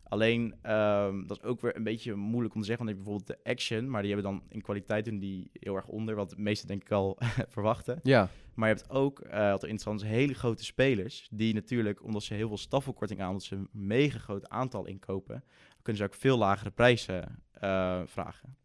Alleen, 0.08 0.54
um, 0.72 1.26
dat 1.26 1.36
is 1.36 1.42
ook 1.42 1.60
weer 1.60 1.76
een 1.76 1.82
beetje 1.82 2.14
moeilijk 2.14 2.54
om 2.54 2.60
te 2.60 2.66
zeggen. 2.66 2.86
Want 2.86 2.96
je 2.96 3.04
bijvoorbeeld 3.04 3.38
de 3.38 3.50
Action, 3.50 3.90
maar 3.90 4.02
die 4.02 4.12
hebben 4.12 4.32
dan 4.32 4.42
in 4.48 4.62
kwaliteit 4.62 5.04
doen 5.04 5.18
die 5.18 5.50
heel 5.52 5.76
erg 5.76 5.86
onder. 5.86 6.14
Wat 6.14 6.30
de 6.30 6.36
meeste 6.38 6.66
denk 6.66 6.82
ik 6.82 6.90
al 6.90 7.18
verwachten. 7.48 8.00
Ja. 8.02 8.28
Maar 8.54 8.68
je 8.68 8.74
hebt 8.74 8.90
ook, 8.90 9.20
uh, 9.20 9.50
wat 9.50 9.62
interessant 9.62 10.02
is, 10.02 10.08
hele 10.08 10.34
grote 10.34 10.64
spelers. 10.64 11.28
Die 11.30 11.54
natuurlijk, 11.54 12.04
omdat 12.04 12.22
ze 12.22 12.34
heel 12.34 12.48
veel 12.48 12.58
staffelkorting 12.58 13.20
aan, 13.20 13.28
omdat 13.28 13.42
ze 13.42 13.54
een 13.54 13.68
mega 13.72 14.18
groot 14.18 14.48
aantal 14.48 14.86
inkopen, 14.86 15.44
kunnen 15.82 16.02
ze 16.02 16.08
ook 16.08 16.20
veel 16.20 16.38
lagere 16.38 16.70
prijzen 16.70 17.42
uh, 17.62 18.00
vragen 18.04 18.56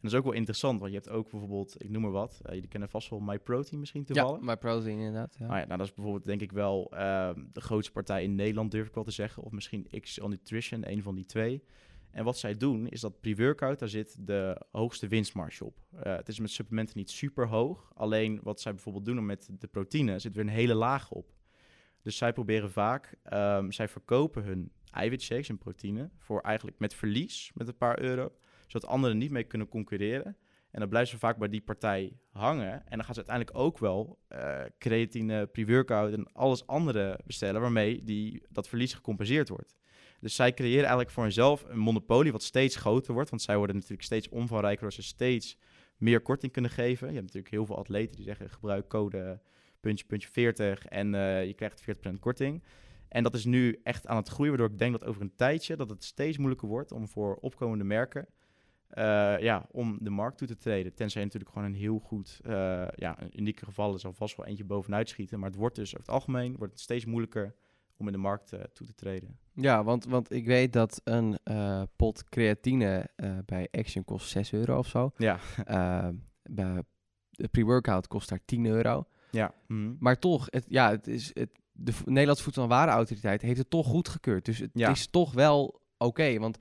dat 0.00 0.12
is 0.12 0.18
ook 0.18 0.24
wel 0.24 0.32
interessant, 0.32 0.80
want 0.80 0.92
je 0.92 0.98
hebt 0.98 1.10
ook 1.10 1.30
bijvoorbeeld, 1.30 1.82
ik 1.82 1.90
noem 1.90 2.02
maar 2.02 2.10
wat, 2.10 2.40
uh, 2.46 2.52
jullie 2.52 2.68
kennen 2.68 2.88
vast 2.88 3.10
wel 3.10 3.20
MyProtein 3.20 3.80
misschien 3.80 4.04
toevallig. 4.04 4.38
Ja, 4.38 4.44
MyProtein 4.44 4.98
inderdaad. 4.98 5.36
Ja. 5.38 5.46
Ah, 5.46 5.58
ja, 5.58 5.64
nou, 5.64 5.78
dat 5.78 5.86
is 5.86 5.94
bijvoorbeeld 5.94 6.24
denk 6.24 6.40
ik 6.40 6.52
wel 6.52 6.90
uh, 6.92 7.30
de 7.52 7.60
grootste 7.60 7.92
partij 7.92 8.22
in 8.22 8.34
Nederland, 8.34 8.70
durf 8.70 8.86
ik 8.86 8.94
wel 8.94 9.04
te 9.04 9.10
zeggen. 9.10 9.42
Of 9.42 9.52
misschien 9.52 9.88
XL 10.00 10.26
Nutrition, 10.26 10.90
een 10.90 11.02
van 11.02 11.14
die 11.14 11.24
twee. 11.24 11.62
En 12.10 12.24
wat 12.24 12.38
zij 12.38 12.56
doen, 12.56 12.88
is 12.88 13.00
dat 13.00 13.20
pre-workout, 13.20 13.78
daar 13.78 13.88
zit 13.88 14.16
de 14.26 14.66
hoogste 14.70 15.08
winstmarge 15.08 15.64
op. 15.64 15.78
Uh, 15.94 16.16
het 16.16 16.28
is 16.28 16.38
met 16.38 16.50
supplementen 16.50 16.98
niet 16.98 17.10
super 17.10 17.48
hoog. 17.48 17.92
Alleen 17.94 18.40
wat 18.42 18.60
zij 18.60 18.72
bijvoorbeeld 18.72 19.04
doen 19.04 19.26
met 19.26 19.48
de 19.58 19.66
proteïne, 19.66 20.18
zit 20.18 20.34
weer 20.34 20.44
een 20.44 20.50
hele 20.50 20.74
laag 20.74 21.10
op. 21.10 21.32
Dus 22.02 22.16
zij 22.16 22.32
proberen 22.32 22.70
vaak, 22.70 23.14
um, 23.32 23.72
zij 23.72 23.88
verkopen 23.88 24.42
hun 24.42 24.72
eiwitshakes 24.90 25.48
en 25.48 25.58
proteïne 25.58 26.10
voor 26.18 26.40
eigenlijk 26.40 26.78
met 26.78 26.94
verlies, 26.94 27.50
met 27.54 27.68
een 27.68 27.76
paar 27.76 28.00
euro 28.00 28.32
zodat 28.70 28.90
anderen 28.90 29.18
niet 29.18 29.30
mee 29.30 29.44
kunnen 29.44 29.68
concurreren. 29.68 30.36
En 30.70 30.80
dan 30.80 30.88
blijven 30.88 31.10
ze 31.10 31.18
vaak 31.18 31.38
bij 31.38 31.48
die 31.48 31.60
partij 31.60 32.18
hangen. 32.30 32.72
En 32.72 32.96
dan 32.96 33.04
gaan 33.04 33.14
ze 33.14 33.24
uiteindelijk 33.26 33.58
ook 33.58 33.78
wel 33.78 34.18
uh, 34.32 34.60
creatine, 34.78 35.46
pre-workout 35.46 36.12
en 36.12 36.32
alles 36.32 36.66
andere 36.66 37.20
bestellen... 37.26 37.60
waarmee 37.60 38.04
die, 38.04 38.42
dat 38.48 38.68
verlies 38.68 38.94
gecompenseerd 38.94 39.48
wordt. 39.48 39.76
Dus 40.20 40.34
zij 40.34 40.54
creëren 40.54 40.80
eigenlijk 40.80 41.10
voor 41.10 41.22
hunzelf 41.22 41.64
een 41.68 41.78
monopolie 41.78 42.32
wat 42.32 42.42
steeds 42.42 42.76
groter 42.76 43.14
wordt. 43.14 43.30
Want 43.30 43.42
zij 43.42 43.56
worden 43.56 43.76
natuurlijk 43.76 44.02
steeds 44.02 44.28
omvangrijker 44.28 44.84
als 44.84 44.94
ze 44.94 45.02
steeds 45.02 45.58
meer 45.96 46.20
korting 46.20 46.52
kunnen 46.52 46.70
geven. 46.70 47.06
Je 47.06 47.14
hebt 47.14 47.26
natuurlijk 47.26 47.54
heel 47.54 47.66
veel 47.66 47.78
atleten 47.78 48.16
die 48.16 48.24
zeggen 48.24 48.50
gebruik 48.50 48.88
code 48.88 49.40
puntje, 49.80 50.04
puntje 50.06 50.28
40 50.28 50.86
en 50.86 51.14
uh, 51.14 51.46
je 51.46 51.54
krijgt 51.54 51.84
40% 52.08 52.18
korting. 52.20 52.62
En 53.08 53.22
dat 53.22 53.34
is 53.34 53.44
nu 53.44 53.80
echt 53.82 54.06
aan 54.06 54.16
het 54.16 54.28
groeien, 54.28 54.50
waardoor 54.50 54.72
ik 54.72 54.78
denk 54.78 54.92
dat 54.92 55.04
over 55.04 55.22
een 55.22 55.34
tijdje 55.36 55.76
dat 55.76 55.90
het 55.90 56.04
steeds 56.04 56.36
moeilijker 56.36 56.68
wordt 56.68 56.92
om 56.92 57.08
voor 57.08 57.34
opkomende 57.34 57.84
merken 57.84 58.28
uh, 58.94 59.38
ja, 59.40 59.66
om 59.70 59.98
de 60.00 60.10
markt 60.10 60.38
toe 60.38 60.46
te 60.46 60.56
treden. 60.56 60.94
Tenzij 60.94 61.20
je 61.20 61.26
natuurlijk 61.26 61.54
gewoon 61.54 61.68
een 61.68 61.78
heel 61.78 61.98
goed, 61.98 62.40
uh, 62.46 62.52
ja, 62.94 63.22
een 63.22 63.40
unieke 63.40 63.64
geval 63.64 63.98
zal 63.98 64.12
vast 64.12 64.36
wel 64.36 64.46
eentje 64.46 64.64
bovenuit 64.64 65.08
schieten. 65.08 65.38
Maar 65.38 65.48
het 65.48 65.58
wordt 65.58 65.76
dus 65.76 65.88
over 65.88 66.06
het 66.06 66.14
algemeen 66.14 66.56
wordt 66.56 66.72
het 66.72 66.82
steeds 66.82 67.04
moeilijker 67.04 67.54
om 67.96 68.06
in 68.06 68.12
de 68.12 68.18
markt 68.18 68.52
uh, 68.52 68.60
toe 68.60 68.86
te 68.86 68.94
treden. 68.94 69.38
Ja, 69.54 69.84
want, 69.84 70.04
want 70.04 70.32
ik 70.32 70.46
weet 70.46 70.72
dat 70.72 71.00
een 71.04 71.38
pot 71.96 72.28
creatine 72.28 73.08
bij 73.44 73.68
Action 73.70 74.04
kost 74.04 74.28
6 74.28 74.52
euro 74.52 74.78
of 74.78 74.86
zo. 74.86 75.10
Ja. 75.16 75.38
bij 76.42 76.82
de 77.30 77.48
pre-workout 77.48 78.06
kost 78.06 78.28
daar 78.28 78.44
10 78.44 78.66
euro. 78.66 79.04
Ja. 79.30 79.54
Mm. 79.66 79.96
Maar 80.00 80.18
toch, 80.18 80.46
het, 80.50 80.64
ja, 80.68 80.90
het 80.90 81.06
is, 81.06 81.30
het, 81.34 81.50
de 81.72 81.92
Nederlandse 82.04 82.44
Voedsel- 82.44 82.62
en 82.62 82.68
Warenautoriteit 82.68 83.42
heeft 83.42 83.58
het 83.58 83.70
toch 83.70 83.86
goedgekeurd. 83.86 84.44
Dus 84.44 84.58
het 84.58 84.70
ja. 84.72 84.90
is 84.90 85.06
toch 85.06 85.32
wel 85.32 85.80
oké, 85.98 86.38
want 86.38 86.58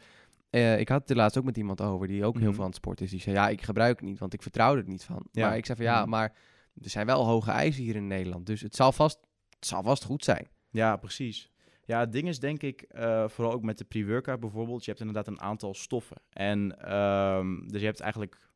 Eh, 0.50 0.80
ik 0.80 0.90
had 0.90 1.02
het 1.02 1.10
er 1.10 1.16
laatst 1.16 1.38
ook 1.38 1.44
met 1.44 1.58
iemand 1.58 1.82
over 1.82 2.08
die 2.08 2.26
ook 2.26 2.34
heel 2.36 2.44
Mhm. 2.46 2.54
veel 2.54 2.64
aan 2.64 2.70
het 2.70 2.78
sporten 2.78 3.06
is. 3.06 3.12
Die 3.12 3.20
zei, 3.22 3.36
ja, 3.36 3.50
ik 3.50 3.62
gebruik 3.62 4.00
het 4.00 4.10
niet, 4.10 4.20
want 4.20 4.34
ik 4.34 4.42
vertrouw 4.42 4.76
er 4.76 4.88
niet 4.88 5.04
van. 5.04 5.28
Ja. 5.32 5.48
Maar 5.48 5.58
ik 5.58 5.66
zei 5.66 5.78
van, 5.78 5.86
ja, 5.86 6.00
Mhm. 6.02 6.10
maar 6.10 6.34
er 6.82 6.90
zijn 6.90 7.06
wel 7.06 7.26
hoge 7.26 7.52
eisen 7.52 7.84
hier 7.84 7.96
in 7.96 8.08
Nederland. 8.08 8.46
Dus 8.46 8.62
het 8.62 8.76
zal 8.76 8.92
vast, 8.92 9.20
het 9.50 9.66
zal 9.68 9.84
vast 9.84 10.04
goed 10.04 10.24
zijn. 10.24 10.48
Ja, 10.70 10.96
precies. 10.98 11.52
Ja, 11.86 12.00
het 12.00 12.12
ding 12.12 12.28
is 12.28 12.40
denk 12.40 12.62
ik, 12.64 12.82
eh, 12.82 13.28
vooral 13.28 13.54
ook 13.54 13.64
met 13.64 13.78
de 13.78 13.84
pre-workout 13.84 14.40
bijvoorbeeld, 14.40 14.84
je 14.86 14.90
hebt 14.92 15.00
inderdaad 15.04 15.28
een 15.28 15.42
aantal 15.42 15.74
stoffen. 15.74 16.18
En 16.30 16.80
ehm, 16.86 17.68
dus 17.68 17.80
je 17.80 17.86
hebt 17.86 18.00
eigenlijk, 18.00 18.50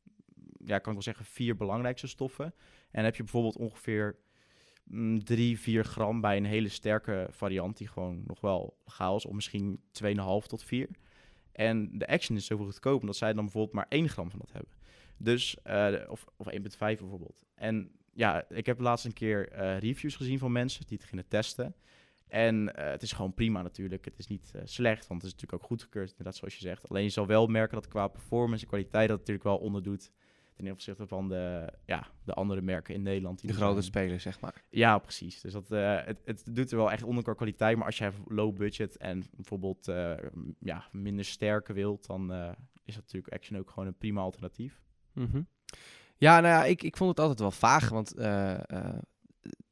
ja, 0.65 0.77
kan 0.77 0.88
ik 0.88 0.93
wel 0.93 1.01
zeggen, 1.01 1.25
vier 1.25 1.56
belangrijkste 1.56 2.08
stoffen. 2.08 2.45
En 2.45 2.53
dan 2.91 3.03
heb 3.03 3.15
je 3.15 3.23
bijvoorbeeld 3.23 3.58
ongeveer 3.58 4.15
mm, 4.84 5.23
drie, 5.23 5.60
vier 5.60 5.84
gram 5.86 6.21
bij 6.21 6.38
een 6.38 6.45
hele 6.45 6.69
sterke 6.69 7.27
variant, 7.32 7.77
die 7.77 7.88
gewoon 7.88 8.23
nog 8.27 8.41
wel 8.41 8.77
legaal 8.86 9.15
is, 9.15 9.25
of 9.25 9.34
misschien 9.34 9.82
2,5 9.91 10.47
tot 10.47 10.63
4. 10.63 10.89
En 11.53 11.97
de 11.97 12.07
action 12.07 12.37
is 12.37 12.45
zoveel 12.45 12.65
goedkoop, 12.65 13.01
omdat 13.01 13.15
zij 13.15 13.33
dan 13.33 13.43
bijvoorbeeld 13.43 13.75
maar 13.75 13.85
1 13.89 14.09
gram 14.09 14.29
van 14.29 14.39
dat 14.39 14.51
hebben. 14.51 14.71
Dus, 15.17 15.57
eh, 15.63 15.93
of, 16.07 16.25
of 16.37 16.47
1,5 16.47 16.77
bijvoorbeeld. 16.77 17.43
En 17.55 17.91
ja, 18.13 18.49
ik 18.49 18.65
heb 18.65 18.79
laatst 18.79 19.05
een 19.05 19.13
keer 19.13 19.49
eh, 19.49 19.77
reviews 19.77 20.15
gezien 20.15 20.39
van 20.39 20.51
mensen 20.51 20.85
die 20.87 20.97
het 20.97 21.07
gingen 21.07 21.27
testen. 21.27 21.75
En 22.27 22.75
eh, 22.75 22.91
het 22.91 23.01
is 23.01 23.11
gewoon 23.11 23.33
prima 23.33 23.61
natuurlijk. 23.61 24.05
Het 24.05 24.19
is 24.19 24.27
niet 24.27 24.51
slecht, 24.63 25.07
want 25.07 25.21
het 25.21 25.31
is 25.31 25.35
natuurlijk 25.37 25.63
ook 25.63 25.69
goedgekeurd, 25.69 26.09
inderdaad 26.09 26.35
zoals 26.35 26.53
je 26.53 26.61
zegt. 26.61 26.89
Alleen 26.89 27.03
je 27.03 27.09
zal 27.09 27.27
wel 27.27 27.47
merken 27.47 27.75
dat 27.75 27.87
qua 27.87 28.07
performance 28.07 28.63
en 28.63 28.69
kwaliteit 28.69 29.07
dat 29.07 29.19
het 29.19 29.27
natuurlijk 29.27 29.57
wel 29.57 29.67
onderdoet 29.67 30.11
ten 30.53 30.71
opzichte 30.71 31.07
van 31.07 31.29
de, 31.29 31.73
ja, 31.85 32.07
de 32.23 32.33
andere 32.33 32.61
merken 32.61 32.93
in 32.93 33.01
Nederland. 33.01 33.39
die 33.41 33.49
De 33.49 33.55
grote 33.55 33.71
zijn. 33.73 33.83
spelers, 33.83 34.23
zeg 34.23 34.39
maar. 34.39 34.63
Ja, 34.69 34.97
precies. 34.97 35.41
Dus 35.41 35.53
dat, 35.53 35.71
eh, 35.71 35.99
het, 36.05 36.21
het 36.25 36.43
doet 36.51 36.71
er 36.71 36.77
wel 36.77 36.91
echt 36.91 37.03
onder 37.03 37.23
qua 37.23 37.33
kwaliteit. 37.33 37.77
Maar 37.77 37.85
als 37.85 37.97
jij 37.97 38.11
low 38.27 38.55
budget 38.55 38.97
en 38.97 39.23
bijvoorbeeld 39.35 39.87
eh, 39.87 40.13
ja, 40.59 40.85
minder 40.91 41.25
sterke 41.25 41.73
wilt, 41.73 42.05
dan 42.05 42.33
eh, 42.33 42.51
is 42.85 42.93
dat 42.95 43.03
natuurlijk 43.03 43.33
Action 43.33 43.59
ook 43.59 43.69
gewoon 43.69 43.87
een 43.87 43.97
prima 43.97 44.21
alternatief. 44.21 44.81
Mhm. 45.13 45.41
Ja, 46.17 46.39
nou 46.39 46.53
ja, 46.53 46.65
ik, 46.65 46.83
ik 46.83 46.97
vond 46.97 47.09
het 47.09 47.19
altijd 47.19 47.39
wel 47.39 47.51
vaag, 47.51 47.89
want 47.89 48.13
eh, 48.15 48.53
eh, 48.53 48.99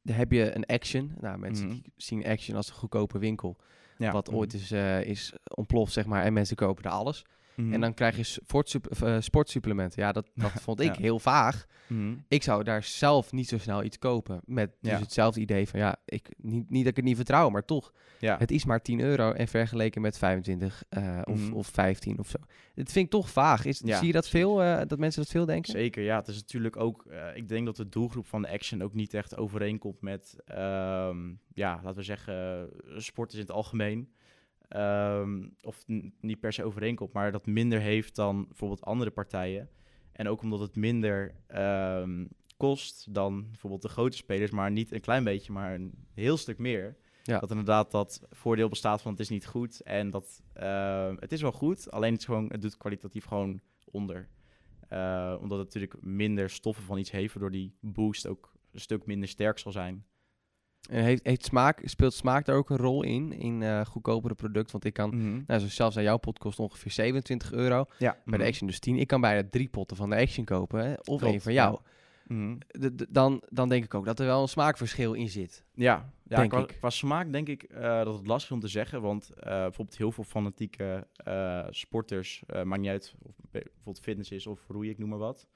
dan 0.02 0.16
heb 0.16 0.32
je 0.32 0.56
een 0.56 0.66
Action. 0.66 1.12
Nou, 1.20 1.38
mensen 1.38 1.66
Mhm. 1.66 1.74
die 1.74 1.92
zien 1.96 2.26
Action 2.26 2.56
als 2.56 2.68
een 2.68 2.74
goedkope 2.74 3.18
winkel, 3.18 3.56
Ja. 3.98 4.12
wat 4.12 4.30
ooit 4.32 4.54
is, 4.54 4.70
eh, 4.70 5.04
is 5.04 5.32
ontploft, 5.54 5.92
zeg 5.92 6.06
maar, 6.06 6.24
en 6.24 6.32
mensen 6.32 6.56
kopen 6.56 6.84
er 6.84 6.90
alles. 6.90 7.24
Mhm. 7.54 7.72
En 7.72 7.80
dan 7.80 7.94
krijg 7.94 8.16
je 8.16 8.22
sportsup 8.22 8.90
of, 8.90 9.02
eh, 9.02 9.16
sportsupplementen. 9.20 10.02
Ja, 10.02 10.12
dat, 10.12 10.30
dat 10.34 10.50
vond 10.50 10.80
ik 10.80 10.94
Ja. 10.94 11.00
heel 11.02 11.18
vaag. 11.18 11.66
Mhm. 11.86 12.14
Ik 12.28 12.42
zou 12.42 12.64
daar 12.64 12.82
zelf 12.82 13.32
niet 13.32 13.48
zo 13.48 13.58
snel 13.58 13.82
iets 13.82 13.98
kopen. 13.98 14.40
Met 14.44 14.70
dus 14.80 14.90
Ja. 14.92 14.98
hetzelfde 14.98 15.40
idee 15.40 15.68
van, 15.68 15.80
ja, 15.80 15.96
ik, 16.04 16.28
niet, 16.36 16.70
niet 16.70 16.80
dat 16.82 16.90
ik 16.90 16.96
het 16.96 17.04
niet 17.04 17.16
vertrouw, 17.16 17.48
maar 17.48 17.64
toch. 17.64 17.92
Ja. 18.18 18.38
Het 18.38 18.50
is 18.50 18.64
maar 18.64 18.82
10 18.82 19.00
euro 19.00 19.32
en 19.32 19.48
vergeleken 19.48 20.00
met 20.02 20.18
25 20.18 20.82
eh, 20.88 21.20
of, 21.24 21.40
Mhm. 21.40 21.52
of 21.52 21.66
15 21.66 22.18
of 22.18 22.28
zo. 22.28 22.38
Het 22.74 22.92
vind 22.92 23.04
ik 23.04 23.10
toch 23.10 23.30
vaag. 23.30 23.64
Is, 23.64 23.78
zie 23.78 24.06
je 24.06 24.12
dat 24.12 24.28
veel, 24.28 24.62
eh, 24.62 24.80
dat 24.86 24.98
mensen 24.98 25.22
dat 25.22 25.30
veel 25.30 25.46
denken? 25.46 25.72
Zeker, 25.72 26.02
ja. 26.02 26.16
Het 26.18 26.28
is 26.28 26.36
natuurlijk 26.36 26.76
ook... 26.76 27.06
ik 27.34 27.48
denk 27.48 27.66
dat 27.66 27.76
de 27.76 27.88
doelgroep 27.88 28.26
van 28.26 28.42
de 28.42 28.48
Action 28.50 28.82
ook 28.82 28.94
niet 28.94 29.14
echt 29.14 29.36
overeenkomt 29.36 30.00
met... 30.00 30.36
ehm, 30.44 31.28
ja, 31.54 31.74
laten 31.82 31.94
we 31.98 32.02
zeggen, 32.02 32.68
sporters 32.96 33.40
in 33.40 33.46
het 33.46 33.54
algemeen. 33.56 34.12
Ehm, 34.72 35.48
of 35.62 35.84
niet 36.20 36.40
per 36.40 36.52
se 36.52 36.64
overeenkomt, 36.64 37.12
maar 37.12 37.32
dat 37.32 37.46
minder 37.46 37.80
heeft 37.80 38.14
dan 38.14 38.46
bijvoorbeeld 38.46 38.84
andere 38.84 39.10
partijen. 39.10 39.70
En 40.12 40.28
ook 40.28 40.42
omdat 40.42 40.60
het 40.60 40.76
minder 40.76 41.34
ehm, 41.46 42.26
kost 42.56 43.14
dan 43.14 43.42
bijvoorbeeld 43.50 43.82
de 43.82 43.88
grote 43.88 44.16
spelers, 44.16 44.50
maar 44.50 44.70
niet 44.70 44.92
een 44.92 45.00
klein 45.00 45.24
beetje, 45.24 45.52
maar 45.52 45.74
een 45.74 45.94
heel 46.14 46.36
stuk 46.36 46.58
meer. 46.58 46.96
Ja. 47.22 47.38
Dat 47.38 47.50
inderdaad 47.50 47.90
dat 47.90 48.22
voordeel 48.30 48.68
bestaat 48.68 49.02
van 49.02 49.10
het 49.10 49.20
is 49.20 49.28
niet 49.28 49.46
goed 49.46 49.80
en 49.80 50.10
dat 50.10 50.42
ehm, 50.52 51.16
het 51.18 51.32
is 51.32 51.42
wel 51.42 51.52
goed, 51.52 51.90
alleen 51.90 52.12
het, 52.12 52.20
is 52.20 52.26
gewoon, 52.26 52.46
het 52.48 52.62
doet 52.62 52.76
kwalitatief 52.76 53.24
gewoon 53.24 53.60
onder. 53.84 54.28
Omdat 55.40 55.58
het 55.58 55.66
natuurlijk 55.66 55.96
minder 56.00 56.50
stoffen 56.50 56.84
van 56.84 56.98
iets 56.98 57.10
heeft, 57.10 57.34
waardoor 57.34 57.50
die 57.50 57.74
boost 57.80 58.26
ook 58.26 58.52
een 58.72 58.80
stuk 58.80 59.06
minder 59.06 59.28
sterk 59.28 59.58
zal 59.58 59.72
zijn. 59.72 60.04
En 60.90 61.04
heeft, 61.04 61.26
heeft 61.26 61.44
smaak, 61.44 61.80
speelt 61.84 62.14
smaak 62.14 62.44
daar 62.44 62.56
ook 62.56 62.70
een 62.70 62.76
rol 62.76 63.02
in, 63.02 63.32
in 63.32 63.62
eh 63.62 63.84
goedkopere 63.84 64.34
product? 64.34 64.70
Want 64.70 64.84
ik 64.84 64.92
kan, 64.92 65.08
Mhm. 65.16 65.40
nou, 65.46 65.60
zo 65.60 65.68
zelfs 65.68 65.96
aan 65.96 66.02
jouw 66.02 66.16
pot 66.16 66.38
kost 66.38 66.58
ongeveer 66.58 66.90
27 66.90 67.52
euro. 67.52 67.84
Ja, 67.98 68.16
Bij 68.24 68.38
de 68.38 68.44
Action 68.44 68.66
dus 68.68 68.78
10. 68.78 68.96
Ik 68.98 69.06
kan 69.06 69.20
bijna 69.20 69.48
drie 69.50 69.68
potten 69.68 69.96
van 69.96 70.10
de 70.10 70.16
Action 70.16 70.44
kopen, 70.44 70.86
hè, 70.86 70.94
of 71.04 71.22
één 71.22 71.40
van 71.40 71.52
jou. 71.52 71.78
Mhm. 72.26 72.56
Dan, 73.08 73.42
dan 73.48 73.68
denk 73.68 73.84
ik 73.84 73.94
ook 73.94 74.04
dat 74.04 74.20
er 74.20 74.26
wel 74.26 74.42
een 74.42 74.48
smaakverschil 74.48 75.12
in 75.12 75.28
zit. 75.28 75.64
Ja, 75.74 76.12
ja 76.28 76.36
Denk 76.36 76.50
qua, 76.50 76.60
ik. 76.60 76.76
qua 76.78 76.90
smaak 76.90 77.32
denk 77.32 77.48
ik 77.48 77.62
eh, 77.62 78.04
dat 78.04 78.14
het 78.14 78.26
lastig 78.26 78.48
is 78.50 78.54
om 78.56 78.60
te 78.60 78.68
zeggen. 78.68 79.00
Want 79.02 79.30
eh, 79.30 79.42
bijvoorbeeld 79.44 79.96
heel 79.98 80.12
veel 80.12 80.24
fanatieke 80.24 81.06
eh, 81.16 81.66
sporters, 81.70 82.42
eh 82.46 82.62
maakt 82.62 82.80
niet 82.80 82.90
uit 82.90 83.14
of 83.22 83.34
bijvoorbeeld 83.50 84.00
fitness 84.00 84.30
is 84.30 84.46
of 84.46 84.60
roeien, 84.68 84.90
ik 84.90 84.98
noem 84.98 85.08
maar 85.08 85.18
wat. 85.18 85.46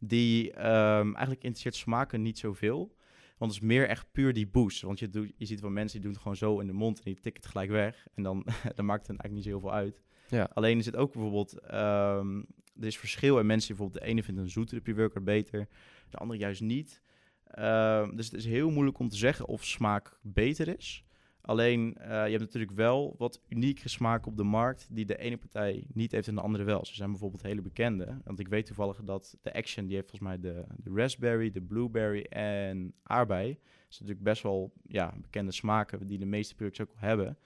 Die 0.00 0.52
ehm, 0.52 1.04
eigenlijk 1.04 1.42
interesseert 1.42 1.74
smaken 1.74 2.22
niet 2.22 2.38
zoveel. 2.38 2.94
Want 3.40 3.52
het 3.52 3.62
is 3.62 3.68
meer 3.68 3.88
echt 3.88 4.12
puur 4.12 4.32
die 4.32 4.46
boost. 4.46 4.82
Want 4.82 4.98
je, 4.98 5.08
doet, 5.08 5.32
je 5.36 5.44
ziet 5.44 5.60
wel 5.60 5.70
mensen 5.70 5.92
die 5.92 6.00
doen 6.00 6.12
het 6.12 6.20
gewoon 6.20 6.36
zo 6.36 6.60
in 6.60 6.66
de 6.66 6.72
mond 6.72 6.96
en 6.96 7.04
die 7.04 7.14
tikken 7.14 7.42
het 7.42 7.50
gelijk 7.50 7.70
weg. 7.70 8.06
En 8.14 8.22
dan, 8.22 8.46
dan 8.76 8.84
maakt 8.84 9.06
het 9.06 9.20
eigenlijk 9.20 9.32
niet 9.32 9.42
zo 9.42 9.48
heel 9.48 9.60
veel 9.60 9.72
uit. 9.72 10.02
Ja. 10.28 10.50
Alleen 10.54 10.78
is 10.78 10.86
het 10.86 10.96
ook 10.96 11.12
bijvoorbeeld, 11.12 11.60
ehm, 11.60 12.36
er 12.80 12.86
is 12.86 12.98
verschil 12.98 13.38
en 13.38 13.46
mensen 13.46 13.68
bijvoorbeeld 13.68 14.04
de 14.04 14.10
ene 14.10 14.22
vindt 14.22 14.40
een 14.40 14.50
zoetere 14.50 14.80
pre-workout 14.80 15.24
beter, 15.24 15.68
de 16.10 16.16
andere 16.16 16.38
juist 16.38 16.60
niet. 16.60 17.02
Ehm, 17.44 18.16
dus 18.16 18.26
het 18.26 18.34
is 18.34 18.44
heel 18.44 18.70
moeilijk 18.70 18.98
om 18.98 19.08
te 19.08 19.16
zeggen 19.16 19.46
of 19.46 19.64
smaak 19.64 20.18
beter 20.22 20.78
is. 20.78 21.04
Alleen, 21.42 21.96
eh, 21.96 22.08
je 22.08 22.30
hebt 22.30 22.40
natuurlijk 22.40 22.72
wel 22.72 23.14
wat 23.18 23.40
unieke 23.48 23.88
smaken 23.88 24.30
op 24.30 24.36
de 24.36 24.42
markt 24.42 24.88
die 24.90 25.04
de 25.04 25.18
ene 25.18 25.36
partij 25.36 25.84
niet 25.92 26.12
heeft 26.12 26.28
en 26.28 26.34
de 26.34 26.40
andere 26.40 26.64
wel. 26.64 26.84
Ze 26.84 26.94
zijn 26.94 27.10
bijvoorbeeld 27.10 27.42
hele 27.42 27.62
bekende. 27.62 28.20
Want 28.24 28.40
ik 28.40 28.48
weet 28.48 28.66
toevallig 28.66 29.00
dat 29.04 29.36
de 29.42 29.52
Action, 29.52 29.86
die 29.86 29.94
heeft 29.94 30.10
volgens 30.10 30.30
mij 30.30 30.40
de, 30.40 30.64
de 30.76 30.90
raspberry, 30.94 31.50
de 31.50 31.62
blueberry 31.62 32.22
en 32.22 32.94
aardbei. 33.02 33.48
Dat 33.48 33.58
zijn 33.88 34.08
natuurlijk 34.08 34.22
best 34.22 34.42
wel 34.42 34.72
ja, 34.86 35.14
bekende 35.20 35.52
smaken 35.52 36.06
die 36.06 36.18
de 36.18 36.26
meeste 36.26 36.54
producten 36.54 36.88
ook 36.88 36.94
hebben. 36.96 37.38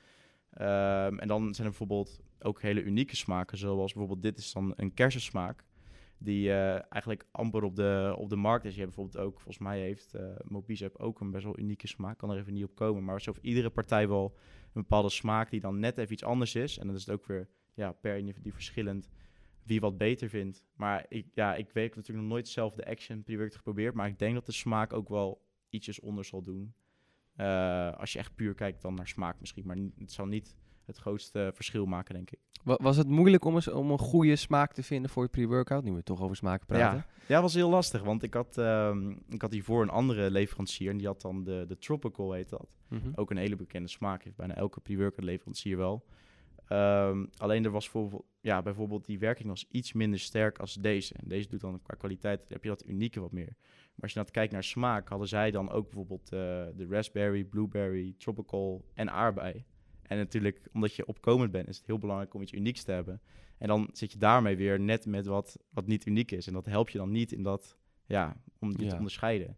Ehm, 0.51 1.19
en 1.19 1.29
dan 1.29 1.41
zijn 1.41 1.67
er 1.67 1.77
bijvoorbeeld 1.79 2.21
ook 2.41 2.63
hele 2.63 2.83
unieke 2.83 3.17
smaken, 3.17 3.59
zoals 3.59 3.93
bijvoorbeeld 3.93 4.23
dit 4.23 4.39
is 4.39 4.53
dan 4.53 4.73
een 4.77 4.95
kersensmaak. 4.95 5.65
Die 6.25 6.51
eh, 6.51 6.73
eigenlijk 6.73 7.27
amper 7.31 7.63
op 7.63 7.77
de, 7.77 8.15
op 8.19 8.29
de 8.29 8.37
markt 8.37 8.65
is. 8.65 8.75
Je 8.75 8.81
hebt 8.81 8.95
bijvoorbeeld 8.95 9.25
ook, 9.25 9.35
volgens 9.35 9.59
mij 9.59 9.81
heeft 9.81 10.15
eh 10.15 10.23
Mobize 10.45 10.99
ook 10.99 11.21
een 11.21 11.31
best 11.31 11.45
wel 11.45 11.59
unieke 11.59 11.87
smaak. 11.87 12.19
Kan 12.19 12.31
er 12.31 12.39
even 12.39 12.53
niet 12.53 12.65
op 12.65 12.75
komen. 12.75 13.05
Maar 13.05 13.21
zo 13.21 13.33
iedere 13.41 13.71
partij 13.71 14.09
wel 14.09 14.35
een 14.65 14.83
bepaalde 14.83 15.11
smaak 15.11 15.51
die 15.51 15.61
dan 15.61 15.79
net 15.79 15.99
even 15.99 16.13
iets 16.13 16.25
anders 16.25 16.55
is. 16.55 16.79
En 16.79 16.87
dan 16.87 16.97
is 16.97 17.07
het 17.07 17.15
ook 17.15 17.27
weer 17.27 17.49
ja, 17.75 17.93
per 17.93 18.17
individu 18.17 18.53
verschillend 18.53 19.09
wie 19.63 19.81
wat 19.81 19.99
beter 19.99 20.29
vindt. 20.29 20.65
Maar 20.77 21.07
ik, 21.09 21.27
ja, 21.35 21.55
ik 21.55 21.71
weet 21.71 21.97
natuurlijk 21.97 22.25
nog 22.25 22.33
nooit 22.33 22.49
zelf 22.49 22.75
de 22.75 22.87
Action 22.87 23.23
pre-workout 23.23 23.57
geprobeerd. 23.57 23.95
Maar 23.95 24.09
ik 24.09 24.19
denk 24.19 24.35
dat 24.35 24.47
de 24.47 24.53
smaak 24.53 24.93
ook 24.93 25.09
wel 25.09 25.43
ietsjes 25.69 26.01
onder 26.01 26.25
zal 26.25 26.43
doen. 26.43 26.75
Eh, 27.35 27.93
als 27.93 28.13
je 28.13 28.19
echt 28.19 28.35
puur 28.35 28.55
kijkt 28.55 28.83
dan 28.83 28.95
naar 28.95 29.09
smaak 29.09 29.41
misschien. 29.41 29.67
Maar 29.67 29.77
het 29.99 30.13
zal 30.13 30.27
niet 30.27 30.57
het 30.87 30.97
grootste 30.99 31.51
verschil 31.55 31.87
maken, 31.87 32.15
denk 32.15 32.31
ik. 32.31 32.39
Wa- 32.65 32.79
Was 32.83 32.97
het 32.97 33.09
moeilijk 33.09 33.45
om, 33.45 33.55
eens, 33.55 33.69
om 33.71 33.91
een 33.91 33.99
goede 33.99 34.37
smaak 34.37 34.73
te 34.73 34.83
vinden 34.83 35.11
voor 35.11 35.23
je 35.23 35.29
pre-workout? 35.29 35.85
Nu 35.85 35.93
we 35.93 36.03
toch 36.03 36.21
over 36.23 36.37
smaken 36.37 36.67
praten. 36.67 36.97
Ja, 36.99 37.07
ja, 37.27 37.43
was 37.43 37.55
heel 37.55 37.71
lastig. 37.71 38.03
Want 38.03 38.23
ik 38.23 38.35
had, 38.35 38.59
ehm, 38.59 39.11
ik 39.29 39.43
had 39.43 39.53
hiervoor 39.53 39.83
een 39.83 39.89
andere 39.91 40.31
leverancier. 40.31 40.91
En 40.91 40.97
die 40.97 41.07
had 41.07 41.21
dan 41.21 41.45
de, 41.45 41.65
de 41.69 41.79
Tropical, 41.79 42.33
heet 42.33 42.49
dat. 42.49 42.77
Mhm. 42.89 43.11
Ook 43.15 43.31
een 43.31 43.37
hele 43.37 43.57
bekende 43.57 43.89
smaak. 43.89 44.23
Heeft 44.25 44.37
bijna 44.37 44.55
elke 44.55 44.81
pre-workout 44.81 45.25
leverancier 45.25 45.77
wel. 45.77 46.05
Ehm, 46.69 47.25
alleen 47.37 47.65
er 47.65 47.71
was 47.71 47.89
voor, 47.89 48.25
ja, 48.41 48.63
bijvoorbeeld 48.63 49.05
die 49.07 49.19
werking 49.19 49.49
was 49.49 49.67
iets 49.71 49.93
minder 49.93 50.19
sterk 50.19 50.59
als 50.59 50.75
deze. 50.75 51.15
En 51.15 51.29
deze 51.29 51.49
doet 51.49 51.61
dan 51.61 51.81
qua 51.83 51.95
kwaliteit, 51.95 52.45
heb 52.49 52.63
je 52.63 52.69
dat 52.69 52.87
unieke 52.87 53.21
wat 53.21 53.33
meer. 53.33 53.57
Maar 53.59 54.03
als 54.03 54.13
je 54.13 54.19
nou 54.19 54.31
kijkt 54.31 54.53
naar 54.53 54.65
smaak, 54.65 55.09
hadden 55.09 55.29
zij 55.29 55.51
dan 55.51 55.71
ook 55.71 55.85
bijvoorbeeld 55.85 56.25
eh, 56.25 56.39
de 56.77 56.87
raspberry, 56.91 57.45
blueberry, 57.45 58.15
tropical 58.19 58.85
en 58.95 59.11
aardbei. 59.11 59.65
En 60.07 60.17
natuurlijk, 60.17 60.69
omdat 60.73 60.95
je 60.95 61.07
opkomend 61.07 61.51
bent, 61.51 61.69
is 61.69 61.77
het 61.77 61.87
heel 61.87 61.99
belangrijk 61.99 62.35
om 62.35 62.43
iets 62.43 62.53
unieks 62.53 62.83
te 62.83 62.93
hebben. 62.93 63.21
En 63.59 63.69
dan 63.69 63.89
zit 63.93 64.13
je 64.13 64.19
daarmee 64.19 64.57
weer 64.57 64.81
net 64.81 65.07
met 65.07 65.27
wat, 65.27 65.59
wat 65.71 65.87
niet 65.87 66.07
uniek 66.07 66.31
is. 66.31 66.47
En 66.47 66.53
dat 66.53 66.67
helpt 66.67 66.93
je 66.93 66.99
dan 66.99 67.11
niet 67.11 67.33
in 67.33 67.43
dat, 67.43 67.79
ja, 68.07 68.37
om 68.59 68.71
je 68.71 68.83
Ja. 68.83 68.89
te 68.89 68.97
onderscheiden. 68.97 69.57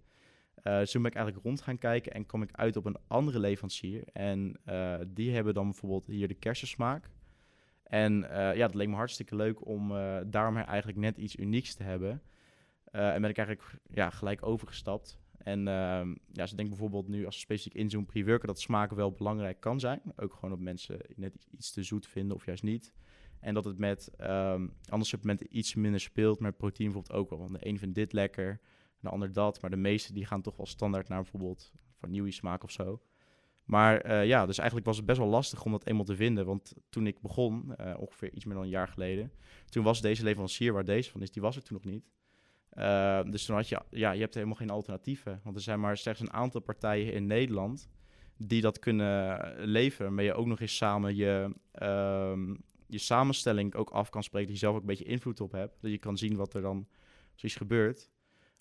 Eh 0.55 0.79
dus 0.79 0.91
toen 0.91 1.03
ben 1.03 1.11
ik 1.11 1.17
eigenlijk 1.17 1.47
rond 1.47 1.61
gaan 1.61 1.79
kijken 1.79 2.13
en 2.13 2.27
kwam 2.27 2.43
ik 2.43 2.53
uit 2.53 2.77
op 2.77 2.85
een 2.85 2.97
andere 3.07 3.39
leverancier. 3.39 4.05
En 4.13 4.57
eh, 4.65 4.95
die 5.09 5.35
hebben 5.35 5.55
dan 5.55 5.65
bijvoorbeeld 5.65 6.07
hier 6.07 6.29
de 6.29 6.35
kersensmaak. 6.35 7.11
En 7.83 8.31
eh, 8.31 8.57
ja, 8.57 8.67
dat 8.67 8.75
leek 8.75 8.89
me 8.89 8.95
hartstikke 8.95 9.37
leuk 9.37 9.67
om 9.67 9.97
eh, 9.97 10.17
daarom 10.27 10.57
eigenlijk 10.57 10.99
net 10.99 11.17
iets 11.17 11.37
unieks 11.37 11.75
te 11.75 11.83
hebben. 11.83 12.23
En 12.91 13.21
ben 13.21 13.31
ik 13.31 13.39
eigenlijk 13.39 13.81
ja, 13.91 14.11
gelijk 14.11 14.47
overgestapt. 14.47 15.19
En 15.47 15.69
ehm, 15.69 16.15
ja, 16.33 16.47
ze 16.47 16.57
denken 16.57 16.75
bijvoorbeeld 16.75 17.09
nu 17.09 17.25
als 17.25 17.35
we 17.35 17.41
specifiek 17.41 17.75
inzoomen 17.75 18.09
pre-worken 18.09 18.47
dat 18.47 18.61
smaak 18.61 18.91
wel 18.91 19.13
belangrijk 19.13 19.61
kan 19.61 19.81
zijn. 19.81 20.03
Ook 20.17 20.35
gewoon 20.35 20.53
op 20.53 20.61
mensen 20.61 20.99
net 21.17 21.47
iets 21.51 21.71
te 21.71 21.83
zoet 21.83 22.07
vinden 22.07 22.37
of 22.37 22.47
juist 22.47 22.63
niet. 22.63 22.93
En 23.41 23.55
dat 23.55 23.65
het 23.65 23.79
met 23.79 24.11
ehm, 24.17 24.69
andere 24.89 25.05
supplementen 25.05 25.57
iets 25.57 25.75
minder 25.75 26.01
speelt, 26.01 26.41
met 26.41 26.57
proteïne 26.57 26.93
bijvoorbeeld 26.93 27.21
ook 27.21 27.31
wel. 27.31 27.39
Want 27.39 27.53
de 27.53 27.69
een 27.69 27.79
vindt 27.79 27.95
dit 27.95 28.13
lekker, 28.13 28.61
de 29.01 29.09
ander 29.09 29.33
dat. 29.33 29.61
Maar 29.61 29.71
de 29.71 29.77
meeste 29.77 30.13
die 30.13 30.27
gaan 30.27 30.43
toch 30.43 30.57
wel 30.57 30.67
standaard 30.67 31.09
naar 31.09 31.23
bijvoorbeeld 31.23 31.73
vanille 31.93 32.31
smaak 32.31 32.63
of 32.63 32.71
zo. 32.71 33.03
Maar 33.65 34.01
eh, 34.01 34.27
ja, 34.27 34.47
dus 34.47 34.59
eigenlijk 34.59 34.87
was 34.87 34.97
het 34.97 35.07
best 35.07 35.19
wel 35.19 35.29
lastig 35.29 35.65
om 35.65 35.73
dat 35.73 35.87
eenmaal 35.87 36.05
te 36.05 36.17
vinden. 36.17 36.47
Want 36.47 36.75
toen 36.89 37.07
ik 37.07 37.21
begon, 37.21 37.77
eh, 37.77 37.95
ongeveer 37.99 38.33
iets 38.33 38.45
meer 38.45 38.55
dan 38.55 38.63
een 38.63 38.69
jaar 38.69 38.89
geleden, 38.89 39.33
toen 39.69 39.85
was 39.85 40.01
deze 40.01 40.25
leverancier 40.25 40.73
waar 40.73 40.85
deze 40.85 41.11
van 41.11 41.23
is, 41.23 41.31
die 41.31 41.43
was 41.43 41.57
er 41.57 41.63
toen 41.63 41.77
nog 41.83 41.93
niet. 41.93 42.15
Uh, 42.79 43.23
dus 43.23 43.45
toen 43.45 43.57
had 43.57 43.69
je, 43.69 43.81
ja, 43.91 44.11
je 44.11 44.21
hebt 44.21 44.35
helemaal 44.35 44.57
geen 44.57 44.71
alternatieven. 44.71 45.41
Want 45.45 45.57
er 45.57 45.63
zijn 45.63 45.81
maar 45.81 45.97
slechts 45.97 46.21
een 46.21 46.33
aantal 46.33 46.61
partijen 46.61 47.13
in 47.13 47.27
Nederland 47.27 47.89
die 48.37 48.61
dat 48.61 48.79
kunnen 48.79 49.55
leveren. 49.57 50.15
Maar 50.15 50.25
je 50.25 50.35
ook 50.35 50.47
nog 50.47 50.61
eens 50.61 50.77
samen 50.77 51.17
je, 51.17 51.55
uh, 51.83 52.55
je 52.87 52.99
samenstelling 52.99 53.75
ook 53.75 53.91
af 53.91 54.11
kan 54.11 54.23
spreken. 54.23 54.49
Dat 54.49 54.57
je 54.57 54.65
zelf 54.65 54.75
ook 54.75 54.81
een 54.81 54.87
beetje 54.87 55.05
invloed 55.05 55.41
op 55.41 55.53
hebt. 55.53 55.81
Dat 55.81 55.91
je 55.91 55.99
kan 55.99 56.19
zien 56.19 56.37
wat 56.37 56.55
er 56.55 56.63
dan 56.63 56.87
precies 57.31 57.55
gebeurt. 57.55 58.11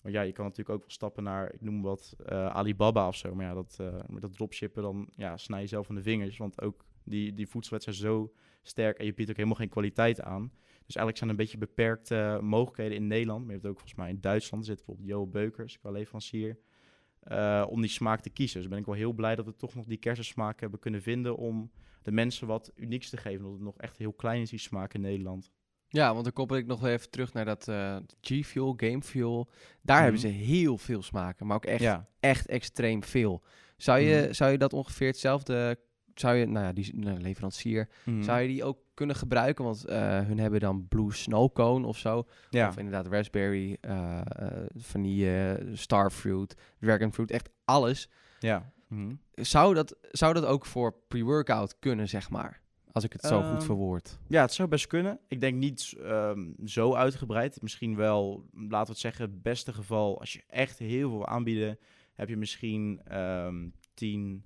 Want 0.00 0.14
ja, 0.14 0.22
je 0.22 0.32
kan 0.32 0.44
natuurlijk 0.44 0.76
ook 0.76 0.80
wel 0.80 0.90
stappen 0.90 1.22
naar, 1.22 1.52
ik 1.52 1.60
noem 1.60 1.82
wat, 1.82 2.16
uh, 2.32 2.46
Alibaba 2.46 3.08
of 3.08 3.16
zo. 3.16 3.34
Maar 3.34 3.46
ja, 3.46 3.54
dat, 3.54 3.78
uh, 3.80 3.94
met 4.08 4.22
dat 4.22 4.32
dropshippen, 4.32 4.82
dan 4.82 5.08
ja, 5.16 5.36
snij 5.36 5.60
je 5.60 5.66
zelf 5.66 5.88
aan 5.88 5.94
de 5.94 6.02
vingers. 6.02 6.36
Want 6.36 6.60
ook 6.60 6.84
die, 7.04 7.34
die 7.34 7.46
voedselwet 7.46 7.82
zijn 7.82 7.96
zo 7.96 8.32
sterk 8.62 8.98
en 8.98 9.04
je 9.04 9.14
biedt 9.14 9.30
ook 9.30 9.36
helemaal 9.36 9.58
geen 9.58 9.68
kwaliteit 9.68 10.20
aan. 10.20 10.52
Dus 10.86 10.96
eigenlijk 10.96 11.16
zijn 11.16 11.30
er 11.30 11.36
een 11.36 11.42
beetje 11.44 11.58
beperkte 11.58 12.38
mogelijkheden 12.42 12.96
in 12.96 13.06
Nederland. 13.06 13.40
Maar 13.40 13.54
je 13.54 13.60
hebt 13.60 13.66
ook 13.66 13.78
volgens 13.78 13.98
mij 13.98 14.08
in 14.08 14.20
Duitsland 14.20 14.64
zit 14.64 14.76
bijvoorbeeld 14.76 15.08
Jo 15.08 15.26
Beukers 15.26 15.78
qua 15.78 15.90
leverancier. 15.90 16.58
Uh, 17.32 17.66
om 17.68 17.80
die 17.80 17.90
smaak 17.90 18.20
te 18.20 18.30
kiezen. 18.30 18.60
Dus 18.60 18.68
ben 18.68 18.78
ik 18.78 18.86
wel 18.86 18.94
heel 18.94 19.12
blij 19.12 19.34
dat 19.34 19.44
we 19.44 19.56
toch 19.56 19.74
nog 19.74 19.86
die 19.86 19.98
kersensmaak 19.98 20.60
hebben 20.60 20.78
kunnen 20.78 21.02
vinden 21.02 21.36
om 21.36 21.70
de 22.02 22.12
mensen 22.12 22.46
wat 22.46 22.72
unieks 22.74 23.10
te 23.10 23.16
geven. 23.16 23.42
Dat 23.42 23.52
het 23.52 23.60
nog 23.60 23.78
echt 23.78 23.96
heel 23.96 24.12
klein 24.12 24.40
is, 24.40 24.50
die 24.50 24.58
smaak 24.58 24.94
in 24.94 25.00
Nederland. 25.00 25.52
Ja, 25.88 26.12
want 26.12 26.24
dan 26.24 26.32
koppel 26.32 26.56
ik 26.56 26.66
nog 26.66 26.86
even 26.86 27.10
terug 27.10 27.32
naar 27.32 27.44
dat 27.44 27.68
uh, 27.68 27.96
G-Fuel, 28.20 28.74
Game 28.76 29.02
Fuel. 29.02 29.48
Daar 29.82 29.96
mm. 29.96 30.02
hebben 30.02 30.20
ze 30.20 30.28
heel 30.28 30.78
veel 30.78 31.02
smaken, 31.02 31.46
maar 31.46 31.56
ook 31.56 31.64
echt, 31.64 31.80
ja. 31.80 32.08
echt 32.20 32.46
extreem 32.46 33.02
veel. 33.02 33.42
Zou 33.76 34.00
je, 34.00 34.24
mm. 34.26 34.34
zou 34.34 34.50
je 34.50 34.58
dat 34.58 34.72
ongeveer 34.72 35.06
hetzelfde, 35.06 35.78
zou 36.20 36.36
je, 36.36 36.46
nou 36.46 36.66
ja, 36.66 36.72
die 36.72 36.96
nou, 36.96 37.20
leverancier, 37.20 37.88
mm. 38.04 38.22
zou 38.22 38.40
je 38.40 38.48
die 38.48 38.64
ook 38.64 38.78
kunnen 38.94 39.16
gebruiken? 39.16 39.64
Want 39.64 39.88
uh, 39.88 40.20
hun 40.20 40.38
hebben 40.38 40.60
dan 40.60 40.88
Blue 40.88 41.12
Snow 41.12 41.52
Cone 41.52 41.86
of 41.86 41.98
zo. 41.98 42.26
Ja. 42.50 42.68
Of 42.68 42.76
inderdaad 42.76 43.06
raspberry, 43.06 43.76
uh, 43.80 44.20
vanille, 44.74 45.66
starfruit, 45.72 46.56
dragonfruit, 46.80 47.30
echt 47.30 47.48
alles. 47.64 48.10
Ja. 48.38 48.72
-hmm. 48.88 49.20
Zou, 49.34 49.74
dat, 49.74 49.96
zou 50.10 50.34
dat 50.34 50.44
ook 50.44 50.66
voor 50.66 50.94
pre-workout 51.08 51.78
kunnen, 51.78 52.08
zeg 52.08 52.30
maar? 52.30 52.60
Als 52.92 53.04
ik 53.04 53.12
het 53.12 53.22
zo 53.22 53.42
goed 53.42 53.64
verwoord. 53.64 54.18
Ja, 54.28 54.42
het 54.42 54.52
zou 54.52 54.68
best 54.68 54.86
kunnen. 54.86 55.18
Ik 55.28 55.40
denk 55.40 55.56
niet 55.56 55.94
um, 55.98 56.54
zo 56.64 56.94
uitgebreid. 56.94 57.62
Misschien 57.62 57.96
wel, 57.96 58.44
laten 58.52 58.86
we 58.86 58.92
het 58.92 58.98
zeggen, 58.98 59.24
het 59.24 59.42
beste 59.42 59.72
geval. 59.72 60.20
Als 60.20 60.32
je 60.32 60.42
echt 60.46 60.78
heel 60.78 61.10
veel 61.10 61.26
aanbieden, 61.26 61.78
heb 62.14 62.28
je 62.28 62.36
misschien 62.36 63.00
um, 63.18 63.72
10, 63.94 64.44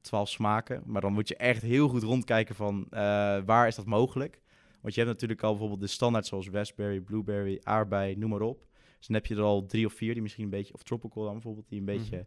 12 0.00 0.28
smaken. 0.28 0.82
Maar 0.86 1.00
dan 1.00 1.12
moet 1.12 1.28
je 1.28 1.36
echt 1.36 1.62
heel 1.62 1.88
goed 1.88 2.02
rondkijken 2.02 2.54
van 2.54 2.86
uh, 2.90 2.98
waar 3.44 3.66
is 3.66 3.74
dat 3.74 3.86
mogelijk. 3.86 4.40
Want 4.80 4.94
je 4.94 5.00
hebt 5.00 5.12
natuurlijk 5.12 5.42
al 5.42 5.50
bijvoorbeeld 5.50 5.80
de 5.80 5.86
standaard 5.86 6.26
zoals 6.26 6.48
raspberry, 6.48 7.00
blueberry, 7.00 7.60
aardbei, 7.62 8.16
noem 8.16 8.30
maar 8.30 8.40
op. 8.40 8.66
Dus 8.98 9.06
dan 9.06 9.16
heb 9.16 9.26
je 9.26 9.34
er 9.34 9.42
al 9.42 9.66
drie 9.66 9.86
of 9.86 9.92
vier 9.92 10.12
die 10.12 10.22
misschien 10.22 10.44
een 10.44 10.50
beetje, 10.50 10.74
of 10.74 10.82
tropical 10.82 11.24
dan 11.24 11.32
bijvoorbeeld, 11.32 11.68
die 11.68 11.78
een 11.78 11.84
mm 11.84 11.90
-hmm. 11.90 11.98
beetje 12.00 12.26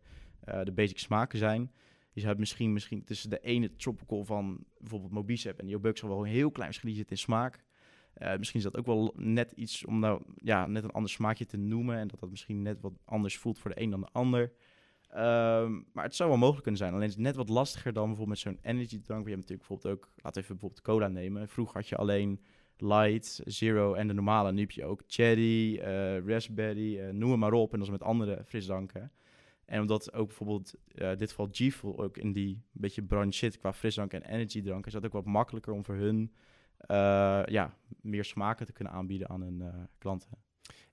uh, 0.49 0.63
de 0.63 0.71
basic 0.71 0.99
smaken 0.99 1.39
zijn. 1.39 1.71
Je 2.13 2.26
hebt 2.26 2.39
misschien, 2.39 2.73
misschien 2.73 3.04
tussen 3.04 3.30
de 3.30 3.39
ene 3.39 3.76
tropical 3.76 4.23
van 4.23 4.65
bijvoorbeeld 4.80 5.12
Mobicep 5.12 5.60
en 5.60 5.67
Jobuk 5.67 5.97
zal 5.97 6.10
wel 6.10 6.19
een 6.19 6.32
heel 6.32 6.52
klein 6.52 6.71
verschil 6.71 6.93
zitten 6.93 7.15
in 7.15 7.21
smaak. 7.21 7.63
Uh, 8.17 8.38
misschien 8.38 8.60
is 8.60 8.65
dat 8.65 8.78
ook 8.78 8.86
wel 8.86 9.13
net 9.17 9.52
iets 9.52 9.86
om 9.86 9.99
nou 9.99 10.21
ja, 10.36 10.67
net 10.67 10.84
een 10.84 10.91
ander 10.91 11.12
smaakje 11.12 11.45
te 11.45 11.58
noemen. 11.58 11.97
En 11.97 12.08
dat 12.08 12.19
dat 12.19 12.30
misschien 12.30 12.62
net 12.62 12.82
wat 12.82 12.93
anders 13.06 13.38
voelt 13.38 13.60
voor 13.60 13.73
de 13.73 13.82
een 13.82 13.89
dan 13.89 14.02
de 14.02 14.10
ander. 14.12 14.52
Um, 15.17 15.86
maar 15.91 16.04
het 16.04 16.15
zou 16.15 16.30
wel 16.30 16.38
mogelijk 16.38 16.63
kunnen 16.63 16.82
zijn. 16.82 16.93
Alleen 16.93 17.08
is 17.08 17.13
het 17.13 17.23
net 17.23 17.36
wat 17.36 17.49
lastiger 17.49 17.93
dan 17.93 18.08
bijvoorbeeld 18.08 18.43
met 18.43 18.54
zo'n 18.54 18.71
energy 18.71 19.02
drank. 19.02 19.23
Je 19.23 19.34
hebt 19.34 19.41
natuurlijk 19.41 19.67
bijvoorbeeld 19.67 19.95
ook, 19.95 20.13
laten 20.15 20.41
even 20.41 20.56
bijvoorbeeld 20.56 20.86
cola 20.86 21.08
nemen. 21.08 21.49
Vroeger 21.49 21.76
had 21.76 21.88
je 21.88 21.95
alleen 21.95 22.41
light, 22.78 23.41
zero 23.45 23.93
en 23.93 24.08
de 24.08 24.13
normale. 24.13 24.52
Nu 24.52 24.62
heb 24.62 24.71
je 24.71 24.86
ook 24.86 25.02
cherry, 25.08 25.80
uh, 25.80 26.28
raspberry, 26.28 26.99
uh, 26.99 27.10
noem 27.10 27.39
maar 27.39 27.54
op. 27.54 27.73
En 27.73 27.78
dat 27.78 27.88
is 27.88 27.93
met 27.93 28.04
andere 28.04 28.43
frisdranken. 28.45 29.12
En 29.65 29.82
omdat 29.82 30.13
ook 30.13 30.28
bijvoorbeeld 30.28 30.76
uh, 30.95 31.15
dit 31.15 31.30
geval 31.30 31.49
G-Fuel 31.52 32.04
ook 32.04 32.17
in 32.17 32.32
die 32.32 32.62
beetje 32.71 33.04
branche 33.04 33.38
zit 33.38 33.58
qua 33.58 33.73
frisdrank 33.73 34.13
en 34.13 34.21
energiedrank, 34.21 34.86
is 34.86 34.93
dat 34.93 35.06
ook 35.06 35.13
wat 35.13 35.26
makkelijker 35.26 35.73
om 35.73 35.86
voor 35.86 35.95
hun 35.95 36.34
ja, 37.45 37.78
meer 38.02 38.23
smaken 38.23 38.65
te 38.65 38.73
kunnen 38.73 38.93
aanbieden 38.93 39.30
aan 39.30 39.41
hun 39.41 39.63
klanten. 39.97 40.38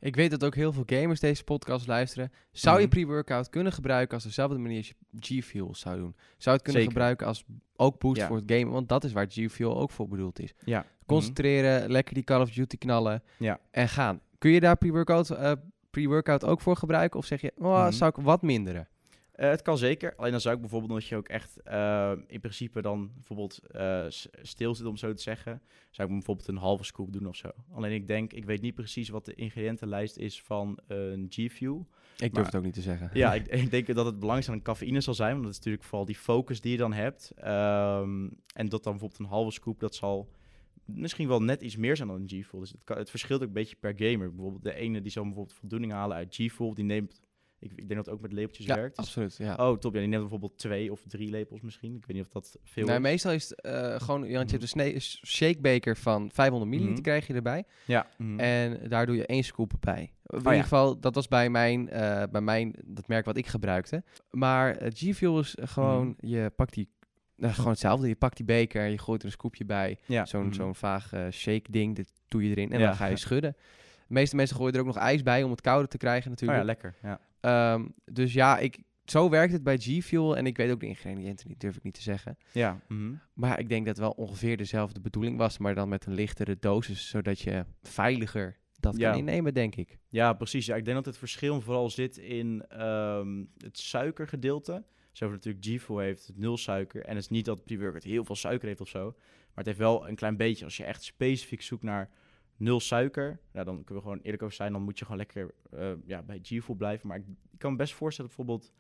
Ik 0.01 0.17
weet 0.17 0.31
dat 0.31 0.45
ook 0.45 0.55
heel 0.55 0.73
veel 0.73 0.83
gamers 0.87 1.21
deze 1.21 1.45
podcast 1.45 1.87
luisteren. 1.87 2.33
Zou 2.53 2.77
mm 2.77 2.83
-hmm. 2.83 2.91
je 2.91 2.97
pre-workout 2.97 3.49
kunnen 3.49 3.73
gebruiken 3.73 4.15
als 4.15 4.25
dezelfde 4.25 4.59
manier 4.59 4.77
als 4.77 4.89
je 4.89 5.41
G-Fuel 5.41 5.75
zou 5.75 5.99
doen? 5.99 6.17
Zou 6.37 6.57
het 6.57 6.65
kunnen 6.65 6.83
Zeker. 6.83 6.97
gebruiken 6.97 7.27
als 7.27 7.45
ook 7.77 7.99
boost 7.99 8.21
ja. 8.21 8.27
voor 8.27 8.37
het 8.37 8.53
gamen? 8.53 8.73
Want 8.73 8.89
dat 8.89 9.05
is 9.05 9.13
waar 9.13 9.27
G-Fuel 9.29 9.79
ook 9.79 9.91
voor 9.91 10.09
bedoeld 10.09 10.41
is. 10.41 10.55
Ja. 10.65 10.87
Concentreren, 11.07 11.77
mm 11.77 11.83
-hmm. 11.83 11.93
lekker 11.93 12.15
die 12.15 12.25
Call 12.25 12.41
of 12.41 12.51
Duty 12.51 12.79
knallen 12.79 13.23
ja. 13.37 13.61
en 13.71 13.89
gaan. 13.89 14.21
Kun 14.39 14.51
je 14.51 14.61
daar 14.61 14.77
pre-workout 14.77 15.59
pre-workout 15.91 16.45
ook 16.45 16.61
voor 16.61 16.77
gebruiken? 16.77 17.19
Of 17.19 17.27
zeg 17.27 17.41
je, 17.41 17.53
oh, 17.57 17.65
mm-hmm. 17.65 17.93
zou 17.93 18.13
ik 18.17 18.25
wat 18.25 18.43
minderen? 18.43 18.89
Uh, 19.41 19.49
het 19.49 19.63
kan 19.63 19.79
zeker. 19.79 20.15
Alleen 20.17 20.31
dan 20.31 20.41
zou 20.41 20.55
ik 20.55 20.61
bijvoorbeeld, 20.61 20.93
dat 20.93 21.05
je 21.09 21.17
ook 21.17 21.29
echt 21.29 21.61
uh, 21.69 22.13
in 22.27 22.41
principe 22.41 22.83
dan 22.83 23.11
bijvoorbeeld 23.15 23.61
uh, 23.77 24.05
stil 24.43 24.75
zit, 24.75 24.87
om 24.87 24.97
zo 24.97 25.13
te 25.13 25.23
zeggen, 25.23 25.63
zou 25.91 26.09
ik 26.09 26.15
bijvoorbeeld 26.15 26.49
een 26.49 26.57
halve 26.57 26.85
scoop 26.85 27.13
doen 27.13 27.27
of 27.27 27.37
zo. 27.37 27.51
Alleen 27.73 27.93
ik 27.93 28.07
denk, 28.07 28.33
ik 28.33 28.45
weet 28.45 28.61
niet 28.61 28.75
precies 28.75 29.09
wat 29.09 29.25
de 29.25 29.35
ingrediëntenlijst 29.35 30.17
is 30.17 30.43
van 30.43 30.79
een 30.87 31.27
G-Fuel. 31.29 31.87
Ik 32.13 32.19
durf 32.19 32.33
maar, 32.33 32.45
het 32.45 32.55
ook 32.55 32.63
niet 32.63 32.75
te 32.75 32.81
zeggen. 32.81 33.11
Ja, 33.13 33.35
ik, 33.41 33.47
ik, 33.47 33.71
denk 33.71 33.87
dat 33.87 34.07
het 34.07 34.15
belangrijkste 34.15 34.53
aan 34.53 34.63
cafeïne 34.63 35.01
zal 35.01 35.15
zijn, 35.15 35.33
want 35.33 35.43
dat 35.43 35.53
is 35.53 35.59
natuurlijk 35.59 35.85
vooral 35.85 36.07
die 36.07 36.17
focus 36.17 36.61
die 36.61 36.73
je 36.73 36.79
dan 36.79 36.93
hebt. 36.93 37.33
Um, 37.37 38.37
en 38.55 38.69
dat 38.69 38.83
dan 38.83 38.93
bijvoorbeeld 38.93 39.19
een 39.19 39.27
halve 39.27 39.51
scoop, 39.51 39.81
dat 39.81 39.95
zal 39.95 40.31
misschien 40.85 41.29
wel 41.29 41.43
net 41.43 41.63
iets 41.63 41.77
meer 41.77 41.97
zijn 41.97 42.09
dan 42.09 42.21
een 42.21 42.29
G-Fuel. 42.29 42.61
Dus 42.61 42.71
het, 42.71 42.85
kan, 42.85 42.97
het 42.97 43.11
verschilt 43.11 43.41
ook 43.41 43.47
een 43.47 43.53
beetje 43.53 43.77
per 43.77 43.95
gamer. 43.97 44.31
Bijvoorbeeld 44.31 44.63
de 44.63 44.75
ene 44.75 45.01
die 45.01 45.13
zal 45.13 45.25
bijvoorbeeld 45.25 45.59
voldoening 45.59 45.93
halen 45.93 46.17
uit 46.17 46.35
G-Fuel, 46.35 46.75
die 46.75 46.85
neemt... 46.85 47.21
Ik, 47.61 47.71
ik 47.71 47.77
denk 47.77 47.95
dat 47.95 48.05
het 48.05 48.15
ook 48.15 48.21
met 48.21 48.33
lepeltjes 48.33 48.67
ja, 48.67 48.75
werkt. 48.75 48.97
absoluut. 48.97 49.37
Ja. 49.37 49.55
Oh, 49.55 49.79
top. 49.79 49.95
Ja, 49.95 49.99
die 49.99 50.09
neemt 50.09 50.21
bijvoorbeeld 50.21 50.59
twee 50.59 50.93
of 50.93 51.03
drie 51.07 51.31
lepels 51.31 51.61
misschien. 51.61 51.95
Ik 51.95 52.07
weet 52.07 52.17
niet 52.17 52.25
of 52.25 52.33
dat 52.33 52.59
veel 52.65 52.87
nee, 52.87 52.97
is. 52.97 53.03
meestal 53.03 53.33
is 53.33 53.49
het 53.49 53.67
uh, 53.67 54.01
gewoon... 54.01 54.33
Want 54.33 54.51
je 54.51 54.59
hebt 54.59 54.75
een 54.77 55.01
shakebeker 55.27 55.97
van 55.97 56.31
500 56.33 56.71
milliliter 56.71 56.89
mm 56.89 56.95
-hmm. 56.95 57.03
krijg 57.03 57.27
je 57.27 57.35
erbij. 57.35 57.65
Ja. 57.85 58.07
Mm 58.17 58.29
-hmm. 58.29 58.39
En 58.39 58.89
daar 58.89 59.07
doe 59.07 59.17
je 59.17 59.27
één 59.27 59.45
scoop 59.45 59.73
bij. 59.81 60.01
In 60.01 60.37
oh, 60.37 60.39
ieder 60.39 60.55
ja. 60.55 60.63
geval, 60.63 61.01
dat 61.01 61.15
was 61.15 61.29
bij 61.29 61.51
mijn, 61.51 61.89
uh, 61.93 62.23
bij 62.31 62.41
mijn... 62.41 62.75
Dat 62.85 63.09
merk 63.09 63.25
wat 63.25 63.37
ik 63.37 63.47
gebruikte. 63.47 64.03
Maar 64.31 64.83
uh, 64.83 64.89
G-Fuel 64.95 65.39
is 65.39 65.57
gewoon... 65.61 66.15
Je 66.19 66.53
pakt 66.57 66.75
die 66.75 66.89
nou, 67.41 67.55
gewoon 67.55 67.71
hetzelfde. 67.71 68.09
Je 68.09 68.17
pakt 68.17 68.37
die 68.37 68.47
beker, 68.47 68.87
je 68.87 68.99
gooit 68.99 69.21
er 69.21 69.27
een 69.27 69.33
scoopje 69.33 69.65
bij. 69.65 69.99
Ja. 70.07 70.27
Zo'n 70.27 70.45
mm. 70.45 70.53
zo'n 70.53 70.75
vaag 70.75 71.13
uh, 71.13 71.27
shake 71.31 71.71
ding, 71.71 71.97
dit 71.97 72.13
doe 72.29 72.45
je 72.45 72.51
erin 72.51 72.73
en 72.73 72.81
ja. 72.81 72.87
dan 72.87 72.97
ga 72.97 73.07
je 73.07 73.17
schudden. 73.17 73.57
De 74.11 74.17
meeste 74.17 74.37
mensen 74.37 74.57
gooien 74.57 74.75
er 74.75 74.81
ook 74.81 74.87
nog 74.87 74.97
ijs 74.97 75.23
bij 75.23 75.43
om 75.43 75.51
het 75.51 75.61
kouder 75.61 75.89
te 75.89 75.97
krijgen 75.97 76.31
natuurlijk. 76.31 76.61
Oh 76.61 76.67
ja, 76.67 76.73
lekker. 76.73 77.19
Ja. 77.43 77.75
Um, 77.75 77.95
dus 78.05 78.33
ja, 78.33 78.59
ik, 78.59 78.83
zo 79.05 79.29
werkt 79.29 79.53
het 79.53 79.63
bij 79.63 79.79
G-Fuel. 79.79 80.37
En 80.37 80.47
ik 80.47 80.57
weet 80.57 80.71
ook 80.71 80.81
de 80.81 80.87
ingrediënten 80.87 81.49
niet, 81.49 81.61
durf 81.61 81.77
ik 81.77 81.83
niet 81.83 81.95
te 81.95 82.03
zeggen. 82.03 82.37
Ja. 82.53 82.73
Mm 82.89 82.99
-hmm. 82.99 83.21
Maar 83.35 83.59
ik 83.59 83.69
denk 83.69 83.87
dat 83.87 83.97
het 83.97 84.05
wel 84.05 84.15
ongeveer 84.27 84.57
dezelfde 84.57 85.01
bedoeling 85.01 85.39
was, 85.39 85.59
maar 85.59 85.75
dan 85.75 85.89
met 85.89 86.07
een 86.07 86.15
lichtere 86.15 86.57
dosis, 86.61 87.09
zodat 87.09 87.41
je 87.41 87.65
veiliger 87.83 88.59
dat 88.81 88.97
ja. 88.97 89.11
kan 89.11 89.19
innemen, 89.19 89.55
denk 89.55 89.77
ik. 89.77 89.99
Ja, 90.09 90.33
precies. 90.33 90.67
Ja, 90.67 90.77
ik 90.77 90.85
denk 90.85 90.97
dat 90.97 91.07
het 91.07 91.17
verschil 91.17 91.61
vooral 91.61 91.91
zit 91.91 92.17
in 92.17 92.65
um, 92.83 93.51
het 93.57 93.79
suikergedeelte. 93.79 94.85
Zo 95.13 95.31
natuurlijk 95.31 95.65
G-Fuel 95.65 95.99
heeft 95.99 96.31
nul 96.35 96.57
suiker. 96.57 97.05
En 97.05 97.15
het 97.15 97.25
is 97.25 97.29
niet 97.29 97.45
dat 97.45 97.65
pre-workout 97.65 98.05
heel 98.05 98.25
veel 98.25 98.37
suiker 98.37 98.69
heeft 98.69 98.81
of 98.81 98.89
zo. 98.89 99.05
Maar 99.15 99.65
het 99.65 99.67
heeft 99.67 99.79
wel 99.79 100.09
een 100.09 100.15
klein 100.15 100.37
beetje. 100.37 100.65
Als 100.65 100.77
je 100.77 100.85
echt 100.85 101.03
specifiek 101.03 101.63
zoekt 101.63 101.83
naar 101.83 102.11
nul 102.61 102.81
suiker, 102.81 103.41
nou, 103.53 103.65
dan 103.65 103.75
kunnen 103.75 103.95
we 103.95 104.09
gewoon 104.09 104.23
eerlijk 104.23 104.43
over 104.43 104.55
zijn. 104.55 104.73
Dan 104.73 104.83
moet 104.83 104.99
je 104.99 105.05
gewoon 105.05 105.19
lekker 105.19 105.55
uh, 105.75 105.93
ja, 106.05 106.23
bij 106.23 106.39
G-Fuel 106.43 106.77
blijven. 106.77 107.09
Maar 107.09 107.17
ik, 107.17 107.25
ik, 107.51 107.59
kan 107.59 107.71
me 107.71 107.77
best 107.77 107.95
voorstellen 107.95 108.33
bijvoorbeeld 108.35 108.73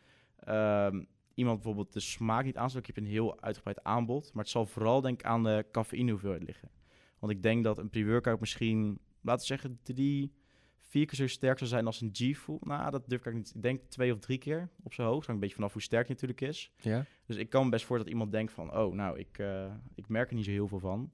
um, 0.48 1.06
iemand 1.34 1.56
bijvoorbeeld 1.56 1.92
de 1.92 2.00
smaak 2.00 2.44
niet 2.44 2.56
aansluit. 2.56 2.88
Ik 2.88 2.94
heb 2.94 3.04
een 3.04 3.10
heel 3.10 3.40
uitgebreid 3.40 3.84
aanbod. 3.84 4.32
Maar 4.32 4.42
het 4.42 4.52
zal 4.52 4.66
vooral 4.66 5.00
denk 5.00 5.20
ik 5.20 5.26
aan 5.26 5.42
de 5.42 5.66
cafeïne 5.72 6.10
hoeveelheid 6.10 6.42
liggen. 6.42 6.70
Want 7.18 7.32
ik 7.32 7.42
denk 7.42 7.64
dat 7.64 7.78
een 7.78 7.90
pre-workout 7.90 8.40
misschien, 8.40 8.98
laten 9.20 9.40
we 9.40 9.46
zeggen, 9.46 9.78
drie 9.82 10.32
vier 10.80 11.06
keer 11.06 11.16
zo 11.16 11.26
sterk 11.26 11.58
zou 11.58 11.70
zijn 11.70 11.86
als 11.86 12.00
een 12.00 12.10
G-Fuel. 12.12 12.58
Nou, 12.60 12.90
dat 12.90 13.08
durf 13.08 13.26
ik 13.26 13.34
niet. 13.34 13.52
Ik 13.54 13.62
denk 13.62 13.80
twee 13.88 14.12
of 14.12 14.18
drie 14.18 14.38
keer 14.38 14.70
op 14.82 14.92
zijn 14.92 15.06
hoogst. 15.06 15.26
Hangt 15.26 15.42
een 15.42 15.48
beetje 15.48 15.54
vanaf 15.54 15.72
hoe 15.72 15.82
sterk 15.82 16.06
je 16.06 16.12
natuurlijk 16.12 16.40
is. 16.40 16.72
Ja. 16.76 17.04
Dus 17.26 17.36
ik 17.36 17.50
kan 17.50 17.64
me 17.64 17.70
best 17.70 17.84
voor 17.84 17.98
dat 17.98 18.08
iemand 18.08 18.32
denkt 18.32 18.52
van... 18.52 18.76
oh, 18.76 18.94
nou, 18.94 19.18
ik, 19.18 19.38
uh, 19.38 19.74
ik 19.94 20.08
merk 20.08 20.30
er 20.30 20.36
niet 20.36 20.44
zo 20.44 20.50
heel 20.50 20.68
veel 20.68 20.78
van. 20.78 21.12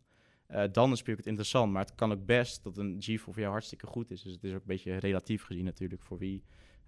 Uh, 0.51 0.65
dan 0.73 0.93
is 0.93 1.03
het 1.05 1.27
interessant. 1.27 1.73
Maar 1.73 1.83
het 1.83 1.95
kan 1.95 2.13
ook 2.13 2.27
best 2.27 2.63
dat 2.63 2.77
een 2.77 2.97
G-Fuel 3.01 3.19
voor 3.19 3.39
jou 3.39 3.51
hartstikke 3.51 3.87
goed 3.87 4.11
is. 4.11 4.23
Dus 4.23 4.33
het 4.33 4.45
is 4.45 4.53
ook 4.53 4.61
een 4.61 4.67
beetje 4.67 4.97
relatief 4.97 5.45
gezien 5.45 5.65
natuurlijk. 5.65 6.03
Voor 6.03 6.19
wie 6.19 6.45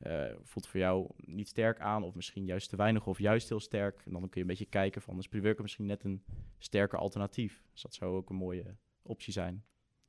uh, 0.07 0.25
voelt 0.43 0.67
voor 0.67 0.81
jou 0.81 1.11
niet 1.17 1.49
sterk 1.49 1.81
aan... 1.81 2.03
of 2.03 2.15
misschien 2.15 2.45
juist 2.45 2.69
te 2.69 2.77
weinig 2.77 3.07
of 3.07 3.19
juist 3.19 3.49
heel 3.49 3.61
sterk. 3.61 4.03
En 4.05 4.13
dan 4.13 4.21
kun 4.21 4.31
je 4.33 4.41
een 4.41 4.47
beetje 4.47 4.67
kijken 4.67 5.03
van... 5.03 5.19
is 5.19 5.29
pre 5.29 5.57
misschien 5.61 5.87
net 5.87 6.05
een 6.05 6.25
sterker 6.59 6.99
alternatief. 6.99 7.63
Dus 7.73 7.83
dat 7.83 7.95
zou 7.95 8.17
ook 8.17 8.31
een 8.31 8.37
mooie 8.37 8.77
optie 9.03 9.33
zijn. 9.33 9.65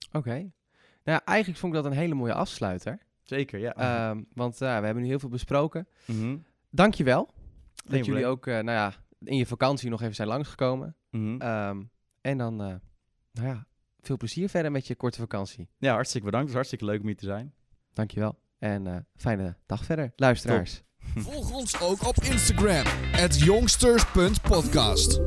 Oké. 0.08 0.18
Okay. 0.18 0.40
Nou, 1.04 1.18
ja, 1.18 1.26
eigenlijk 1.26 1.60
vond 1.60 1.76
ik 1.76 1.82
dat 1.82 1.92
een 1.92 1.98
hele 1.98 2.16
mooie 2.16 2.34
afsluiter. 2.34 3.00
Zeker, 3.24 3.60
ja. 3.60 4.10
Um, 4.10 4.28
want 4.34 4.54
uh, 4.54 4.60
we 4.60 4.86
hebben 4.86 5.04
nu 5.04 5.10
heel 5.10 5.20
veel 5.20 5.30
besproken. 5.30 5.88
Mm 6.06 6.20
-hmm. 6.20 6.44
Dank 6.70 6.94
je 6.94 7.04
wel. 7.04 7.30
Dat 7.86 8.06
jullie 8.06 8.26
ook, 8.26 8.48
uh, 8.48 8.54
nou 8.54 8.72
ja, 8.72 8.94
in 9.20 9.38
je 9.38 9.46
vakantie 9.46 9.90
nog 9.90 10.02
even 10.02 10.16
zijn 10.16 10.28
langsgekomen. 10.28 10.96
Mhm. 11.10 11.42
Ehm, 11.42 11.84
en 12.22 12.38
dan, 12.38 12.62
eh, 12.62 12.76
nou 13.32 13.48
ja, 13.48 13.68
veel 14.02 14.18
plezier 14.18 14.50
verder 14.50 14.72
met 14.72 14.88
je 14.88 14.96
korte 14.96 15.20
vakantie. 15.20 15.70
Ja, 15.78 15.94
hartstikke 15.94 16.26
bedankt. 16.26 16.48
Het 16.48 16.56
was 16.56 16.68
hartstikke 16.68 16.94
leuk 16.94 17.02
om 17.02 17.08
hier 17.08 17.18
te 17.18 17.26
zijn. 17.26 17.54
Dankjewel. 17.94 18.40
En 18.58 18.88
eh, 18.88 18.98
fijne 19.16 19.58
dag 19.66 19.86
verder, 19.86 20.14
luisteraars. 20.16 20.82
Volg 21.16 21.52
ons 21.52 21.80
ook 21.82 22.08
op 22.08 22.16
Instagram. 22.24 22.86
At 23.14 23.40
jongsters.podcast. 23.40 25.20